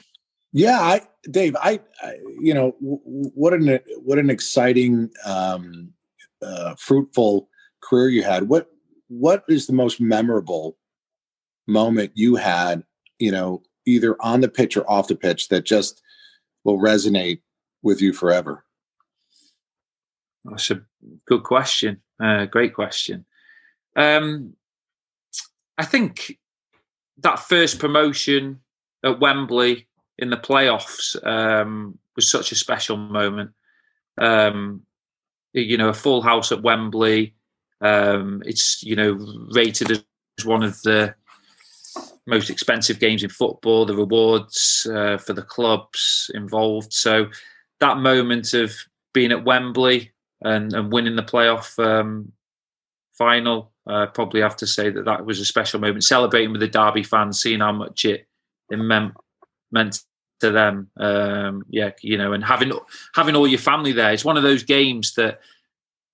Yeah, 0.54 0.80
I, 0.80 1.02
Dave, 1.30 1.54
I, 1.60 1.80
I 2.02 2.14
you 2.40 2.54
know, 2.54 2.74
w- 2.80 3.30
what 3.34 3.52
an 3.52 3.78
what 4.02 4.18
an 4.18 4.30
exciting, 4.30 5.10
um, 5.26 5.92
uh, 6.40 6.74
fruitful 6.78 7.50
career 7.82 8.08
you 8.08 8.22
had. 8.22 8.48
What 8.48 8.68
what 9.08 9.44
is 9.50 9.66
the 9.66 9.74
most 9.74 10.00
memorable 10.00 10.78
moment 11.66 12.12
you 12.14 12.36
had, 12.36 12.84
you 13.18 13.30
know, 13.30 13.62
either 13.84 14.16
on 14.20 14.40
the 14.40 14.48
pitch 14.48 14.78
or 14.78 14.90
off 14.90 15.08
the 15.08 15.14
pitch 15.14 15.48
that 15.48 15.66
just 15.66 16.00
will 16.64 16.78
resonate 16.78 17.42
with 17.82 18.00
you 18.00 18.14
forever? 18.14 18.64
That's 20.50 20.70
a 20.70 20.82
good 21.26 21.42
question. 21.42 22.00
Uh, 22.22 22.46
great 22.46 22.74
question. 22.74 23.24
Um, 23.96 24.54
I 25.76 25.84
think 25.84 26.38
that 27.18 27.38
first 27.38 27.78
promotion 27.78 28.60
at 29.04 29.20
Wembley 29.20 29.88
in 30.18 30.30
the 30.30 30.36
playoffs 30.36 31.16
um, 31.26 31.98
was 32.16 32.30
such 32.30 32.52
a 32.52 32.56
special 32.56 32.96
moment. 32.96 33.50
Um, 34.20 34.82
you 35.52 35.76
know, 35.76 35.88
a 35.88 35.94
full 35.94 36.22
house 36.22 36.52
at 36.52 36.62
Wembley. 36.62 37.34
Um, 37.80 38.42
it's 38.44 38.82
you 38.82 38.96
know 38.96 39.18
rated 39.52 39.90
as 39.92 40.04
one 40.44 40.64
of 40.64 40.80
the 40.82 41.14
most 42.26 42.50
expensive 42.50 42.98
games 42.98 43.22
in 43.22 43.30
football. 43.30 43.86
The 43.86 43.96
rewards 43.96 44.86
uh, 44.92 45.18
for 45.18 45.32
the 45.32 45.42
clubs 45.42 46.30
involved. 46.34 46.92
So 46.92 47.26
that 47.80 47.98
moment 47.98 48.52
of 48.54 48.74
being 49.12 49.32
at 49.32 49.44
Wembley 49.44 50.12
and, 50.42 50.72
and 50.72 50.92
winning 50.92 51.16
the 51.16 51.22
playoff 51.22 51.78
um, 51.82 52.32
final, 53.12 53.72
uh, 53.86 54.06
probably 54.06 54.40
have 54.40 54.56
to 54.56 54.66
say 54.66 54.90
that 54.90 55.04
that 55.04 55.24
was 55.24 55.40
a 55.40 55.44
special 55.44 55.80
moment. 55.80 56.04
Celebrating 56.04 56.52
with 56.52 56.60
the 56.60 56.68
Derby 56.68 57.02
fans, 57.02 57.40
seeing 57.40 57.60
how 57.60 57.72
much 57.72 58.04
it, 58.04 58.26
it 58.70 58.76
meant 58.76 59.14
meant 59.70 60.00
to 60.40 60.50
them. 60.50 60.90
Um, 60.96 61.64
yeah, 61.68 61.90
you 62.02 62.16
know, 62.18 62.32
and 62.32 62.44
having 62.44 62.72
having 63.14 63.34
all 63.34 63.46
your 63.46 63.58
family 63.58 63.92
there. 63.92 64.12
It's 64.12 64.24
one 64.24 64.36
of 64.36 64.42
those 64.42 64.62
games 64.62 65.14
that 65.14 65.40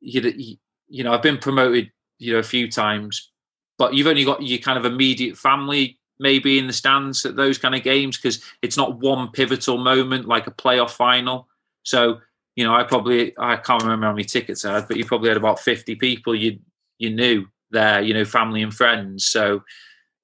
you 0.01 0.57
you 0.89 1.05
know 1.05 1.13
I've 1.13 1.23
been 1.23 1.39
promoted 1.39 1.91
you 2.19 2.33
know 2.33 2.39
a 2.39 2.45
few 2.45 2.71
times, 2.71 3.31
but 3.79 3.95
you've 3.95 4.07
only 4.07 4.25
got 4.25 4.43
your 4.43 4.59
kind 4.59 4.79
of 4.79 4.85
immediate 4.85 5.37
family 5.37 5.99
maybe 6.21 6.59
in 6.59 6.67
the 6.67 6.73
stands 6.73 7.25
at 7.25 7.37
those 7.37 7.59
kind 7.59 7.75
of 7.75 7.83
games 7.83 8.17
because 8.17 8.41
it's 8.63 8.77
not 8.77 9.01
one 9.01 9.29
pivotal 9.33 9.79
moment 9.79 10.27
like 10.27 10.47
a 10.47 10.53
playoff 10.53 10.91
final. 10.91 11.49
So 11.83 12.21
you 12.57 12.65
know, 12.65 12.75
I 12.75 12.85
probably 12.85 13.35
I 13.39 13.57
can't 13.57 13.83
remember 13.83 14.07
how 14.07 14.13
many 14.13 14.25
tickets 14.25 14.65
I 14.65 14.75
had, 14.75 14.89
but 14.89 14.97
you 14.97 15.05
probably 15.05 15.29
had 15.29 15.37
about 15.37 15.61
fifty 15.61 15.95
people 15.95 16.35
you 16.35 16.59
you 16.99 17.11
knew 17.11 17.47
there, 17.71 18.01
you 18.01 18.15
know, 18.15 18.25
family 18.25 18.63
and 18.63 18.73
friends. 18.73 19.27
So 19.27 19.63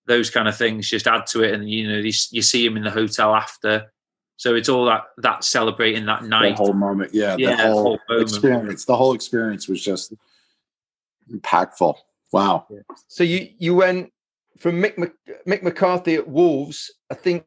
those 0.07 0.31
kind 0.31 0.49
of 0.49 0.57
things 0.57 0.89
just 0.89 1.07
add 1.07 1.26
to 1.28 1.43
it, 1.43 1.55
and 1.55 1.68
you 1.68 1.89
know, 1.89 1.99
you, 1.99 2.12
you 2.31 2.43
see 2.43 2.66
them 2.66 2.76
in 2.76 2.85
the 2.85 2.91
hotel 2.91 3.35
after. 3.35 3.93
So 4.37 4.55
it's 4.55 4.68
all 4.68 4.87
that 4.87 5.05
that 5.18 5.45
celebrating 5.45 6.07
that 6.07 6.24
night, 6.24 6.51
that 6.51 6.59
whole 6.59 6.72
moment, 6.72 7.12
yeah, 7.12 7.37
yeah 7.39 7.57
the 7.57 7.72
whole, 7.72 7.99
whole 8.09 8.20
experience. 8.20 8.85
The 8.85 8.97
whole 8.97 9.14
experience 9.14 9.68
was 9.68 9.83
just 9.83 10.14
impactful. 11.31 11.97
Wow. 12.33 12.66
So 13.09 13.24
you 13.24 13.49
you 13.59 13.74
went 13.74 14.12
from 14.59 14.81
Mick 14.81 14.97
Mick 15.47 15.62
McCarthy 15.62 16.14
at 16.14 16.28
Wolves. 16.28 16.93
I 17.11 17.14
think 17.14 17.45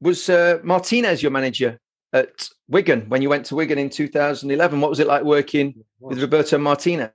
was 0.00 0.28
uh, 0.28 0.60
Martinez 0.62 1.22
your 1.22 1.32
manager 1.32 1.80
at 2.14 2.48
Wigan 2.68 3.08
when 3.08 3.20
you 3.20 3.28
went 3.28 3.44
to 3.46 3.56
Wigan 3.56 3.78
in 3.78 3.90
2011. 3.90 4.80
What 4.80 4.88
was 4.88 5.00
it 5.00 5.08
like 5.08 5.24
working 5.24 5.84
with 6.00 6.22
Roberto 6.22 6.56
Martinez? 6.56 7.10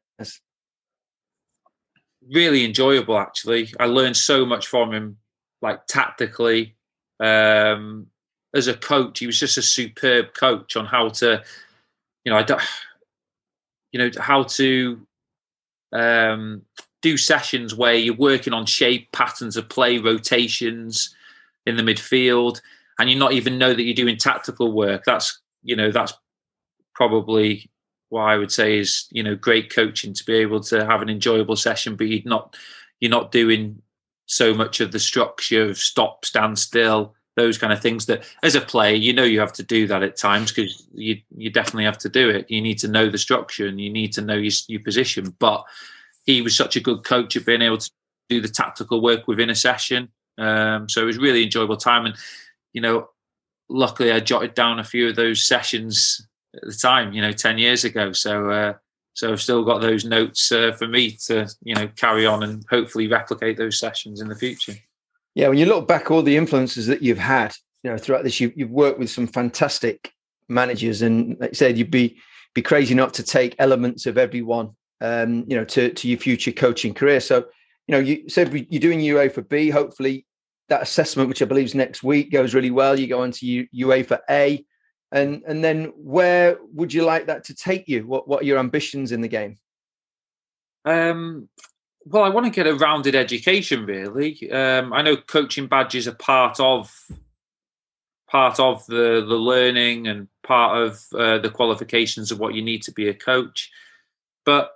Really 2.32 2.66
enjoyable, 2.66 3.18
actually. 3.18 3.74
I 3.80 3.86
learned 3.86 4.18
so 4.18 4.45
much 4.45 4.68
from 4.68 4.93
him, 4.93 5.18
like 5.62 5.88
tactically. 5.88 6.76
Um, 7.20 8.08
as 8.54 8.68
a 8.68 8.74
coach, 8.74 9.20
he 9.20 9.26
was 9.26 9.39
just 9.39 9.58
a 9.58 9.62
superb 9.62 10.34
coach 10.34 10.76
on 10.76 10.86
how 10.86 11.10
to, 11.10 11.43
you 12.26 12.32
know, 12.32 12.38
I 12.38 12.43
don't, 12.43 12.62
you 13.91 14.00
know, 14.00 14.12
how 14.20 14.43
to 14.43 15.08
um, 15.93 16.64
do 17.02 17.16
sessions 17.16 17.74
where 17.74 17.95
you're 17.95 18.16
working 18.16 18.54
on 18.54 18.66
shape, 18.66 19.12
patterns 19.14 19.56
of 19.56 19.70
play, 19.70 19.97
rotations 19.97 21.16
in 21.66 21.78
the 21.78 21.84
midfield 21.84 22.60
and 23.00 23.10
you 23.10 23.16
not 23.16 23.32
even 23.32 23.58
know 23.58 23.74
that 23.74 23.84
you're 23.84 23.95
doing 23.95 24.18
tactical 24.18 24.72
work. 24.74 25.04
That's 25.06 25.41
you 25.64 25.76
know 25.76 25.91
that's 25.91 26.14
probably 26.93 27.72
what 28.10 28.24
I 28.24 28.38
would 28.38 28.52
say 28.52 28.78
is 28.78 29.08
you 29.12 29.24
know 29.24 29.36
great 29.36 29.74
coaching 29.74 30.14
to 30.14 30.26
be 30.26 30.36
able 30.36 30.60
to 30.62 30.86
have 30.86 31.02
an 31.02 31.10
enjoyable 31.10 31.56
session, 31.56 31.95
but 31.95 32.08
you're 32.08 32.22
not 32.26 32.56
you're 33.00 33.10
not 33.10 33.32
doing 33.32 33.82
so 34.26 34.54
much 34.54 34.80
of 34.80 34.91
the 34.91 35.00
structure 35.00 35.64
of 35.64 35.78
stop, 35.78 36.24
stand 36.24 36.60
still, 36.60 37.16
those 37.36 37.58
kind 37.58 37.74
of 37.74 37.82
things 37.82 38.06
that 38.06 38.24
as 38.43 38.54
a 38.54 38.62
player 38.62 38.93
you 38.93 39.14
know 39.14 39.24
you 39.24 39.39
have 39.39 39.54
to 39.54 39.64
do 39.64 39.88
that 39.88 40.04
at 40.04 40.18
times 40.18 40.52
because 40.52 40.86
you 40.93 41.18
you 41.36 41.50
definitely 41.50 41.86
have 41.86 41.97
to 42.00 42.10
do 42.10 42.30
it. 42.30 42.52
You 42.52 42.62
need 42.62 42.80
to 42.80 42.88
know 42.88 43.10
the 43.10 43.18
structure 43.18 43.68
and 43.68 43.80
you 43.80 43.89
need 43.89 44.14
to 44.14 44.22
know 44.22 44.36
your, 44.36 44.54
your 44.68 44.82
position. 44.82 45.36
But 45.39 45.64
he 46.26 46.41
was 46.41 46.56
such 46.56 46.76
a 46.76 46.82
good 46.82 47.04
coach 47.04 47.36
at 47.38 47.45
being 47.45 47.62
able 47.62 47.78
to 47.78 47.89
do 48.28 48.41
the 48.41 48.50
tactical 48.50 49.02
work 49.02 49.28
within 49.28 49.50
a 49.50 49.56
session. 49.56 50.10
Um, 50.38 50.88
so 50.88 51.02
it 51.02 51.06
was 51.06 51.18
really 51.18 51.43
enjoyable 51.43 51.78
time 51.78 52.06
and 52.06 52.16
you 52.74 52.82
know, 52.82 53.09
luckily 53.70 54.11
I 54.11 54.20
jotted 54.20 54.53
down 54.53 54.80
a 54.80 54.84
few 54.84 55.09
of 55.09 55.15
those 55.15 55.45
sessions 55.45 56.26
at 56.55 56.63
the 56.63 56.74
time, 56.74 57.13
you 57.13 57.22
know, 57.22 57.32
10 57.32 57.57
years 57.57 57.84
ago. 57.84 58.11
So, 58.11 58.49
uh, 58.49 58.74
so 59.13 59.32
I've 59.32 59.41
still 59.41 59.63
got 59.63 59.82
those 59.82 60.05
notes 60.05 60.51
uh, 60.51 60.72
for 60.74 60.88
me 60.88 61.11
to, 61.28 61.47
you 61.63 61.76
know, 61.76 61.88
carry 61.95 62.26
on 62.26 62.43
and 62.43 62.65
hopefully 62.70 63.07
replicate 63.07 63.57
those 63.57 63.80
sessions 63.80 64.22
in 64.22 64.28
the 64.28 64.36
future. 64.36 64.76
Yeah, 65.36 65.49
when 65.49 65.57
you 65.57 65.65
look 65.65 65.88
back, 65.88 66.09
all 66.09 66.24
the 66.24 66.38
influences 66.38 66.88
that 66.88 67.01
you've 67.01 67.17
had, 67.17 67.53
you 67.84 67.91
know, 67.91 67.97
throughout 67.97 68.24
this, 68.24 68.39
you, 68.39 68.51
have 68.59 68.70
worked 68.70 68.99
with 68.99 69.09
some 69.09 69.28
fantastic 69.28 70.11
managers, 70.47 71.01
and 71.01 71.39
like 71.39 71.51
I 71.51 71.53
said, 71.53 71.78
you'd 71.78 71.91
be 71.91 72.17
be 72.55 72.61
crazy 72.61 72.95
not 72.95 73.13
to 73.13 73.24
take 73.24 73.55
elements 73.59 74.05
of 74.05 74.17
everyone, 74.17 74.72
um, 75.01 75.45
you 75.47 75.55
know, 75.55 75.65
to 75.65 75.93
to 75.93 76.07
your 76.09 76.17
future 76.17 76.51
coaching 76.51 76.93
career. 76.93 77.20
So, 77.20 77.45
you 77.88 77.93
know, 77.93 77.99
you 77.99 78.28
said 78.28 78.53
you're 78.70 78.82
doing 78.82 78.99
UEFA 78.99 79.47
B. 79.47 79.70
Hopefully, 79.70 80.26
that 80.70 80.82
assessment, 80.82 81.30
which 81.30 81.41
I 81.41 81.45
believe 81.45 81.65
is 81.65 81.76
next 81.76 82.03
week, 82.03 82.32
goes 82.32 82.53
really 82.53 82.72
well. 82.72 82.97
You 82.97 83.07
go 83.07 83.22
on 83.22 83.32
to 83.32 83.67
UEFA 83.76 84.20
A, 84.30 84.65
and 85.11 85.43
and 85.47 85.63
then 85.63 85.86
where 85.95 86.57
would 86.74 86.93
you 86.93 87.03
like 87.03 87.28
that 87.28 87.43
to 87.45 87.55
take 87.55 87.88
you? 87.88 88.05
What 88.05 88.28
what 88.28 88.41
are 88.41 88.45
your 88.45 88.59
ambitions 88.59 89.11
in 89.11 89.22
the 89.22 89.28
game? 89.28 89.57
Um, 90.86 91.49
well, 92.05 92.24
I 92.24 92.30
want 92.30 92.45
to 92.45 92.51
get 92.51 92.67
a 92.67 92.76
rounded 92.76 93.15
education. 93.15 93.86
Really, 93.86 94.51
um, 94.51 94.93
I 94.93 95.01
know 95.01 95.17
coaching 95.17 95.67
badges 95.67 96.07
are 96.07 96.15
part 96.15 96.59
of 96.59 96.93
part 98.30 98.59
of 98.59 98.86
the 98.88 99.26
the 99.28 99.36
learning 99.36 100.07
and 100.07 100.28
part 100.43 100.78
of 100.78 101.03
uh, 101.17 101.39
the 101.39 101.49
qualifications 101.49 102.32
of 102.32 102.39
what 102.39 102.53
you 102.53 102.61
need 102.61 102.84
to 102.84 102.91
be 102.91 103.09
a 103.09 103.13
coach, 103.13 103.70
but 104.45 104.72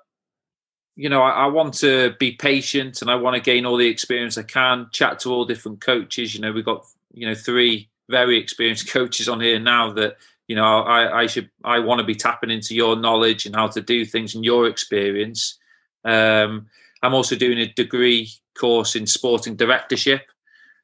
you 0.95 1.09
know, 1.09 1.21
I, 1.21 1.45
I, 1.45 1.45
want 1.47 1.73
to 1.75 2.15
be 2.19 2.33
patient 2.33 3.01
and 3.01 3.09
I 3.09 3.15
want 3.15 3.35
to 3.35 3.41
gain 3.41 3.65
all 3.65 3.77
the 3.77 3.87
experience 3.87 4.37
I 4.37 4.43
can, 4.43 4.87
chat 4.91 5.19
to 5.19 5.31
all 5.31 5.45
different 5.45 5.81
coaches. 5.81 6.35
You 6.35 6.41
know, 6.41 6.51
we've 6.51 6.65
got, 6.65 6.85
you 7.13 7.27
know, 7.27 7.35
three 7.35 7.89
very 8.09 8.37
experienced 8.37 8.89
coaches 8.91 9.27
on 9.27 9.41
here 9.41 9.59
now 9.59 9.91
that, 9.93 10.17
you 10.47 10.55
know, 10.55 10.81
I, 10.81 11.21
I 11.21 11.27
should, 11.27 11.49
I 11.63 11.79
want 11.79 11.99
to 11.99 12.05
be 12.05 12.15
tapping 12.15 12.51
into 12.51 12.75
your 12.75 12.95
knowledge 12.95 13.45
and 13.45 13.55
how 13.55 13.67
to 13.67 13.81
do 13.81 14.05
things 14.05 14.35
and 14.35 14.45
your 14.45 14.67
experience. 14.67 15.57
Um, 16.05 16.67
I'm 17.01 17.13
also 17.13 17.35
doing 17.35 17.57
a 17.59 17.73
degree 17.73 18.29
course 18.57 18.95
in 18.95 19.07
sporting 19.07 19.55
directorship. 19.55 20.21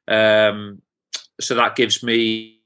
Um, 0.08 0.82
so 1.40 1.54
that 1.54 1.76
gives 1.76 2.02
me 2.02 2.58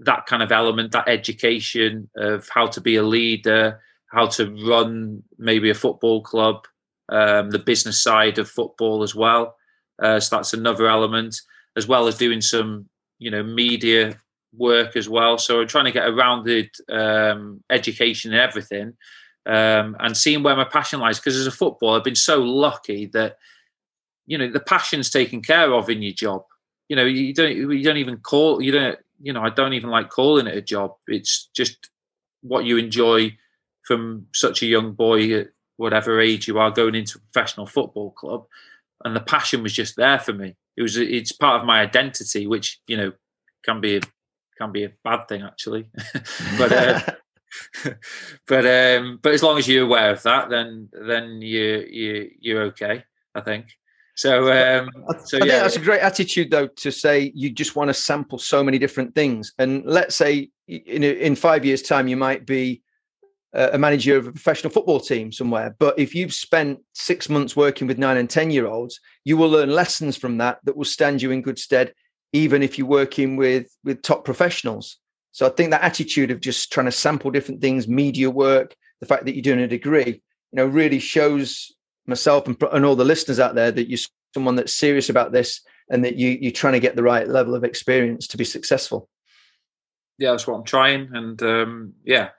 that 0.00 0.26
kind 0.26 0.42
of 0.42 0.50
element, 0.50 0.92
that 0.92 1.08
education 1.08 2.08
of 2.16 2.48
how 2.52 2.66
to 2.66 2.80
be 2.80 2.96
a 2.96 3.02
leader, 3.02 3.80
how 4.06 4.26
to 4.26 4.50
run 4.66 5.22
maybe 5.38 5.70
a 5.70 5.74
football 5.74 6.22
club, 6.22 6.66
um, 7.10 7.50
the 7.50 7.58
business 7.58 8.02
side 8.02 8.38
of 8.38 8.48
football 8.48 9.02
as 9.02 9.14
well. 9.14 9.56
Uh, 10.00 10.20
so 10.20 10.36
that's 10.36 10.54
another 10.54 10.88
element, 10.88 11.36
as 11.76 11.86
well 11.86 12.06
as 12.06 12.16
doing 12.16 12.40
some, 12.40 12.88
you 13.18 13.30
know, 13.30 13.42
media 13.42 14.16
work 14.56 14.96
as 14.96 15.08
well. 15.08 15.38
So 15.38 15.60
I'm 15.60 15.68
trying 15.68 15.84
to 15.84 15.92
get 15.92 16.08
a 16.08 16.12
rounded 16.12 16.70
um, 16.88 17.62
education 17.70 18.32
and 18.32 18.40
everything, 18.40 18.94
um, 19.46 19.96
and 20.00 20.16
seeing 20.16 20.42
where 20.42 20.56
my 20.56 20.64
passion 20.64 21.00
lies. 21.00 21.18
Because 21.18 21.36
as 21.36 21.46
a 21.46 21.52
footballer, 21.52 21.98
I've 21.98 22.04
been 22.04 22.14
so 22.14 22.40
lucky 22.40 23.06
that, 23.06 23.36
you 24.26 24.38
know, 24.38 24.50
the 24.50 24.60
passion's 24.60 25.10
taken 25.10 25.42
care 25.42 25.72
of 25.72 25.90
in 25.90 26.02
your 26.02 26.14
job. 26.14 26.44
You 26.88 26.96
know, 26.96 27.04
you 27.04 27.34
don't 27.34 27.54
you 27.54 27.84
don't 27.84 27.98
even 27.98 28.16
call 28.18 28.60
you 28.60 28.72
don't 28.72 28.98
you 29.22 29.32
know 29.32 29.42
I 29.42 29.50
don't 29.50 29.74
even 29.74 29.90
like 29.90 30.08
calling 30.08 30.46
it 30.46 30.56
a 30.56 30.62
job. 30.62 30.94
It's 31.06 31.48
just 31.54 31.90
what 32.42 32.64
you 32.64 32.78
enjoy 32.78 33.36
from 33.84 34.26
such 34.32 34.62
a 34.62 34.66
young 34.66 34.92
boy 34.92 35.46
whatever 35.80 36.20
age 36.20 36.46
you 36.46 36.58
are 36.58 36.70
going 36.70 36.94
into 36.94 37.16
a 37.18 37.32
professional 37.32 37.66
football 37.66 38.10
club 38.10 38.44
and 39.04 39.16
the 39.16 39.20
passion 39.20 39.62
was 39.62 39.72
just 39.72 39.96
there 39.96 40.18
for 40.18 40.34
me. 40.34 40.54
It 40.76 40.82
was 40.82 40.98
it's 40.98 41.32
part 41.32 41.60
of 41.60 41.66
my 41.66 41.80
identity 41.80 42.46
which 42.46 42.80
you 42.86 42.98
know 42.98 43.12
can 43.64 43.80
be 43.80 43.96
a, 43.96 44.00
can 44.58 44.72
be 44.72 44.84
a 44.84 44.92
bad 45.02 45.26
thing 45.26 45.42
actually. 45.42 45.86
But 46.58 46.72
uh, 46.72 47.00
but 48.46 48.66
um 48.66 49.18
but 49.22 49.32
as 49.32 49.42
long 49.42 49.58
as 49.58 49.66
you're 49.66 49.84
aware 49.84 50.12
of 50.12 50.22
that 50.22 50.50
then 50.50 50.88
then 50.92 51.42
you 51.42 51.84
you 51.90 52.30
you're 52.38 52.62
okay 52.64 53.02
i 53.34 53.40
think. 53.40 53.66
So 54.16 54.52
um 54.52 54.90
so 55.24 55.38
I 55.40 55.46
yeah. 55.46 55.60
that's 55.60 55.76
a 55.76 55.80
great 55.80 56.02
attitude 56.02 56.50
though 56.50 56.66
to 56.66 56.92
say 56.92 57.32
you 57.34 57.48
just 57.50 57.74
want 57.74 57.88
to 57.88 57.94
sample 57.94 58.38
so 58.38 58.62
many 58.62 58.78
different 58.78 59.14
things. 59.14 59.54
And 59.58 59.82
let's 59.86 60.14
say 60.14 60.50
in 60.68 61.02
in 61.02 61.34
5 61.34 61.64
years 61.64 61.80
time 61.80 62.06
you 62.06 62.18
might 62.18 62.44
be 62.44 62.82
a 63.52 63.78
manager 63.78 64.16
of 64.16 64.26
a 64.26 64.32
professional 64.32 64.72
football 64.72 65.00
team 65.00 65.32
somewhere. 65.32 65.74
But 65.78 65.98
if 65.98 66.14
you've 66.14 66.32
spent 66.32 66.80
six 66.94 67.28
months 67.28 67.56
working 67.56 67.88
with 67.88 67.98
nine 67.98 68.16
and 68.16 68.30
10 68.30 68.50
year 68.50 68.66
olds, 68.66 69.00
you 69.24 69.36
will 69.36 69.48
learn 69.48 69.70
lessons 69.70 70.16
from 70.16 70.38
that 70.38 70.58
that 70.64 70.76
will 70.76 70.84
stand 70.84 71.20
you 71.20 71.30
in 71.30 71.42
good 71.42 71.58
stead, 71.58 71.92
even 72.32 72.62
if 72.62 72.78
you're 72.78 72.86
working 72.86 73.36
with, 73.36 73.66
with 73.82 74.02
top 74.02 74.24
professionals. 74.24 74.98
So 75.32 75.46
I 75.46 75.50
think 75.50 75.70
that 75.70 75.82
attitude 75.82 76.30
of 76.30 76.40
just 76.40 76.72
trying 76.72 76.86
to 76.86 76.92
sample 76.92 77.30
different 77.30 77.60
things, 77.60 77.88
media 77.88 78.30
work, 78.30 78.76
the 79.00 79.06
fact 79.06 79.24
that 79.24 79.34
you're 79.34 79.42
doing 79.42 79.60
a 79.60 79.68
degree, 79.68 80.22
you 80.52 80.56
know, 80.56 80.66
really 80.66 80.98
shows 80.98 81.72
myself 82.06 82.46
and, 82.46 82.60
and 82.72 82.84
all 82.84 82.96
the 82.96 83.04
listeners 83.04 83.40
out 83.40 83.54
there 83.54 83.70
that 83.70 83.88
you're 83.88 83.98
someone 84.34 84.56
that's 84.56 84.74
serious 84.74 85.08
about 85.08 85.32
this 85.32 85.60
and 85.88 86.04
that 86.04 86.16
you, 86.16 86.38
you're 86.40 86.52
trying 86.52 86.72
to 86.74 86.80
get 86.80 86.96
the 86.96 87.02
right 87.02 87.28
level 87.28 87.54
of 87.54 87.64
experience 87.64 88.28
to 88.28 88.36
be 88.36 88.44
successful. 88.44 89.08
Yeah, 90.18 90.32
that's 90.32 90.46
what 90.46 90.56
I'm 90.56 90.64
trying. 90.64 91.10
And 91.14 91.42
um, 91.42 91.94
yeah, 92.04 92.30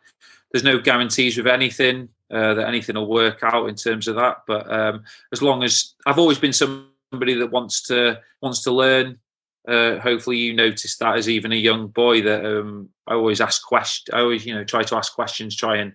there's 0.51 0.63
no 0.63 0.79
guarantees 0.79 1.37
with 1.37 1.47
anything 1.47 2.09
uh, 2.31 2.53
that 2.53 2.67
anything 2.67 2.95
will 2.95 3.09
work 3.09 3.39
out 3.43 3.67
in 3.67 3.75
terms 3.75 4.07
of 4.07 4.15
that. 4.15 4.37
But 4.47 4.71
um, 4.71 5.03
as 5.31 5.41
long 5.41 5.63
as 5.63 5.93
I've 6.05 6.19
always 6.19 6.39
been 6.39 6.53
somebody 6.53 7.35
that 7.35 7.51
wants 7.51 7.81
to 7.83 8.19
wants 8.41 8.63
to 8.63 8.71
learn. 8.71 9.19
Uh, 9.67 9.99
hopefully, 9.99 10.37
you 10.37 10.53
noticed 10.53 10.97
that 10.99 11.17
as 11.17 11.29
even 11.29 11.51
a 11.51 11.55
young 11.55 11.87
boy 11.87 12.19
that 12.23 12.43
um, 12.43 12.89
I 13.05 13.13
always 13.13 13.39
ask 13.39 13.63
questions. 13.63 14.11
I 14.11 14.21
always, 14.21 14.43
you 14.43 14.55
know, 14.55 14.63
try 14.63 14.81
to 14.81 14.95
ask 14.95 15.13
questions, 15.13 15.55
try 15.55 15.77
and 15.77 15.93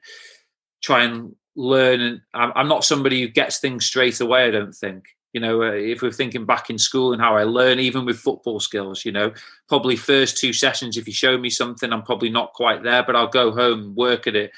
try 0.83 1.03
and 1.03 1.35
learn. 1.57 2.01
And 2.01 2.21
I'm, 2.33 2.53
I'm 2.55 2.69
not 2.69 2.85
somebody 2.85 3.21
who 3.21 3.29
gets 3.29 3.59
things 3.59 3.85
straight 3.85 4.21
away. 4.21 4.47
I 4.47 4.53
don't 4.53 4.75
think 4.75 5.16
you 5.37 5.41
know, 5.41 5.63
uh, 5.63 5.73
if 5.73 6.01
we're 6.01 6.11
thinking 6.11 6.47
back 6.47 6.71
in 6.71 6.79
school 6.79 7.13
and 7.13 7.21
how 7.21 7.37
I 7.37 7.45
learn, 7.45 7.79
even 7.79 8.07
with 8.07 8.19
football 8.19 8.59
skills, 8.59 9.05
you 9.05 9.13
know, 9.13 9.35
probably 9.69 9.95
first 9.95 10.39
two 10.39 10.55
sessions, 10.55 10.97
if 10.97 11.07
you 11.07 11.13
show 11.13 11.37
me 11.37 11.51
something, 11.51 11.93
I'm 11.93 12.05
probably 12.05 12.31
not 12.31 12.55
quite 12.55 12.83
there, 12.83 13.03
but 13.03 13.15
I'll 13.15 13.29
go 13.29 13.53
home, 13.53 13.95
work 13.95 14.27
at 14.27 14.35
it 14.35 14.51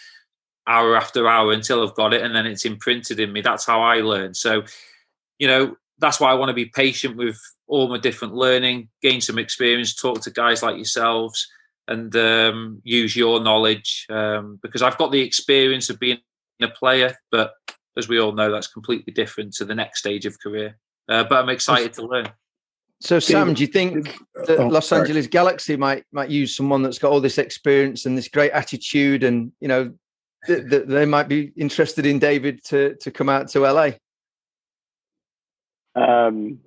hour 0.69 0.97
after 0.97 1.27
hour 1.27 1.51
until 1.51 1.83
I've 1.83 1.97
got 1.97 2.15
it, 2.15 2.23
and 2.23 2.33
then 2.33 2.47
it's 2.47 2.65
imprinted 2.65 3.19
in 3.19 3.33
me. 3.33 3.41
That's 3.41 3.67
how 3.67 3.83
I 3.83 4.03
learn. 4.03 4.35
So, 4.35 4.63
you 5.41 5.49
know, 5.49 5.77
that's 5.99 6.21
why 6.21 6.31
I 6.31 6.35
want 6.35 6.51
to 6.51 6.55
be 6.55 6.67
patient 6.67 7.17
with 7.17 7.41
all 7.67 7.89
my 7.89 7.99
different 7.99 8.35
learning, 8.35 8.89
gain 9.03 9.21
some 9.21 9.37
experience, 9.37 9.97
talk 9.97 10.21
to 10.21 10.31
guys 10.31 10.63
like 10.63 10.77
yourselves, 10.77 11.45
and 11.89 12.15
um, 12.15 12.81
use 12.85 13.17
your 13.17 13.41
knowledge 13.41 14.07
um, 14.11 14.61
because 14.63 14.83
I've 14.83 14.99
got 14.99 15.11
the 15.11 15.23
experience 15.23 15.91
of 15.91 15.99
being 15.99 16.21
a 16.63 16.69
player, 16.69 17.17
but 17.33 17.55
as 17.99 18.09
we 18.09 18.19
all 18.19 18.33
know, 18.33 18.51
that's 18.51 18.69
completely 18.69 19.13
different 19.13 19.53
to 19.55 19.65
the 19.65 19.75
next 19.75 19.99
stage 19.99 20.25
of 20.25 20.41
career. 20.41 20.79
Uh, 21.09 21.25
but 21.25 21.43
I'm 21.43 21.49
excited 21.49 21.93
to 21.95 22.07
learn. 22.07 22.31
So, 23.01 23.19
Sam, 23.21 23.55
do 23.55 23.63
you 23.63 23.67
think 23.67 24.19
that 24.47 24.59
oh, 24.59 24.67
Los 24.67 24.89
sorry. 24.89 25.03
Angeles 25.03 25.27
Galaxy 25.29 25.77
might 25.77 26.05
might 26.13 26.31
use 26.31 26.57
someone 26.57 26.83
that's 26.83 26.99
got 26.99 27.13
all 27.13 27.21
this 27.21 27.39
experience 27.39 28.07
and 28.07 28.19
this 28.19 28.29
great 28.29 28.51
attitude, 28.51 29.23
and 29.23 29.53
you 29.61 29.69
know, 29.69 29.93
that 30.49 30.69
th- 30.69 30.87
they 30.87 31.07
might 31.07 31.29
be 31.29 31.53
interested 31.57 32.07
in 32.07 32.19
David 32.19 32.63
to 32.65 32.97
to 32.97 33.11
come 33.11 33.29
out 33.29 33.49
to 33.49 33.61
LA? 33.61 33.91
Um, 35.95 36.59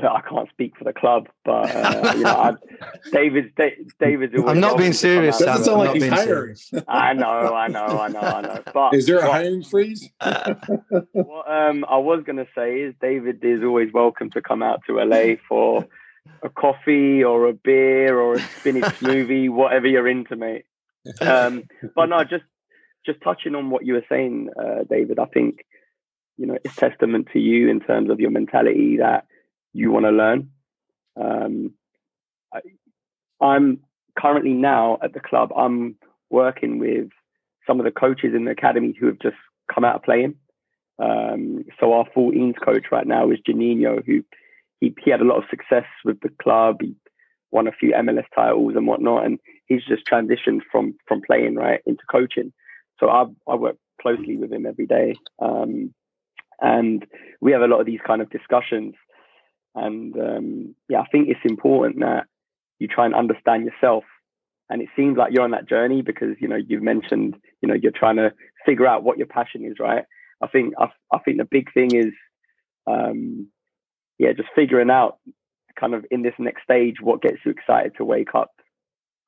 I 0.10 0.20
can't 0.28 0.48
speak 0.50 0.76
for 0.76 0.84
the 0.84 0.92
club, 0.92 1.28
but 1.44 1.74
uh, 1.74 2.12
you 2.16 2.22
know, 2.22 2.30
I, 2.30 2.52
David's 3.12 3.52
David's. 3.98 4.34
I'm 4.46 4.60
not 4.60 4.78
being 4.78 4.92
serious. 4.92 5.38
Doesn't 5.38 5.64
sound 5.64 5.78
like 5.78 5.94
he's 5.94 6.08
hiring. 6.08 6.56
I 6.88 7.12
know, 7.12 7.54
I 7.54 7.68
know, 7.68 7.86
I 7.86 8.08
know, 8.08 8.20
I 8.20 8.40
know. 8.40 8.62
But 8.72 8.94
is 8.94 9.06
there 9.06 9.18
a 9.18 9.30
hiring 9.30 9.62
freeze? 9.62 10.10
what 10.20 11.50
um, 11.50 11.84
I 11.88 11.96
was 11.98 12.22
going 12.24 12.36
to 12.36 12.46
say 12.54 12.80
is 12.80 12.94
David 13.00 13.44
is 13.44 13.62
always 13.62 13.92
welcome 13.92 14.30
to 14.30 14.42
come 14.42 14.62
out 14.62 14.82
to 14.86 15.02
LA 15.02 15.34
for 15.48 15.86
a 16.42 16.48
coffee 16.48 17.24
or 17.24 17.48
a 17.48 17.52
beer 17.52 18.18
or 18.18 18.34
a 18.34 18.40
spinach 18.40 18.84
smoothie, 19.00 19.50
whatever 19.50 19.86
you're 19.86 20.08
into, 20.08 20.36
mate. 20.36 20.64
Um, 21.20 21.64
but 21.94 22.06
no, 22.06 22.22
just 22.24 22.44
just 23.04 23.20
touching 23.22 23.54
on 23.54 23.70
what 23.70 23.84
you 23.84 23.94
were 23.94 24.04
saying, 24.08 24.50
uh, 24.58 24.84
David. 24.88 25.18
I 25.18 25.26
think 25.26 25.64
you 26.36 26.46
know 26.46 26.58
it's 26.64 26.76
testament 26.76 27.28
to 27.32 27.38
you 27.38 27.68
in 27.68 27.80
terms 27.80 28.10
of 28.10 28.20
your 28.20 28.30
mentality 28.30 28.98
that 28.98 29.26
you 29.72 29.90
want 29.90 30.06
to 30.06 30.10
learn. 30.10 30.50
Um, 31.20 31.74
I, 32.52 32.60
I'm 33.40 33.80
currently 34.18 34.52
now 34.52 34.98
at 35.02 35.12
the 35.12 35.20
club. 35.20 35.52
I'm 35.56 35.96
working 36.30 36.78
with 36.78 37.08
some 37.66 37.80
of 37.80 37.84
the 37.84 37.92
coaches 37.92 38.34
in 38.34 38.44
the 38.44 38.52
academy 38.52 38.94
who 38.98 39.06
have 39.06 39.18
just 39.20 39.36
come 39.72 39.84
out 39.84 39.96
of 39.96 40.02
playing. 40.02 40.34
Um, 40.98 41.64
so 41.78 41.92
our 41.92 42.04
14s 42.16 42.60
coach 42.62 42.86
right 42.92 43.06
now 43.06 43.30
is 43.30 43.38
Janino, 43.48 44.04
who 44.04 44.22
he, 44.80 44.94
he 45.02 45.10
had 45.10 45.20
a 45.20 45.24
lot 45.24 45.38
of 45.38 45.44
success 45.48 45.86
with 46.04 46.20
the 46.20 46.30
club. 46.42 46.78
He 46.80 46.94
won 47.50 47.66
a 47.66 47.72
few 47.72 47.92
MLS 47.92 48.26
titles 48.34 48.74
and 48.76 48.86
whatnot, 48.86 49.24
and 49.24 49.38
he's 49.66 49.84
just 49.84 50.06
transitioned 50.06 50.60
from 50.70 50.94
from 51.06 51.22
playing 51.22 51.54
right 51.54 51.80
into 51.86 52.02
coaching. 52.10 52.52
So 52.98 53.08
I, 53.08 53.24
I 53.48 53.54
work 53.54 53.76
closely 54.00 54.36
with 54.36 54.52
him 54.52 54.66
every 54.66 54.86
day, 54.86 55.14
um, 55.38 55.94
and 56.60 57.06
we 57.40 57.52
have 57.52 57.62
a 57.62 57.66
lot 57.66 57.80
of 57.80 57.86
these 57.86 58.00
kind 58.06 58.20
of 58.20 58.30
discussions. 58.30 58.94
And 59.74 60.14
um, 60.16 60.74
yeah, 60.88 61.00
I 61.00 61.06
think 61.06 61.28
it's 61.28 61.40
important 61.44 62.00
that 62.00 62.26
you 62.78 62.88
try 62.88 63.06
and 63.06 63.14
understand 63.14 63.64
yourself. 63.64 64.04
And 64.68 64.80
it 64.80 64.88
seems 64.96 65.16
like 65.16 65.32
you're 65.32 65.42
on 65.42 65.50
that 65.50 65.68
journey 65.68 66.02
because 66.02 66.36
you 66.40 66.48
know 66.48 66.56
you've 66.56 66.82
mentioned 66.82 67.36
you 67.60 67.68
know 67.68 67.74
you're 67.74 67.92
trying 67.92 68.16
to 68.16 68.32
figure 68.64 68.86
out 68.86 69.02
what 69.02 69.18
your 69.18 69.26
passion 69.26 69.64
is, 69.64 69.76
right? 69.78 70.04
I 70.42 70.46
think 70.46 70.74
I, 70.78 70.86
I 71.12 71.18
think 71.18 71.38
the 71.38 71.44
big 71.44 71.72
thing 71.72 71.94
is, 71.94 72.12
um, 72.86 73.48
yeah, 74.18 74.32
just 74.32 74.48
figuring 74.54 74.90
out 74.90 75.18
kind 75.78 75.94
of 75.94 76.04
in 76.10 76.22
this 76.22 76.34
next 76.38 76.62
stage 76.62 76.96
what 77.00 77.22
gets 77.22 77.38
you 77.44 77.52
excited 77.52 77.92
to 77.96 78.04
wake 78.04 78.34
up 78.34 78.52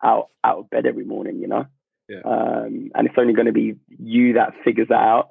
out 0.02 0.28
out 0.44 0.58
of 0.58 0.70
bed 0.70 0.86
every 0.86 1.04
morning, 1.04 1.40
you 1.40 1.48
know. 1.48 1.66
Yeah. 2.08 2.20
Um, 2.24 2.90
and 2.94 3.06
it's 3.06 3.16
only 3.18 3.32
going 3.32 3.46
to 3.46 3.52
be 3.52 3.76
you 3.88 4.34
that 4.34 4.54
figures 4.64 4.88
that 4.88 4.94
out. 4.94 5.30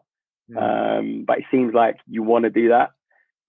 Um, 0.58 1.24
but 1.26 1.40
it 1.40 1.46
seems 1.52 1.74
like 1.74 1.98
you 2.08 2.24
want 2.24 2.44
to 2.44 2.50
do 2.50 2.70
that, 2.70 2.92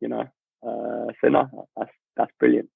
you 0.00 0.08
know. 0.08 0.28
Uh, 0.62 1.12
so 1.20 1.28
no, 1.28 1.68
that's 1.76 1.90
that's 2.16 2.32
brilliant. 2.38 2.68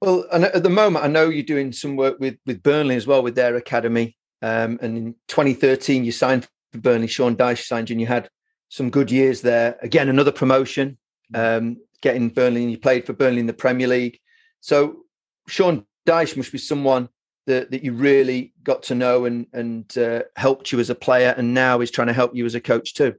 Well, 0.00 0.26
and 0.32 0.44
at 0.44 0.62
the 0.62 0.70
moment, 0.70 1.04
I 1.04 1.08
know 1.08 1.28
you're 1.28 1.42
doing 1.42 1.72
some 1.72 1.96
work 1.96 2.18
with 2.20 2.36
with 2.46 2.62
Burnley 2.62 2.96
as 2.96 3.06
well 3.06 3.22
with 3.22 3.34
their 3.34 3.56
academy. 3.56 4.16
Um, 4.40 4.78
and 4.80 4.96
in 4.96 5.14
2013, 5.26 6.04
you 6.04 6.12
signed 6.12 6.46
for 6.72 6.78
Burnley. 6.78 7.08
Sean 7.08 7.36
Dyche 7.36 7.66
signed 7.66 7.90
you, 7.90 7.94
and 7.94 8.00
you 8.00 8.06
had 8.06 8.28
some 8.68 8.90
good 8.90 9.10
years 9.10 9.42
there. 9.42 9.76
Again, 9.82 10.08
another 10.08 10.32
promotion, 10.32 10.98
um, 11.34 11.78
getting 12.00 12.28
Burnley, 12.28 12.62
and 12.62 12.70
you 12.70 12.78
played 12.78 13.04
for 13.04 13.12
Burnley 13.12 13.40
in 13.40 13.46
the 13.46 13.52
Premier 13.52 13.88
League. 13.88 14.18
So 14.60 15.04
Sean 15.48 15.84
Dyche 16.06 16.36
must 16.36 16.52
be 16.52 16.58
someone 16.58 17.08
that, 17.46 17.70
that 17.70 17.82
you 17.82 17.92
really 17.92 18.52
got 18.62 18.84
to 18.84 18.94
know 18.94 19.24
and 19.24 19.46
and 19.52 19.98
uh, 19.98 20.22
helped 20.36 20.70
you 20.70 20.78
as 20.78 20.90
a 20.90 20.94
player, 20.94 21.34
and 21.36 21.54
now 21.54 21.80
is 21.80 21.90
trying 21.90 22.08
to 22.08 22.12
help 22.12 22.36
you 22.36 22.46
as 22.46 22.54
a 22.54 22.60
coach 22.60 22.94
too. 22.94 23.16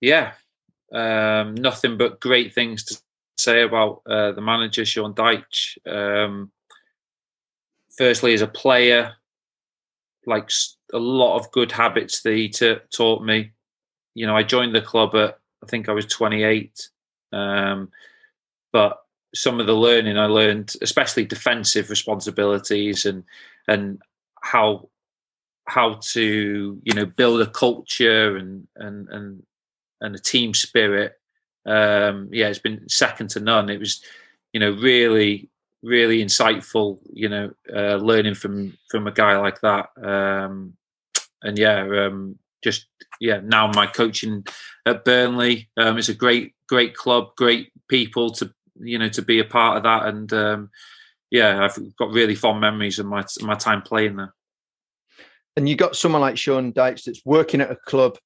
Yeah, 0.00 0.32
um, 0.92 1.54
nothing 1.54 1.96
but 1.96 2.20
great 2.20 2.54
things 2.54 2.84
to 2.84 3.00
say 3.38 3.62
about 3.62 4.02
uh, 4.06 4.32
the 4.32 4.40
manager, 4.40 4.84
Sean 4.84 5.14
Dyche. 5.14 5.76
Um, 5.86 6.50
firstly, 7.96 8.34
as 8.34 8.42
a 8.42 8.46
player, 8.46 9.14
like 10.26 10.50
a 10.92 10.98
lot 10.98 11.38
of 11.38 11.50
good 11.52 11.72
habits 11.72 12.22
that 12.22 12.34
he 12.34 12.48
t- 12.48 12.76
taught 12.92 13.22
me. 13.22 13.52
You 14.14 14.26
know, 14.26 14.36
I 14.36 14.42
joined 14.42 14.74
the 14.74 14.80
club 14.80 15.14
at 15.14 15.38
I 15.62 15.66
think 15.66 15.88
I 15.88 15.92
was 15.92 16.06
28, 16.06 16.88
um, 17.32 17.90
but 18.72 18.98
some 19.34 19.60
of 19.60 19.66
the 19.66 19.74
learning 19.74 20.18
I 20.18 20.26
learned, 20.26 20.74
especially 20.82 21.24
defensive 21.24 21.90
responsibilities 21.90 23.04
and 23.04 23.24
and 23.68 24.00
how 24.42 24.88
how 25.66 25.94
to 26.00 26.80
you 26.82 26.94
know 26.94 27.06
build 27.06 27.40
a 27.40 27.46
culture 27.46 28.36
and 28.36 28.66
and 28.76 29.08
and 29.08 29.42
and 30.00 30.14
the 30.14 30.18
team 30.18 30.54
spirit. 30.54 31.14
Um, 31.64 32.28
yeah, 32.32 32.48
it's 32.48 32.58
been 32.58 32.88
second 32.88 33.30
to 33.30 33.40
none. 33.40 33.68
It 33.68 33.80
was, 33.80 34.02
you 34.52 34.60
know, 34.60 34.70
really, 34.70 35.50
really 35.82 36.24
insightful. 36.24 36.98
You 37.12 37.28
know, 37.28 37.50
uh, 37.74 37.96
learning 37.96 38.34
from 38.34 38.76
from 38.90 39.06
a 39.06 39.12
guy 39.12 39.36
like 39.38 39.60
that. 39.62 39.88
Um, 40.02 40.74
and 41.42 41.58
yeah, 41.58 41.82
um, 41.82 42.38
just 42.62 42.86
yeah. 43.20 43.40
Now 43.42 43.70
my 43.72 43.86
coaching 43.86 44.44
at 44.84 45.04
Burnley 45.04 45.68
um, 45.76 45.98
is 45.98 46.08
a 46.08 46.14
great, 46.14 46.54
great 46.68 46.94
club, 46.94 47.36
great 47.36 47.72
people 47.88 48.30
to 48.30 48.52
you 48.80 48.98
know 48.98 49.08
to 49.10 49.22
be 49.22 49.40
a 49.40 49.44
part 49.44 49.76
of 49.76 49.82
that. 49.84 50.06
And 50.06 50.32
um, 50.32 50.70
yeah, 51.30 51.64
I've 51.64 51.96
got 51.96 52.12
really 52.12 52.34
fond 52.34 52.60
memories 52.60 52.98
of 52.98 53.06
my 53.06 53.24
my 53.40 53.54
time 53.54 53.82
playing 53.82 54.16
there. 54.16 54.34
And 55.56 55.68
you 55.68 55.74
got 55.74 55.96
someone 55.96 56.20
like 56.20 56.36
Sean 56.36 56.72
Dyche 56.72 57.04
that's 57.04 57.24
working 57.24 57.62
at 57.62 57.70
a 57.70 57.76
club 57.76 58.18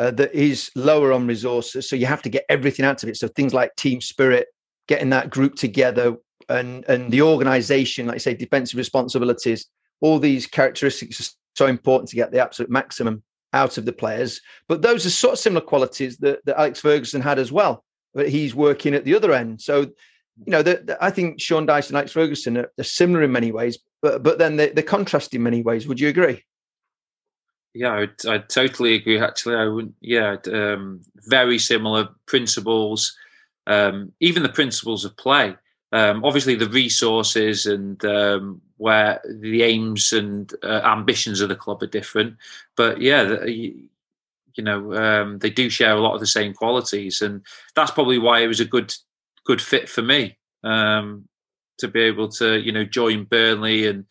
uh, 0.00 0.10
that 0.12 0.34
is 0.34 0.70
lower 0.74 1.12
on 1.12 1.26
resources. 1.26 1.86
So 1.86 1.94
you 1.94 2.06
have 2.06 2.22
to 2.22 2.30
get 2.30 2.46
everything 2.48 2.86
out 2.86 3.02
of 3.02 3.10
it. 3.10 3.18
So 3.18 3.28
things 3.28 3.52
like 3.52 3.76
team 3.76 4.00
spirit, 4.00 4.48
getting 4.88 5.10
that 5.10 5.28
group 5.28 5.56
together, 5.56 6.16
and 6.48 6.86
and 6.88 7.12
the 7.12 7.20
organisation, 7.20 8.06
like 8.06 8.14
I 8.14 8.18
say, 8.18 8.34
defensive 8.34 8.78
responsibilities. 8.78 9.66
All 10.00 10.18
these 10.18 10.46
characteristics 10.46 11.20
are 11.20 11.34
so 11.54 11.66
important 11.66 12.08
to 12.08 12.16
get 12.16 12.32
the 12.32 12.40
absolute 12.40 12.70
maximum 12.70 13.22
out 13.52 13.76
of 13.76 13.84
the 13.84 13.92
players. 13.92 14.40
But 14.68 14.80
those 14.80 15.04
are 15.04 15.10
sort 15.10 15.34
of 15.34 15.38
similar 15.38 15.60
qualities 15.60 16.16
that, 16.18 16.42
that 16.46 16.58
Alex 16.58 16.80
Ferguson 16.80 17.20
had 17.20 17.38
as 17.38 17.52
well. 17.52 17.84
But 18.14 18.30
he's 18.30 18.54
working 18.54 18.94
at 18.94 19.04
the 19.04 19.14
other 19.14 19.34
end. 19.34 19.60
So, 19.60 19.80
you 19.82 19.90
know, 20.46 20.62
the, 20.62 20.82
the, 20.82 21.04
I 21.04 21.10
think 21.10 21.42
Sean 21.42 21.66
Dyche 21.66 21.88
and 21.88 21.96
Alex 21.98 22.12
Ferguson 22.12 22.56
are, 22.56 22.72
are, 22.78 22.84
similar 22.84 23.22
in 23.22 23.32
many 23.32 23.52
ways, 23.52 23.78
but 24.00 24.22
but 24.22 24.38
then 24.38 24.56
they, 24.56 24.70
they're 24.70 24.82
contrast 24.82 25.34
in 25.34 25.42
many 25.42 25.60
ways. 25.60 25.86
Would 25.86 26.00
you 26.00 26.08
agree? 26.08 26.42
Yeah, 27.74 27.92
I'd, 27.92 28.26
I'd, 28.26 28.48
totally 28.48 28.94
agree. 28.94 29.20
Actually, 29.20 29.56
I 29.56 29.66
wouldn't. 29.66 29.94
Yeah, 30.00 30.36
um, 30.52 31.02
very 31.26 31.58
similar 31.58 32.08
principles. 32.26 33.16
Um, 33.66 34.12
even 34.20 34.42
the 34.42 34.48
principles 34.48 35.04
of 35.04 35.16
play. 35.16 35.56
Um, 35.92 36.24
obviously, 36.24 36.54
the 36.54 36.68
resources 36.68 37.66
and 37.66 38.04
um, 38.04 38.60
where 38.76 39.20
the 39.28 39.62
aims 39.62 40.12
and 40.12 40.52
uh, 40.62 40.80
ambitions 40.84 41.40
of 41.40 41.48
the 41.48 41.56
club 41.56 41.82
are 41.82 41.86
different. 41.86 42.36
But 42.76 43.00
yeah, 43.00 43.24
the, 43.24 43.52
you, 43.52 43.88
you, 44.54 44.64
know, 44.64 44.94
um, 44.94 45.38
they 45.38 45.50
do 45.50 45.68
share 45.68 45.92
a 45.92 46.00
lot 46.00 46.14
of 46.14 46.20
the 46.20 46.26
same 46.26 46.54
qualities, 46.54 47.20
and 47.20 47.42
that's 47.74 47.90
probably 47.90 48.18
why 48.18 48.40
it 48.40 48.48
was 48.48 48.60
a 48.60 48.64
good 48.64 48.94
good 49.44 49.62
fit 49.62 49.88
for 49.88 50.02
me 50.02 50.36
um, 50.64 51.26
to 51.78 51.88
be 51.88 52.00
able 52.00 52.28
to 52.28 52.58
you 52.58 52.72
know 52.72 52.84
join 52.84 53.24
Burnley 53.24 53.86
and 53.86 54.04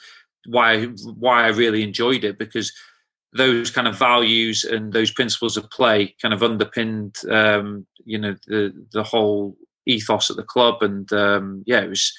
why 0.47 0.85
why 0.85 1.43
I 1.43 1.49
really 1.49 1.83
enjoyed 1.83 2.23
it 2.23 2.37
because 2.37 2.73
those 3.33 3.69
kind 3.69 3.87
of 3.87 3.97
values 3.97 4.63
and 4.63 4.91
those 4.91 5.11
principles 5.11 5.55
of 5.55 5.69
play 5.69 6.15
kind 6.21 6.33
of 6.33 6.43
underpinned 6.43 7.15
um, 7.29 7.85
you 8.05 8.17
know 8.17 8.35
the 8.47 8.73
the 8.91 9.03
whole 9.03 9.55
ethos 9.85 10.29
at 10.29 10.35
the 10.35 10.43
club. 10.43 10.81
And 10.81 11.11
um, 11.13 11.63
yeah 11.65 11.81
it 11.81 11.89
was 11.89 12.13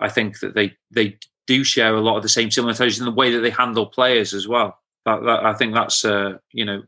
I 0.00 0.08
think 0.08 0.40
that 0.40 0.54
they 0.54 0.72
they 0.90 1.18
do 1.46 1.64
share 1.64 1.94
a 1.94 2.00
lot 2.00 2.16
of 2.16 2.22
the 2.22 2.28
same 2.28 2.50
similarities 2.50 2.98
in 2.98 3.04
the 3.04 3.12
way 3.12 3.30
that 3.32 3.40
they 3.40 3.50
handle 3.50 3.86
players 3.86 4.34
as 4.34 4.48
well. 4.48 4.78
That, 5.04 5.22
that 5.22 5.44
I 5.44 5.54
think 5.54 5.74
that's 5.74 6.04
uh, 6.04 6.34
you 6.52 6.64
know 6.64 6.82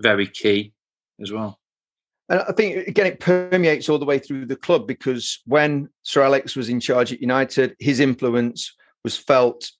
very 0.00 0.26
key 0.26 0.72
as 1.20 1.32
well. 1.32 1.58
And 2.28 2.40
I 2.40 2.52
think 2.52 2.88
again 2.88 3.06
it 3.06 3.20
permeates 3.20 3.88
all 3.88 3.98
the 3.98 4.04
way 4.04 4.18
through 4.18 4.46
the 4.46 4.56
club 4.56 4.86
because 4.86 5.40
when 5.46 5.88
Sir 6.02 6.22
Alex 6.22 6.56
was 6.56 6.68
in 6.68 6.80
charge 6.80 7.12
at 7.12 7.20
United 7.20 7.76
his 7.78 8.00
influence 8.00 8.74
was 9.04 9.16
felt 9.16 9.70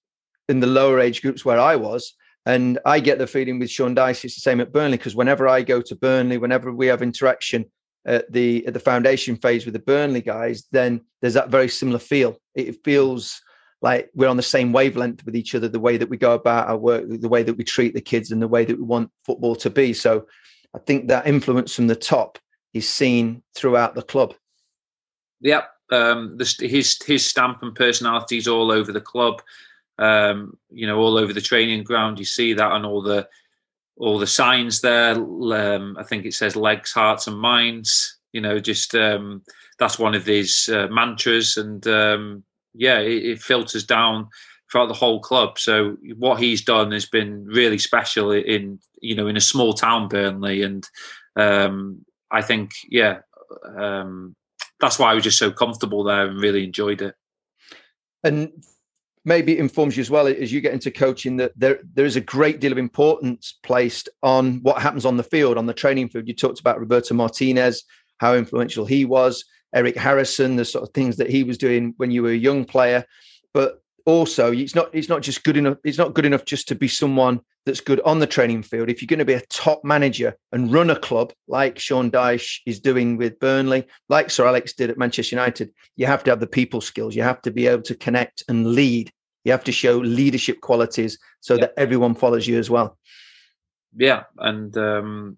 in 0.49 0.61
the 0.61 0.67
lower 0.67 0.99
age 0.99 1.23
groups 1.23 1.45
where 1.45 1.59
I 1.59 1.77
was 1.77 2.15
and 2.47 2.79
I 2.85 3.01
get 3.01 3.19
the 3.19 3.27
feeling 3.27 3.59
with 3.59 3.71
Sean 3.71 3.95
Dyche, 3.95 4.25
it's 4.25 4.35
the 4.35 4.41
same 4.41 4.61
at 4.61 4.73
Burnley 4.73 4.97
because 4.97 5.15
whenever 5.15 5.47
I 5.47 5.63
go 5.63 5.81
to 5.81 5.95
Burnley, 5.95 6.39
whenever 6.39 6.73
we 6.73 6.87
have 6.89 7.03
interaction 7.03 7.67
at 8.05 8.31
the 8.33 8.67
at 8.67 8.75
the 8.75 8.81
foundation 8.81 9.37
phase 9.37 9.65
with 9.65 9.75
the 9.75 9.81
Burnley 9.81 10.21
guys, 10.21 10.65
then 10.73 11.01
there's 11.21 11.35
that 11.35 11.51
very 11.51 11.69
similar 11.69 12.01
feel. 12.01 12.37
It 12.55 12.85
feels 12.85 13.41
like 13.81 14.11
we're 14.15 14.29
on 14.29 14.37
the 14.37 14.43
same 14.43 14.73
wavelength 14.73 15.25
with 15.25 15.37
each 15.37 15.55
other. 15.55 15.69
The 15.69 15.81
way 15.81 15.97
that 15.97 16.09
we 16.09 16.17
go 16.17 16.35
about 16.35 16.69
our 16.69 16.77
work, 16.77 17.05
the 17.09 17.29
way 17.29 17.45
that 17.45 17.55
we 17.55 17.65
treat 17.65 17.95
the 17.95 18.01
kids, 18.01 18.33
and 18.33 18.43
the 18.43 18.49
way 18.49 18.65
that 18.65 18.77
we 18.77 18.83
want 18.83 19.11
football 19.25 19.55
to 19.57 19.71
be. 19.71 19.93
So, 19.93 20.27
I 20.75 20.79
think 20.79 21.09
that 21.09 21.27
influence 21.29 21.75
from 21.75 21.87
the 21.87 21.97
top 21.97 22.39
is 22.75 22.89
seen 22.89 23.43
throughout 23.55 23.95
the 23.95 24.03
club. 24.03 24.35
Yep, 25.43 25.69
um, 25.93 26.37
the, 26.39 26.67
his 26.67 27.01
his 27.05 27.25
stamp 27.25 27.63
and 27.63 27.75
personality 27.75 28.39
is 28.39 28.49
all 28.49 28.73
over 28.73 28.93
the 28.93 29.01
club 29.01 29.43
um, 29.99 30.57
you 30.71 30.87
know, 30.87 30.99
all 30.99 31.19
over 31.19 31.33
the 31.33 31.41
training 31.41 31.85
ground. 31.85 32.19
You 32.19 32.25
see 32.25 32.53
that 32.55 32.73
on 32.73 32.85
all 32.85 33.03
the 33.03 33.29
all 33.97 34.19
the 34.19 34.27
signs 34.27 34.81
there. 34.81 35.15
Um, 35.15 35.97
I 35.99 36.03
think 36.03 36.25
it 36.25 36.35
says 36.35 36.57
legs, 36.57 36.93
hearts, 36.93 37.27
and 37.27 37.39
minds. 37.39 38.19
You 38.33 38.41
know, 38.41 38.59
just 38.59 38.95
um, 38.95 39.43
that's 39.79 39.99
one 39.99 40.15
of 40.15 40.25
these 40.25 40.69
uh, 40.69 40.89
mantras, 40.91 41.57
and 41.57 41.87
um, 41.87 42.45
yeah, 42.75 42.99
it, 42.99 43.25
it, 43.25 43.43
filters 43.43 43.85
down 43.85 44.29
throughout 44.71 44.87
the 44.87 44.95
whole 44.95 45.21
club. 45.21 45.59
So 45.59 45.97
what 46.17 46.41
he's 46.41 46.63
done 46.63 46.93
has 46.93 47.05
been 47.05 47.45
really 47.45 47.79
special 47.79 48.33
in 48.33 48.79
you 49.01 49.15
know 49.15 49.29
in 49.29 49.37
a 49.37 49.41
small 49.41 49.75
town, 49.75 50.09
Burnley, 50.09 50.63
and 50.63 50.89
um, 51.37 52.05
I 52.31 52.41
think 52.41 52.73
yeah, 52.89 53.19
um, 53.77 54.35
that's 54.81 54.99
why 54.99 55.11
I 55.11 55.15
was 55.15 55.25
just 55.25 55.39
so 55.39 55.51
comfortable 55.51 56.05
there 56.05 56.27
and 56.27 56.41
really 56.41 56.65
enjoyed 56.65 57.03
it. 57.03 57.15
And 58.25 58.53
maybe 59.25 59.59
informs 59.59 59.97
you 59.97 60.01
as 60.01 60.11
well 60.11 60.27
as 60.27 60.53
you 60.53 60.61
get 60.61 60.73
into 60.73 60.91
coaching 60.91 61.37
that 61.37 61.53
there 61.57 61.79
there 61.95 62.07
is 62.07 62.17
a 62.17 62.21
great 62.21 62.61
deal 62.61 62.73
of 62.73 62.79
importance 62.79 63.59
placed 63.63 64.09
on 64.23 64.61
what 64.63 64.83
happens 64.83 65.07
on 65.07 65.17
the 65.17 65.23
field 65.23 65.57
on 65.57 65.67
the 65.67 65.75
training 65.75 66.09
field. 66.09 66.27
You 66.27 66.35
talked 66.35 66.61
about 66.61 66.81
roberto 66.81 67.15
martinez 67.15 67.85
how 68.19 68.35
influential 68.35 68.85
he 68.87 69.05
was 69.05 69.45
eric 69.75 69.97
harrison 69.97 70.57
the 70.57 70.65
sort 70.65 70.87
of 70.87 70.93
things 70.93 71.17
that 71.17 71.31
he 71.31 71.45
was 71.45 71.59
doing 71.59 71.95
when 71.97 72.11
you 72.11 72.23
were 72.23 72.31
a 72.31 72.37
young 72.37 72.65
player. 72.65 73.05
But 73.55 73.82
also 74.07 74.53
it's 74.53 74.75
not 74.75 74.91
it's 74.93 75.09
not 75.09 75.23
just 75.23 75.45
good 75.45 75.57
enough 75.57 75.79
it's 75.85 75.99
not 75.99 76.15
good 76.15 76.27
enough 76.27 76.45
just 76.45 76.69
to 76.69 76.75
be 76.75 76.89
someone 76.89 77.41
that's 77.65 77.81
good 77.81 78.01
on 78.01 78.19
the 78.19 78.27
training 78.27 78.63
field. 78.63 78.89
If 78.89 79.01
you're 79.01 79.07
going 79.07 79.21
to 79.21 79.25
be 79.25 79.35
a 79.35 79.41
top 79.43 79.85
manager 79.85 80.37
and 80.51 80.73
run 80.73 80.91
a 80.91 80.99
club 80.99 81.33
like 81.47 81.79
Sean 81.79 82.11
Dyche 82.11 82.59
is 82.67 82.81
doing 82.81 83.17
with 83.17 83.39
Burnley 83.39 83.87
like 84.09 84.31
Sir 84.31 84.47
Alex 84.47 84.73
did 84.73 84.91
at 84.91 84.99
Manchester 84.99 85.37
United 85.37 85.73
you 85.97 86.07
have 86.07 86.25
to 86.25 86.31
have 86.31 86.41
the 86.41 86.47
people 86.47 86.81
skills. 86.81 87.15
You 87.15 87.23
have 87.23 87.43
to 87.43 87.51
be 87.51 87.67
able 87.67 87.83
to 87.83 87.95
connect 87.95 88.43
and 88.49 88.75
lead. 88.75 89.13
You 89.45 89.53
have 89.53 89.65
to 89.65 89.73
show 89.73 89.99
leadership 89.99 90.61
qualities 90.61 91.19
so 91.41 91.55
yeah. 91.55 91.63
that 91.63 91.75
everyone 91.77 92.15
follows 92.15 92.47
you 92.47 92.59
as 92.59 92.71
well. 92.71 92.99
Yeah 93.97 94.25
and 94.39 94.77
um 94.77 95.37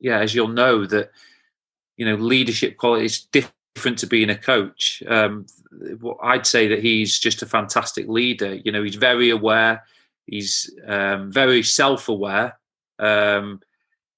yeah 0.00 0.18
as 0.18 0.34
you'll 0.34 0.48
know 0.48 0.86
that 0.86 1.10
you 1.96 2.04
know 2.04 2.16
leadership 2.16 2.76
qualities 2.76 3.26
different 3.32 3.54
to 3.74 4.06
being 4.06 4.30
a 4.30 4.38
coach 4.38 5.02
um 5.08 5.44
I'd 6.22 6.46
say 6.46 6.68
that 6.68 6.80
he's 6.80 7.18
just 7.18 7.42
a 7.42 7.46
fantastic 7.46 8.08
leader. 8.08 8.54
You 8.54 8.72
know, 8.72 8.82
he's 8.82 8.96
very 8.96 9.30
aware, 9.30 9.84
he's 10.26 10.72
um, 10.86 11.32
very 11.32 11.62
self-aware, 11.62 12.58
um, 12.98 13.60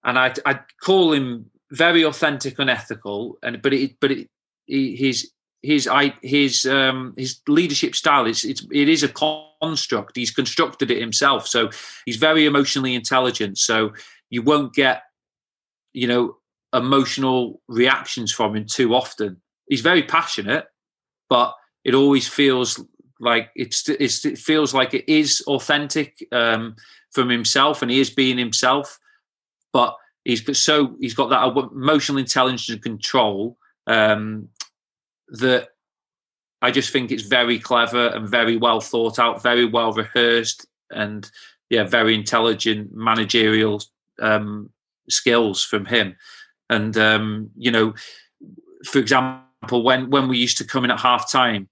and 0.04 0.18
I'd, 0.18 0.38
I'd, 0.44 0.60
call 0.82 1.12
him 1.12 1.50
very 1.70 2.04
authentic 2.04 2.58
and 2.58 2.70
ethical. 2.70 3.38
And 3.42 3.60
but 3.62 3.72
it, 3.72 3.96
but 4.00 4.10
it, 4.12 4.28
his 4.66 5.30
his 5.62 5.88
his 6.22 6.66
um, 6.66 7.14
his 7.16 7.40
leadership 7.48 7.94
style 7.94 8.26
is 8.26 8.44
it's 8.44 8.66
it 8.70 8.88
is 8.88 9.02
a 9.02 9.08
construct. 9.08 10.16
He's 10.16 10.30
constructed 10.30 10.90
it 10.90 11.00
himself, 11.00 11.46
so 11.46 11.70
he's 12.04 12.16
very 12.16 12.46
emotionally 12.46 12.94
intelligent. 12.94 13.58
So 13.58 13.92
you 14.30 14.42
won't 14.42 14.74
get, 14.74 15.02
you 15.92 16.06
know, 16.06 16.36
emotional 16.72 17.60
reactions 17.68 18.32
from 18.32 18.54
him 18.54 18.66
too 18.66 18.94
often. 18.94 19.40
He's 19.68 19.80
very 19.80 20.02
passionate 20.02 20.66
but 21.28 21.54
it 21.84 21.94
always 21.94 22.28
feels 22.28 22.82
like 23.20 23.50
it's, 23.54 23.88
it's 23.88 24.24
it 24.24 24.38
feels 24.38 24.74
like 24.74 24.94
it 24.94 25.10
is 25.10 25.42
authentic 25.46 26.26
um, 26.32 26.76
from 27.12 27.28
himself, 27.28 27.82
and 27.82 27.90
he 27.90 28.00
is 28.00 28.10
being 28.10 28.38
himself. 28.38 28.98
But 29.72 29.96
he's 30.24 30.40
got 30.40 30.56
so 30.56 30.96
he's 31.00 31.14
got 31.14 31.30
that 31.30 31.46
emotional 31.72 32.18
intelligence 32.18 32.68
and 32.68 32.82
control 32.82 33.56
um, 33.86 34.48
that 35.28 35.68
I 36.60 36.70
just 36.70 36.92
think 36.92 37.10
it's 37.10 37.22
very 37.22 37.58
clever 37.58 38.08
and 38.08 38.28
very 38.28 38.56
well 38.56 38.80
thought 38.80 39.18
out, 39.18 39.42
very 39.42 39.64
well 39.64 39.92
rehearsed, 39.92 40.66
and 40.90 41.30
yeah, 41.70 41.84
very 41.84 42.14
intelligent 42.14 42.94
managerial 42.94 43.82
um, 44.20 44.70
skills 45.08 45.64
from 45.64 45.86
him. 45.86 46.16
And 46.68 46.96
um, 46.98 47.50
you 47.56 47.70
know, 47.70 47.94
for 48.84 48.98
example 48.98 49.45
example, 49.66 49.82
when 49.82 50.10
when 50.10 50.28
we 50.28 50.38
used 50.38 50.58
to 50.58 50.64
come 50.64 50.84
in 50.84 50.90
at 50.90 51.00
half 51.00 51.30
time, 51.30 51.68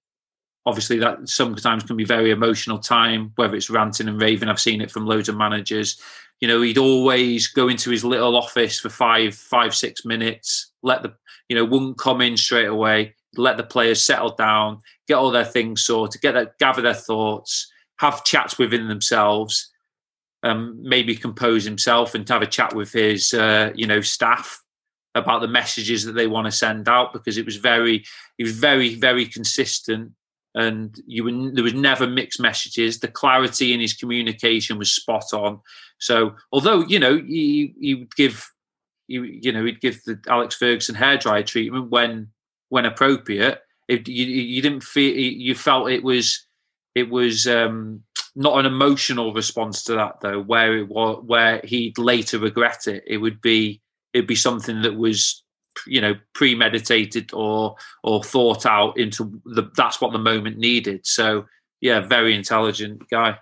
obviously 0.67 0.99
that 0.99 1.29
sometimes 1.29 1.85
can 1.85 1.97
be 1.97 2.05
very 2.05 2.31
emotional 2.31 2.79
time, 2.79 3.33
whether 3.37 3.55
it's 3.55 3.71
ranting 3.71 4.09
and 4.09 4.21
raving. 4.21 4.49
I've 4.49 4.61
seen 4.61 4.81
it 4.81 4.91
from 4.91 5.07
loads 5.07 5.29
of 5.29 5.37
managers. 5.37 6.01
You 6.41 6.49
know, 6.49 6.61
he'd 6.63 6.79
always 6.79 7.47
go 7.47 7.69
into 7.69 7.91
his 7.91 8.05
little 8.05 8.37
office 8.37 8.81
for 8.81 8.89
five, 8.89 9.35
five, 9.35 9.75
six 9.75 10.05
minutes, 10.05 10.73
let 10.83 11.03
the 11.03 11.15
you 11.49 11.57
know, 11.57 11.65
wouldn't 11.65 11.99
come 11.99 12.21
in 12.21 12.37
straight 12.37 12.67
away, 12.69 13.15
let 13.37 13.57
the 13.57 13.63
players 13.63 14.01
settle 14.01 14.35
down, 14.35 14.81
get 15.07 15.15
all 15.15 15.31
their 15.31 15.45
things 15.45 15.85
sorted, 15.85 16.21
get 16.21 16.33
that 16.33 16.59
gather 16.59 16.83
their 16.83 16.95
thoughts, 16.95 17.71
have 17.99 18.25
chats 18.25 18.59
within 18.59 18.89
themselves, 18.89 19.71
um, 20.43 20.79
maybe 20.83 21.15
compose 21.15 21.65
himself 21.65 22.15
and 22.15 22.29
have 22.29 22.43
a 22.43 22.47
chat 22.47 22.75
with 22.75 22.93
his 22.93 23.33
uh, 23.35 23.71
you 23.75 23.87
know 23.87 24.01
staff 24.01 24.64
about 25.15 25.41
the 25.41 25.49
messages 25.49 26.05
that 26.05 26.13
they 26.13 26.27
want 26.27 26.47
to 26.47 26.53
send 26.53 26.89
out 26.89 27.13
because 27.13 27.39
it 27.39 27.45
was 27.45 27.57
very 27.57 28.05
it 28.39 28.43
was 28.43 28.53
very 28.53 28.95
very 28.95 29.27
consistent 29.27 30.13
and 30.57 31.01
you 31.07 31.25
were, 31.25 31.51
there 31.53 31.65
was 31.65 31.75
never 31.75 32.07
mixed 32.07 32.39
messages. 32.39 33.01
The 33.01 33.09
clarity 33.09 33.73
in 33.73 33.81
his 33.81 33.93
communication 33.93 34.79
was 34.79 34.93
spot 34.93 35.33
on. 35.33 35.61
So 35.99 36.37
although 36.53 36.83
you 36.87 36.99
know 36.99 37.17
he, 37.17 37.75
he 37.81 37.95
would 37.95 38.15
give 38.15 38.51
you 39.07 39.25
you 39.25 39.53
know 39.53 39.65
he'd 39.65 39.81
give 39.81 40.03
the 40.05 40.19
alex 40.29 40.55
ferguson 40.55 40.95
hairdryer 40.95 41.45
treatment 41.45 41.91
when 41.91 42.29
when 42.71 42.87
appropriate 42.87 43.61
if 43.87 44.09
you, 44.09 44.25
you 44.25 44.63
didn't 44.63 44.83
feel 44.83 45.15
you 45.15 45.55
felt 45.55 45.91
it 45.91 46.03
was 46.03 46.47
it 46.95 47.11
was 47.11 47.47
um 47.47 48.03
not 48.35 48.59
an 48.59 48.67
emotional 48.67 49.33
response 49.33 49.85
to 49.85 49.93
that 49.95 50.21
though 50.21 50.41
where 50.41 50.77
it 50.79 50.89
was 50.89 51.23
where 51.27 51.61
he'd 51.65 51.99
later 51.99 52.39
regret 52.39 52.87
it. 52.87 53.05
It 53.07 53.19
would 53.19 53.41
be 53.41 53.81
it'd 54.15 54.29
be 54.29 54.37
something 54.37 54.83
that 54.83 54.97
was 54.97 55.43
you 55.87 56.01
know 56.01 56.15
premeditated 56.35 57.33
or 57.35 57.75
or 58.05 58.23
thought 58.23 58.65
out 58.65 58.97
into 58.97 59.41
the 59.45 59.71
that's 59.77 60.01
what 60.01 60.13
the 60.13 60.19
moment 60.19 60.57
needed. 60.57 61.05
So 61.05 61.47
yeah 61.81 62.01
very 62.01 62.35
intelligent 62.35 63.09
guy. 63.11 63.39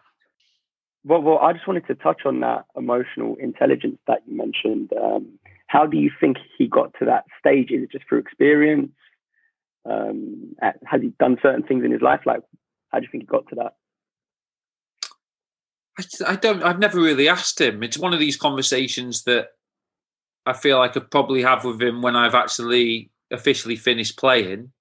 Well, 1.04 1.20
well 1.20 1.38
i 1.38 1.52
just 1.52 1.66
wanted 1.66 1.86
to 1.88 1.94
touch 1.94 2.22
on 2.24 2.40
that 2.40 2.64
emotional 2.76 3.36
intelligence 3.36 3.98
that 4.08 4.22
you 4.26 4.36
mentioned. 4.36 4.92
Um, 5.00 5.38
how 5.66 5.86
do 5.86 5.96
you 5.96 6.10
think 6.20 6.38
he 6.58 6.66
got 6.66 6.92
to 6.98 7.04
that 7.06 7.24
stage? 7.38 7.70
Is 7.70 7.84
it 7.84 7.92
just 7.92 8.08
through 8.08 8.18
experience? 8.18 8.92
Um, 9.84 10.54
has 10.60 11.00
he 11.00 11.12
done 11.18 11.38
certain 11.42 11.62
things 11.62 11.84
in 11.84 11.92
his 11.92 12.02
life? 12.02 12.20
Like 12.24 12.42
how 12.90 12.98
do 12.98 13.04
you 13.04 13.10
think 13.10 13.24
he 13.24 13.26
got 13.26 13.46
to 13.48 13.54
that? 13.56 13.74
I, 15.98 16.32
I 16.32 16.36
don't. 16.36 16.62
I've 16.62 16.78
never 16.78 16.98
really 16.98 17.28
asked 17.28 17.60
him. 17.60 17.82
It's 17.82 17.98
one 17.98 18.14
of 18.14 18.20
these 18.20 18.36
conversations 18.36 19.24
that 19.24 19.48
I 20.44 20.52
feel 20.52 20.80
I 20.80 20.88
could 20.88 21.10
probably 21.10 21.42
have 21.42 21.64
with 21.64 21.80
him 21.80 22.02
when 22.02 22.16
I've 22.16 22.34
actually 22.34 23.10
officially 23.30 23.76
finished 23.76 24.18
playing. 24.18 24.72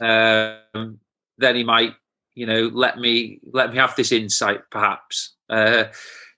Um, 0.00 0.98
then 1.38 1.56
he 1.56 1.64
might, 1.64 1.94
you 2.34 2.46
know, 2.46 2.70
let 2.72 2.98
me 2.98 3.40
let 3.52 3.70
me 3.70 3.78
have 3.78 3.94
this 3.94 4.12
insight, 4.12 4.62
perhaps. 4.70 5.34
Uh, 5.48 5.84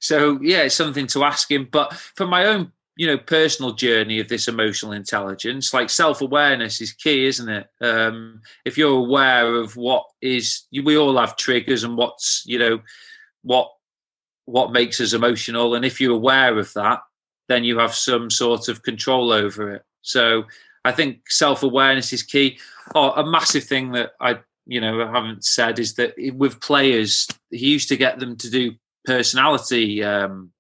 so 0.00 0.38
yeah, 0.42 0.62
it's 0.62 0.74
something 0.74 1.06
to 1.08 1.24
ask 1.24 1.50
him. 1.50 1.68
But 1.70 1.94
for 1.94 2.26
my 2.26 2.46
own, 2.46 2.72
you 2.96 3.06
know, 3.06 3.18
personal 3.18 3.72
journey 3.72 4.20
of 4.20 4.28
this 4.28 4.48
emotional 4.48 4.92
intelligence, 4.92 5.72
like 5.72 5.90
self 5.90 6.20
awareness 6.20 6.80
is 6.80 6.92
key, 6.92 7.26
isn't 7.26 7.48
it? 7.48 7.66
Um, 7.80 8.40
if 8.64 8.76
you're 8.76 8.98
aware 8.98 9.56
of 9.56 9.76
what 9.76 10.04
is, 10.20 10.64
we 10.72 10.96
all 10.96 11.16
have 11.16 11.36
triggers 11.36 11.84
and 11.84 11.96
what's, 11.96 12.42
you 12.46 12.58
know, 12.58 12.80
what 13.42 13.70
what 14.46 14.72
makes 14.72 15.00
us 15.00 15.14
emotional, 15.14 15.74
and 15.74 15.84
if 15.84 16.00
you're 16.00 16.14
aware 16.14 16.58
of 16.58 16.72
that, 16.74 17.00
then 17.48 17.64
you 17.64 17.78
have 17.78 17.94
some 17.94 18.30
sort 18.30 18.68
of 18.68 18.82
control 18.82 19.32
over 19.32 19.72
it. 19.72 19.82
So 20.02 20.44
I 20.84 20.92
think 20.92 21.30
self 21.30 21.62
awareness 21.62 22.12
is 22.12 22.22
key. 22.22 22.58
Oh, 22.94 23.10
a 23.12 23.24
massive 23.24 23.64
thing 23.64 23.92
that 23.92 24.12
I 24.20 24.40
you 24.66 24.80
know 24.80 25.06
haven't 25.06 25.44
said 25.44 25.78
is 25.78 25.94
that 25.94 26.14
with 26.34 26.60
players, 26.60 27.26
he 27.50 27.68
used 27.68 27.88
to 27.88 27.96
get 27.96 28.18
them 28.18 28.36
to 28.36 28.50
do 28.50 28.72
personality 29.04 30.02
um, 30.02 30.50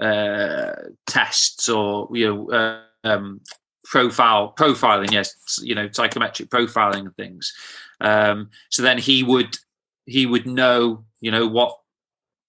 uh, 0.00 0.72
tests 1.06 1.68
or 1.68 2.08
you 2.12 2.26
know 2.26 2.50
uh, 2.50 2.80
um, 3.04 3.40
profile 3.84 4.54
profiling. 4.58 5.10
Yes, 5.12 5.60
you 5.62 5.74
know 5.74 5.88
psychometric 5.90 6.50
profiling 6.50 7.00
and 7.00 7.16
things. 7.16 7.52
Um, 8.00 8.50
so 8.70 8.82
then 8.82 8.98
he 8.98 9.22
would 9.22 9.56
he 10.06 10.26
would 10.26 10.46
know 10.46 11.04
you 11.20 11.30
know 11.30 11.46
what 11.46 11.78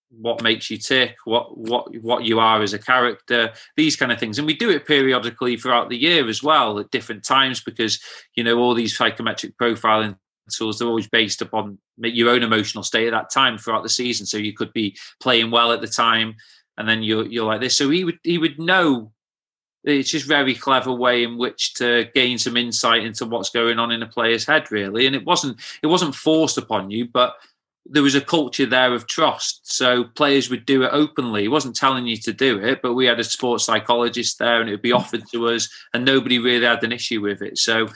what 0.09 0.41
makes 0.41 0.69
you 0.69 0.77
tick, 0.77 1.17
what 1.25 1.57
what 1.57 1.95
what 2.01 2.23
you 2.23 2.39
are 2.39 2.61
as 2.61 2.73
a 2.73 2.79
character, 2.79 3.51
these 3.77 3.95
kind 3.95 4.11
of 4.11 4.19
things. 4.19 4.37
And 4.37 4.47
we 4.47 4.55
do 4.55 4.69
it 4.69 4.87
periodically 4.87 5.57
throughout 5.57 5.89
the 5.89 5.97
year 5.97 6.27
as 6.27 6.41
well 6.41 6.79
at 6.79 6.91
different 6.91 7.23
times 7.23 7.61
because 7.61 7.99
you 8.35 8.43
know 8.43 8.57
all 8.57 8.73
these 8.73 8.97
psychometric 8.97 9.57
profiling 9.57 10.17
tools 10.49 10.79
they're 10.79 10.87
always 10.87 11.07
based 11.07 11.43
upon 11.43 11.77
your 11.97 12.29
own 12.29 12.41
emotional 12.41 12.83
state 12.83 13.07
at 13.07 13.11
that 13.11 13.29
time 13.29 13.57
throughout 13.57 13.83
the 13.83 13.89
season. 13.89 14.25
So 14.25 14.37
you 14.37 14.53
could 14.53 14.73
be 14.73 14.97
playing 15.19 15.51
well 15.51 15.71
at 15.71 15.81
the 15.81 15.87
time, 15.87 16.35
and 16.77 16.87
then 16.87 17.03
you're 17.03 17.25
you're 17.27 17.45
like 17.45 17.61
this. 17.61 17.77
So 17.77 17.89
he 17.89 18.03
would 18.03 18.19
he 18.23 18.37
would 18.37 18.59
know. 18.59 19.11
It's 19.85 20.11
just 20.11 20.27
very 20.27 20.55
clever 20.55 20.91
way 20.91 21.23
in 21.23 21.37
which 21.37 21.73
to 21.75 22.09
gain 22.13 22.37
some 22.37 22.57
insight 22.57 23.05
into 23.05 23.25
what's 23.25 23.49
going 23.49 23.79
on 23.79 23.91
in 23.91 24.03
a 24.03 24.07
player's 24.07 24.45
head, 24.45 24.69
really. 24.71 25.05
And 25.05 25.15
it 25.15 25.25
wasn't 25.25 25.57
it 25.81 25.87
wasn't 25.87 26.15
forced 26.15 26.57
upon 26.57 26.91
you, 26.91 27.07
but 27.07 27.35
there 27.91 28.03
was 28.03 28.15
a 28.15 28.21
culture 28.21 28.65
there 28.65 28.93
of 28.93 29.07
trust. 29.07 29.73
So 29.73 30.03
players 30.03 30.49
would 30.49 30.65
do 30.65 30.83
it 30.83 30.91
openly. 30.93 31.41
He 31.41 31.47
wasn't 31.47 31.75
telling 31.75 32.05
you 32.05 32.17
to 32.17 32.31
do 32.31 32.59
it, 32.59 32.81
but 32.81 32.93
we 32.93 33.05
had 33.05 33.19
a 33.19 33.23
sports 33.23 33.65
psychologist 33.65 34.37
there 34.37 34.61
and 34.61 34.69
it 34.69 34.73
would 34.73 34.81
be 34.81 34.91
offered 34.91 35.23
to 35.31 35.47
us 35.47 35.67
and 35.93 36.05
nobody 36.05 36.37
really 36.37 36.65
had 36.65 36.83
an 36.83 36.91
issue 36.91 37.21
with 37.21 37.41
it. 37.41 37.57
So 37.57 37.87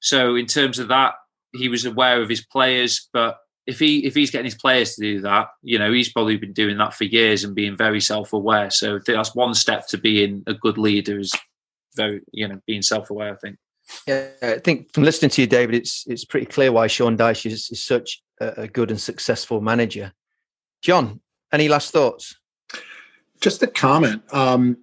so 0.00 0.36
in 0.36 0.46
terms 0.46 0.78
of 0.78 0.88
that, 0.88 1.14
he 1.52 1.68
was 1.68 1.84
aware 1.84 2.22
of 2.22 2.28
his 2.28 2.44
players, 2.44 3.08
but 3.12 3.38
if 3.66 3.80
he 3.80 4.06
if 4.06 4.14
he's 4.14 4.30
getting 4.30 4.44
his 4.44 4.54
players 4.54 4.94
to 4.94 5.02
do 5.02 5.20
that, 5.22 5.48
you 5.62 5.78
know, 5.78 5.92
he's 5.92 6.12
probably 6.12 6.36
been 6.36 6.52
doing 6.52 6.78
that 6.78 6.94
for 6.94 7.04
years 7.04 7.42
and 7.42 7.54
being 7.54 7.76
very 7.76 8.00
self-aware. 8.00 8.70
So 8.70 9.00
that's 9.04 9.34
one 9.34 9.54
step 9.54 9.88
to 9.88 9.98
being 9.98 10.44
a 10.46 10.54
good 10.54 10.78
leader 10.78 11.18
is 11.18 11.34
very, 11.96 12.20
you 12.32 12.46
know, 12.46 12.60
being 12.66 12.82
self-aware, 12.82 13.32
I 13.32 13.36
think. 13.36 13.56
Yeah, 14.06 14.28
I 14.42 14.58
think 14.58 14.92
from 14.92 15.04
listening 15.04 15.30
to 15.30 15.40
you, 15.42 15.46
David, 15.46 15.74
it's 15.74 16.04
it's 16.06 16.24
pretty 16.24 16.46
clear 16.46 16.72
why 16.72 16.86
Sean 16.86 17.16
Dyche 17.16 17.46
is, 17.46 17.70
is 17.70 17.82
such 17.82 18.22
a, 18.40 18.62
a 18.62 18.68
good 18.68 18.90
and 18.90 19.00
successful 19.00 19.60
manager. 19.60 20.12
John, 20.82 21.20
any 21.52 21.68
last 21.68 21.92
thoughts? 21.92 22.36
Just 23.40 23.62
a 23.62 23.66
comment. 23.66 24.22
Um, 24.32 24.76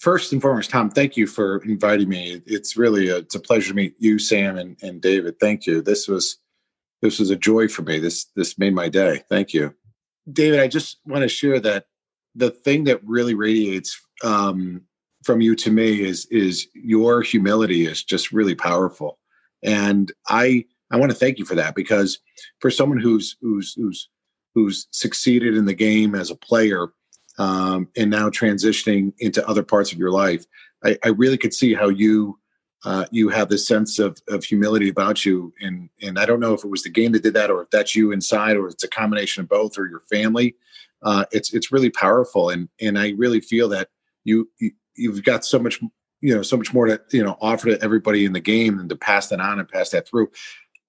first 0.00 0.32
and 0.32 0.40
foremost, 0.40 0.70
Tom, 0.70 0.90
thank 0.90 1.16
you 1.16 1.26
for 1.26 1.58
inviting 1.64 2.08
me. 2.08 2.42
It's 2.46 2.76
really 2.76 3.08
a, 3.08 3.18
it's 3.18 3.34
a 3.34 3.40
pleasure 3.40 3.68
to 3.68 3.74
meet 3.74 3.94
you, 3.98 4.18
Sam, 4.18 4.56
and, 4.56 4.76
and 4.82 5.00
David. 5.00 5.38
Thank 5.38 5.66
you. 5.66 5.82
This 5.82 6.08
was 6.08 6.38
this 7.02 7.18
was 7.18 7.30
a 7.30 7.36
joy 7.36 7.68
for 7.68 7.82
me. 7.82 7.98
This 7.98 8.26
this 8.36 8.58
made 8.58 8.74
my 8.74 8.88
day. 8.88 9.22
Thank 9.28 9.54
you, 9.54 9.74
David. 10.30 10.60
I 10.60 10.68
just 10.68 10.98
want 11.06 11.22
to 11.22 11.28
share 11.28 11.60
that 11.60 11.84
the 12.34 12.50
thing 12.50 12.84
that 12.84 13.00
really 13.04 13.34
radiates 13.34 14.00
um, 14.22 14.82
from 15.22 15.40
you 15.40 15.54
to 15.56 15.70
me 15.70 16.02
is 16.02 16.26
is 16.26 16.66
your 16.74 17.22
humility 17.22 17.86
is 17.86 18.02
just 18.02 18.32
really 18.32 18.54
powerful, 18.54 19.18
and 19.62 20.12
I 20.28 20.64
I 20.90 20.96
want 20.96 21.12
to 21.12 21.18
thank 21.18 21.38
you 21.38 21.44
for 21.44 21.54
that 21.54 21.74
because 21.74 22.18
for 22.60 22.70
someone 22.70 22.98
who's 22.98 23.36
who's 23.40 23.74
who's 23.74 24.08
who's 24.54 24.86
succeeded 24.90 25.56
in 25.56 25.64
the 25.64 25.74
game 25.74 26.14
as 26.14 26.30
a 26.30 26.36
player 26.36 26.88
um, 27.38 27.88
and 27.96 28.10
now 28.10 28.28
transitioning 28.28 29.12
into 29.18 29.46
other 29.48 29.62
parts 29.62 29.92
of 29.92 29.98
your 29.98 30.10
life, 30.10 30.44
I, 30.84 30.98
I 31.04 31.08
really 31.08 31.38
could 31.38 31.54
see 31.54 31.74
how 31.74 31.88
you 31.88 32.38
uh, 32.84 33.04
you 33.10 33.28
have 33.28 33.48
this 33.48 33.66
sense 33.66 33.98
of, 33.98 34.18
of 34.28 34.42
humility 34.42 34.88
about 34.88 35.24
you. 35.24 35.52
And 35.60 35.90
and 36.02 36.18
I 36.18 36.26
don't 36.26 36.40
know 36.40 36.54
if 36.54 36.64
it 36.64 36.70
was 36.70 36.82
the 36.82 36.90
game 36.90 37.12
that 37.12 37.22
did 37.22 37.34
that, 37.34 37.50
or 37.50 37.62
if 37.62 37.70
that's 37.70 37.94
you 37.94 38.12
inside, 38.12 38.56
or 38.56 38.68
it's 38.68 38.84
a 38.84 38.88
combination 38.88 39.42
of 39.42 39.48
both, 39.48 39.78
or 39.78 39.86
your 39.86 40.02
family. 40.10 40.56
Uh, 41.02 41.24
it's 41.30 41.52
it's 41.52 41.72
really 41.72 41.90
powerful, 41.90 42.50
and 42.50 42.68
and 42.80 42.98
I 42.98 43.10
really 43.16 43.40
feel 43.40 43.68
that 43.70 43.88
you, 44.24 44.48
you 44.58 44.72
you've 44.96 45.22
got 45.24 45.44
so 45.44 45.58
much 45.58 45.80
you 46.20 46.34
know 46.34 46.42
so 46.42 46.56
much 46.56 46.72
more 46.72 46.86
to 46.86 47.00
you 47.12 47.22
know 47.22 47.36
offer 47.40 47.68
to 47.68 47.82
everybody 47.82 48.24
in 48.24 48.32
the 48.32 48.40
game 48.40 48.78
and 48.78 48.88
to 48.88 48.96
pass 48.96 49.28
that 49.28 49.40
on 49.40 49.58
and 49.58 49.68
pass 49.68 49.90
that 49.90 50.08
through. 50.08 50.30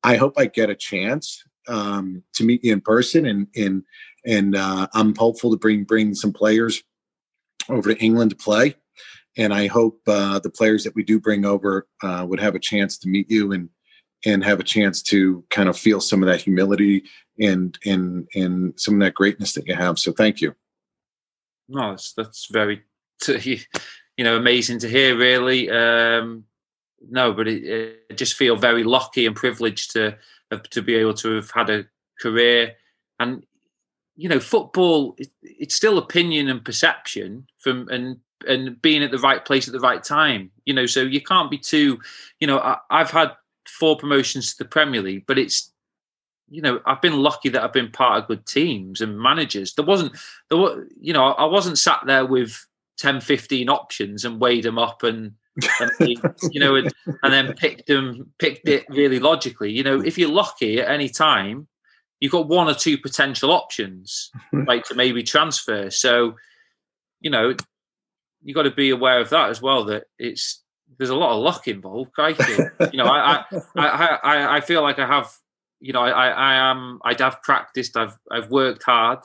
I 0.03 0.15
hope 0.15 0.33
I 0.37 0.47
get 0.47 0.69
a 0.69 0.75
chance 0.75 1.43
um, 1.67 2.23
to 2.33 2.43
meet 2.43 2.63
you 2.63 2.73
in 2.73 2.81
person, 2.81 3.25
and 3.25 3.47
and 3.55 3.83
and 4.25 4.55
uh, 4.55 4.87
I'm 4.93 5.15
hopeful 5.15 5.51
to 5.51 5.57
bring 5.57 5.83
bring 5.83 6.13
some 6.13 6.33
players 6.33 6.83
over 7.69 7.93
to 7.93 8.03
England 8.03 8.31
to 8.31 8.35
play, 8.35 8.75
and 9.37 9.53
I 9.53 9.67
hope 9.67 10.01
uh, 10.07 10.39
the 10.39 10.49
players 10.49 10.83
that 10.83 10.95
we 10.95 11.03
do 11.03 11.19
bring 11.19 11.45
over 11.45 11.87
uh, 12.03 12.25
would 12.27 12.39
have 12.39 12.55
a 12.55 12.59
chance 12.59 12.97
to 12.99 13.09
meet 13.09 13.29
you 13.29 13.51
and 13.51 13.69
and 14.25 14.43
have 14.43 14.59
a 14.59 14.63
chance 14.63 15.01
to 15.01 15.43
kind 15.49 15.67
of 15.67 15.77
feel 15.77 15.99
some 15.99 16.21
of 16.21 16.27
that 16.27 16.41
humility 16.41 17.03
and 17.39 17.77
and 17.85 18.27
and 18.35 18.79
some 18.79 18.95
of 18.95 18.99
that 19.01 19.13
greatness 19.13 19.53
that 19.53 19.67
you 19.67 19.75
have. 19.75 19.97
So 19.97 20.11
thank 20.11 20.41
you. 20.41 20.55
No, 21.69 21.91
that's 21.91 22.13
that's 22.13 22.47
very 22.51 22.83
you 23.45 23.59
know 24.19 24.38
amazing 24.38 24.80
to 24.80 24.89
hear. 24.89 25.17
Really, 25.17 25.69
um, 25.69 26.45
no, 27.09 27.34
but 27.34 27.47
it, 27.47 27.63
it 28.09 28.17
just 28.17 28.36
feel 28.36 28.55
very 28.55 28.84
lucky 28.84 29.26
and 29.26 29.36
privileged 29.36 29.91
to 29.91 30.17
to 30.69 30.82
be 30.82 30.95
able 30.95 31.13
to 31.13 31.36
have 31.36 31.51
had 31.51 31.69
a 31.69 31.86
career 32.19 32.76
and 33.19 33.43
you 34.15 34.30
know 34.30 34.39
football 34.39 35.15
it's 35.41 35.76
still 35.76 35.97
opinion 35.97 36.49
and 36.49 36.65
perception 36.65 37.47
from 37.59 37.88
and 37.89 38.17
and 38.47 38.82
being 38.82 39.03
at 39.03 39.11
the 39.11 39.17
right 39.19 39.45
place 39.45 39.67
at 39.67 39.74
the 39.74 39.80
right 39.80 40.03
time 40.03 40.51
you 40.65 40.74
know 40.74 40.86
so 40.86 41.01
you 41.01 41.22
can't 41.22 41.49
be 41.49 41.57
too 41.57 41.99
you 42.39 42.47
know 42.47 42.59
I, 42.59 42.78
i've 42.89 43.11
had 43.11 43.32
four 43.67 43.97
promotions 43.97 44.51
to 44.51 44.63
the 44.63 44.69
premier 44.69 45.01
league 45.01 45.26
but 45.28 45.39
it's 45.39 45.72
you 46.49 46.61
know 46.61 46.82
i've 46.86 47.01
been 47.01 47.22
lucky 47.22 47.49
that 47.49 47.63
i've 47.63 47.74
been 47.74 47.91
part 47.91 48.22
of 48.22 48.28
good 48.28 48.45
teams 48.45 49.01
and 49.01 49.19
managers 49.19 49.74
there 49.74 49.86
wasn't 49.86 50.11
there 50.49 50.57
was 50.57 50.86
you 50.99 51.13
know 51.13 51.26
i 51.26 51.45
wasn't 51.45 51.78
sat 51.78 52.01
there 52.05 52.26
with 52.26 52.65
10 53.01 53.21
15 53.21 53.67
options 53.67 54.23
and 54.23 54.39
weighed 54.39 54.63
them 54.63 54.77
up 54.77 55.03
and 55.03 55.33
and 55.79 55.91
you 56.51 56.59
know, 56.59 56.75
and, 56.75 56.93
and, 57.23 57.33
then 57.33 57.53
picked 57.53 57.87
them, 57.87 58.31
picked 58.39 58.69
it 58.69 58.85
really 58.89 59.19
logically. 59.19 59.71
You 59.71 59.83
know, 59.83 59.99
if 59.99 60.17
you're 60.17 60.31
lucky 60.31 60.79
at 60.79 60.89
any 60.89 61.09
time, 61.09 61.67
you've 62.19 62.31
got 62.31 62.47
one 62.47 62.69
or 62.69 62.73
two 62.73 62.97
potential 62.97 63.51
options, 63.51 64.31
like 64.53 64.85
to 64.85 64.95
maybe 64.95 65.23
transfer. 65.23 65.89
So, 65.89 66.35
you 67.19 67.29
know, 67.29 67.53
you've 68.43 68.55
got 68.55 68.63
to 68.63 68.71
be 68.71 68.91
aware 68.91 69.19
of 69.19 69.29
that 69.31 69.49
as 69.49 69.61
well. 69.61 69.83
That 69.85 70.05
it's 70.17 70.63
there's 70.97 71.09
a 71.09 71.15
lot 71.15 71.35
of 71.35 71.43
luck 71.43 71.67
involved. 71.67 72.13
Crikey, 72.13 72.43
you 72.93 72.97
know, 72.97 73.05
I, 73.05 73.43
I 73.75 74.19
I 74.23 74.55
I 74.57 74.61
feel 74.61 74.81
like 74.81 74.99
I 74.99 75.05
have, 75.05 75.29
you 75.81 75.91
know, 75.91 76.01
I 76.01 76.29
I 76.29 76.71
am 76.71 76.99
I'd 77.03 77.19
have 77.19 77.41
practiced. 77.43 77.97
I've 77.97 78.17
I've 78.31 78.49
worked 78.49 78.83
hard, 78.83 79.19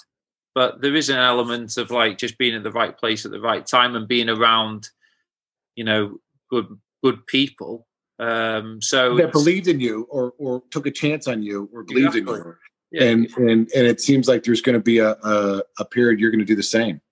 but 0.57 0.81
there 0.81 0.97
is 0.97 1.11
an 1.11 1.19
element 1.19 1.77
of 1.77 1.91
like 1.91 2.17
just 2.17 2.39
being 2.39 2.55
at 2.55 2.63
the 2.63 2.73
right 2.73 2.97
place 2.97 3.27
at 3.27 3.31
the 3.31 3.41
right 3.41 3.67
time 3.67 3.95
and 3.95 4.09
being 4.09 4.31
around 4.31 4.89
you 5.77 5.85
know 5.85 6.19
good 6.51 6.67
good 7.05 7.25
people. 7.27 7.87
Um, 8.19 8.81
so 8.81 9.15
that 9.17 9.33
believed 9.33 9.69
in 9.69 9.81
you 9.81 10.09
or 10.11 10.33
or 10.39 10.63
took 10.71 10.87
a 10.87 10.91
chance 10.91 11.29
on 11.29 11.43
you 11.43 11.69
or 11.75 11.85
believed 11.85 12.17
exactly. 12.17 12.41
in 12.41 12.47
you. 12.47 12.55
Yeah. 12.91 13.03
And 13.03 13.37
and 13.37 13.71
and 13.77 13.87
it 13.87 14.01
seems 14.01 14.29
like 14.29 14.45
there's 14.45 14.63
going 14.63 14.79
to 14.79 14.83
be 14.83 14.99
a, 14.99 15.11
a, 15.11 15.63
a 15.79 15.85
period 15.85 16.19
you're 16.19 16.31
going 16.31 16.39
to 16.39 16.47
do 16.47 16.57
the 16.57 16.63
same. 16.63 17.03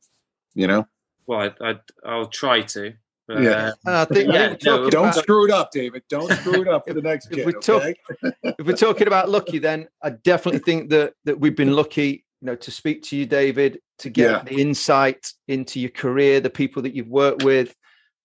You 0.54 0.66
know. 0.66 0.88
Well, 1.26 1.52
I, 1.60 1.70
I 1.70 1.74
I'll 2.06 2.28
try 2.28 2.62
to. 2.62 2.94
But, 3.26 3.42
yeah, 3.42 3.72
uh, 3.86 4.06
I 4.10 4.14
think, 4.14 4.30
yeah 4.30 4.54
no, 4.64 4.90
don't 4.90 5.08
about, 5.08 5.14
screw 5.14 5.46
it 5.46 5.50
up, 5.50 5.70
David. 5.70 6.02
Don't 6.10 6.30
screw 6.40 6.60
it 6.60 6.68
up 6.68 6.86
for 6.86 6.92
the 6.92 7.00
next 7.00 7.26
if, 7.26 7.30
kid. 7.32 7.38
If 7.40 7.46
we're, 7.46 7.76
okay? 7.76 7.94
talk, 8.22 8.34
if 8.58 8.66
we're 8.66 8.76
talking 8.76 9.06
about 9.06 9.30
lucky, 9.30 9.58
then 9.58 9.88
I 10.02 10.10
definitely 10.10 10.60
think 10.60 10.90
that 10.90 11.14
that 11.24 11.38
we've 11.38 11.56
been 11.56 11.74
lucky. 11.74 12.23
You 12.44 12.50
know, 12.50 12.56
to 12.56 12.70
speak 12.70 13.02
to 13.04 13.16
you, 13.16 13.24
David, 13.24 13.80
to 14.00 14.10
get 14.10 14.30
yeah. 14.30 14.42
the 14.42 14.60
insight 14.60 15.32
into 15.48 15.80
your 15.80 15.88
career, 15.88 16.40
the 16.40 16.50
people 16.50 16.82
that 16.82 16.94
you've 16.94 17.08
worked 17.08 17.42
with, 17.42 17.74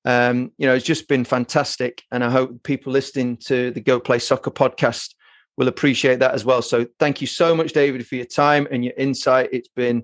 um, 0.04 0.52
you 0.58 0.68
know, 0.68 0.76
it's 0.76 0.86
just 0.86 1.08
been 1.08 1.24
fantastic. 1.24 2.04
And 2.12 2.22
I 2.22 2.30
hope 2.30 2.64
people 2.64 2.92
listening 2.92 3.38
to 3.46 3.72
the 3.72 3.80
Go 3.80 3.98
Play 3.98 4.20
Soccer 4.20 4.52
podcast 4.52 5.16
will 5.56 5.70
appreciate 5.70 6.20
that 6.20 6.34
as 6.34 6.44
well. 6.44 6.62
So 6.62 6.86
thank 7.00 7.22
you 7.22 7.28
so 7.28 7.56
much, 7.56 7.72
David, 7.72 8.06
for 8.06 8.16
your 8.16 8.26
time 8.26 8.68
and 8.72 8.84
your 8.84 8.94
insight. 8.98 9.50
It's 9.54 9.70
been 9.70 10.04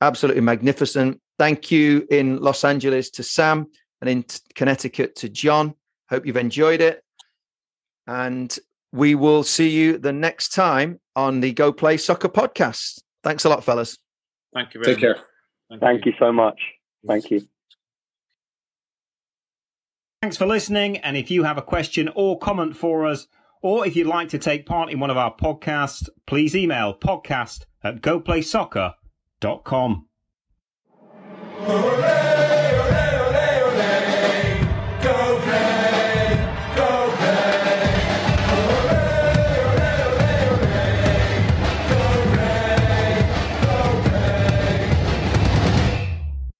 absolutely 0.00 0.42
magnificent. 0.42 1.20
Thank 1.36 1.72
you 1.72 2.06
in 2.08 2.38
Los 2.38 2.62
Angeles 2.62 3.10
to 3.10 3.24
Sam 3.24 3.66
and 4.00 4.08
in 4.08 4.24
Connecticut 4.54 5.16
to 5.16 5.28
John. 5.28 5.74
Hope 6.08 6.24
you've 6.24 6.36
enjoyed 6.36 6.80
it. 6.80 7.02
And 8.06 8.56
we 8.92 9.16
will 9.16 9.42
see 9.42 9.70
you 9.70 9.98
the 9.98 10.12
next 10.12 10.52
time 10.52 11.00
on 11.16 11.40
the 11.40 11.52
Go 11.52 11.72
Play 11.72 11.96
Soccer 11.96 12.28
podcast. 12.28 13.00
Thanks 13.26 13.44
a 13.44 13.48
lot, 13.48 13.64
fellas. 13.64 13.98
Thank 14.54 14.72
you 14.72 14.80
very 14.80 14.94
Take 14.94 15.00
care. 15.00 15.16
much. 15.16 15.24
Thank, 15.68 15.80
Thank 15.80 16.06
you 16.06 16.12
so 16.16 16.32
much. 16.32 16.60
Thank 17.04 17.32
you. 17.32 17.40
Thanks 20.22 20.36
for 20.36 20.46
listening. 20.46 20.98
And 20.98 21.16
if 21.16 21.28
you 21.28 21.42
have 21.42 21.58
a 21.58 21.62
question 21.62 22.08
or 22.14 22.38
comment 22.38 22.76
for 22.76 23.04
us, 23.04 23.26
or 23.62 23.84
if 23.84 23.96
you'd 23.96 24.06
like 24.06 24.28
to 24.28 24.38
take 24.38 24.64
part 24.64 24.92
in 24.92 25.00
one 25.00 25.10
of 25.10 25.16
our 25.16 25.34
podcasts, 25.34 26.08
please 26.28 26.54
email 26.54 26.96
podcast 26.96 27.64
at 27.82 28.00
goplaysoccer.com. 28.00 30.06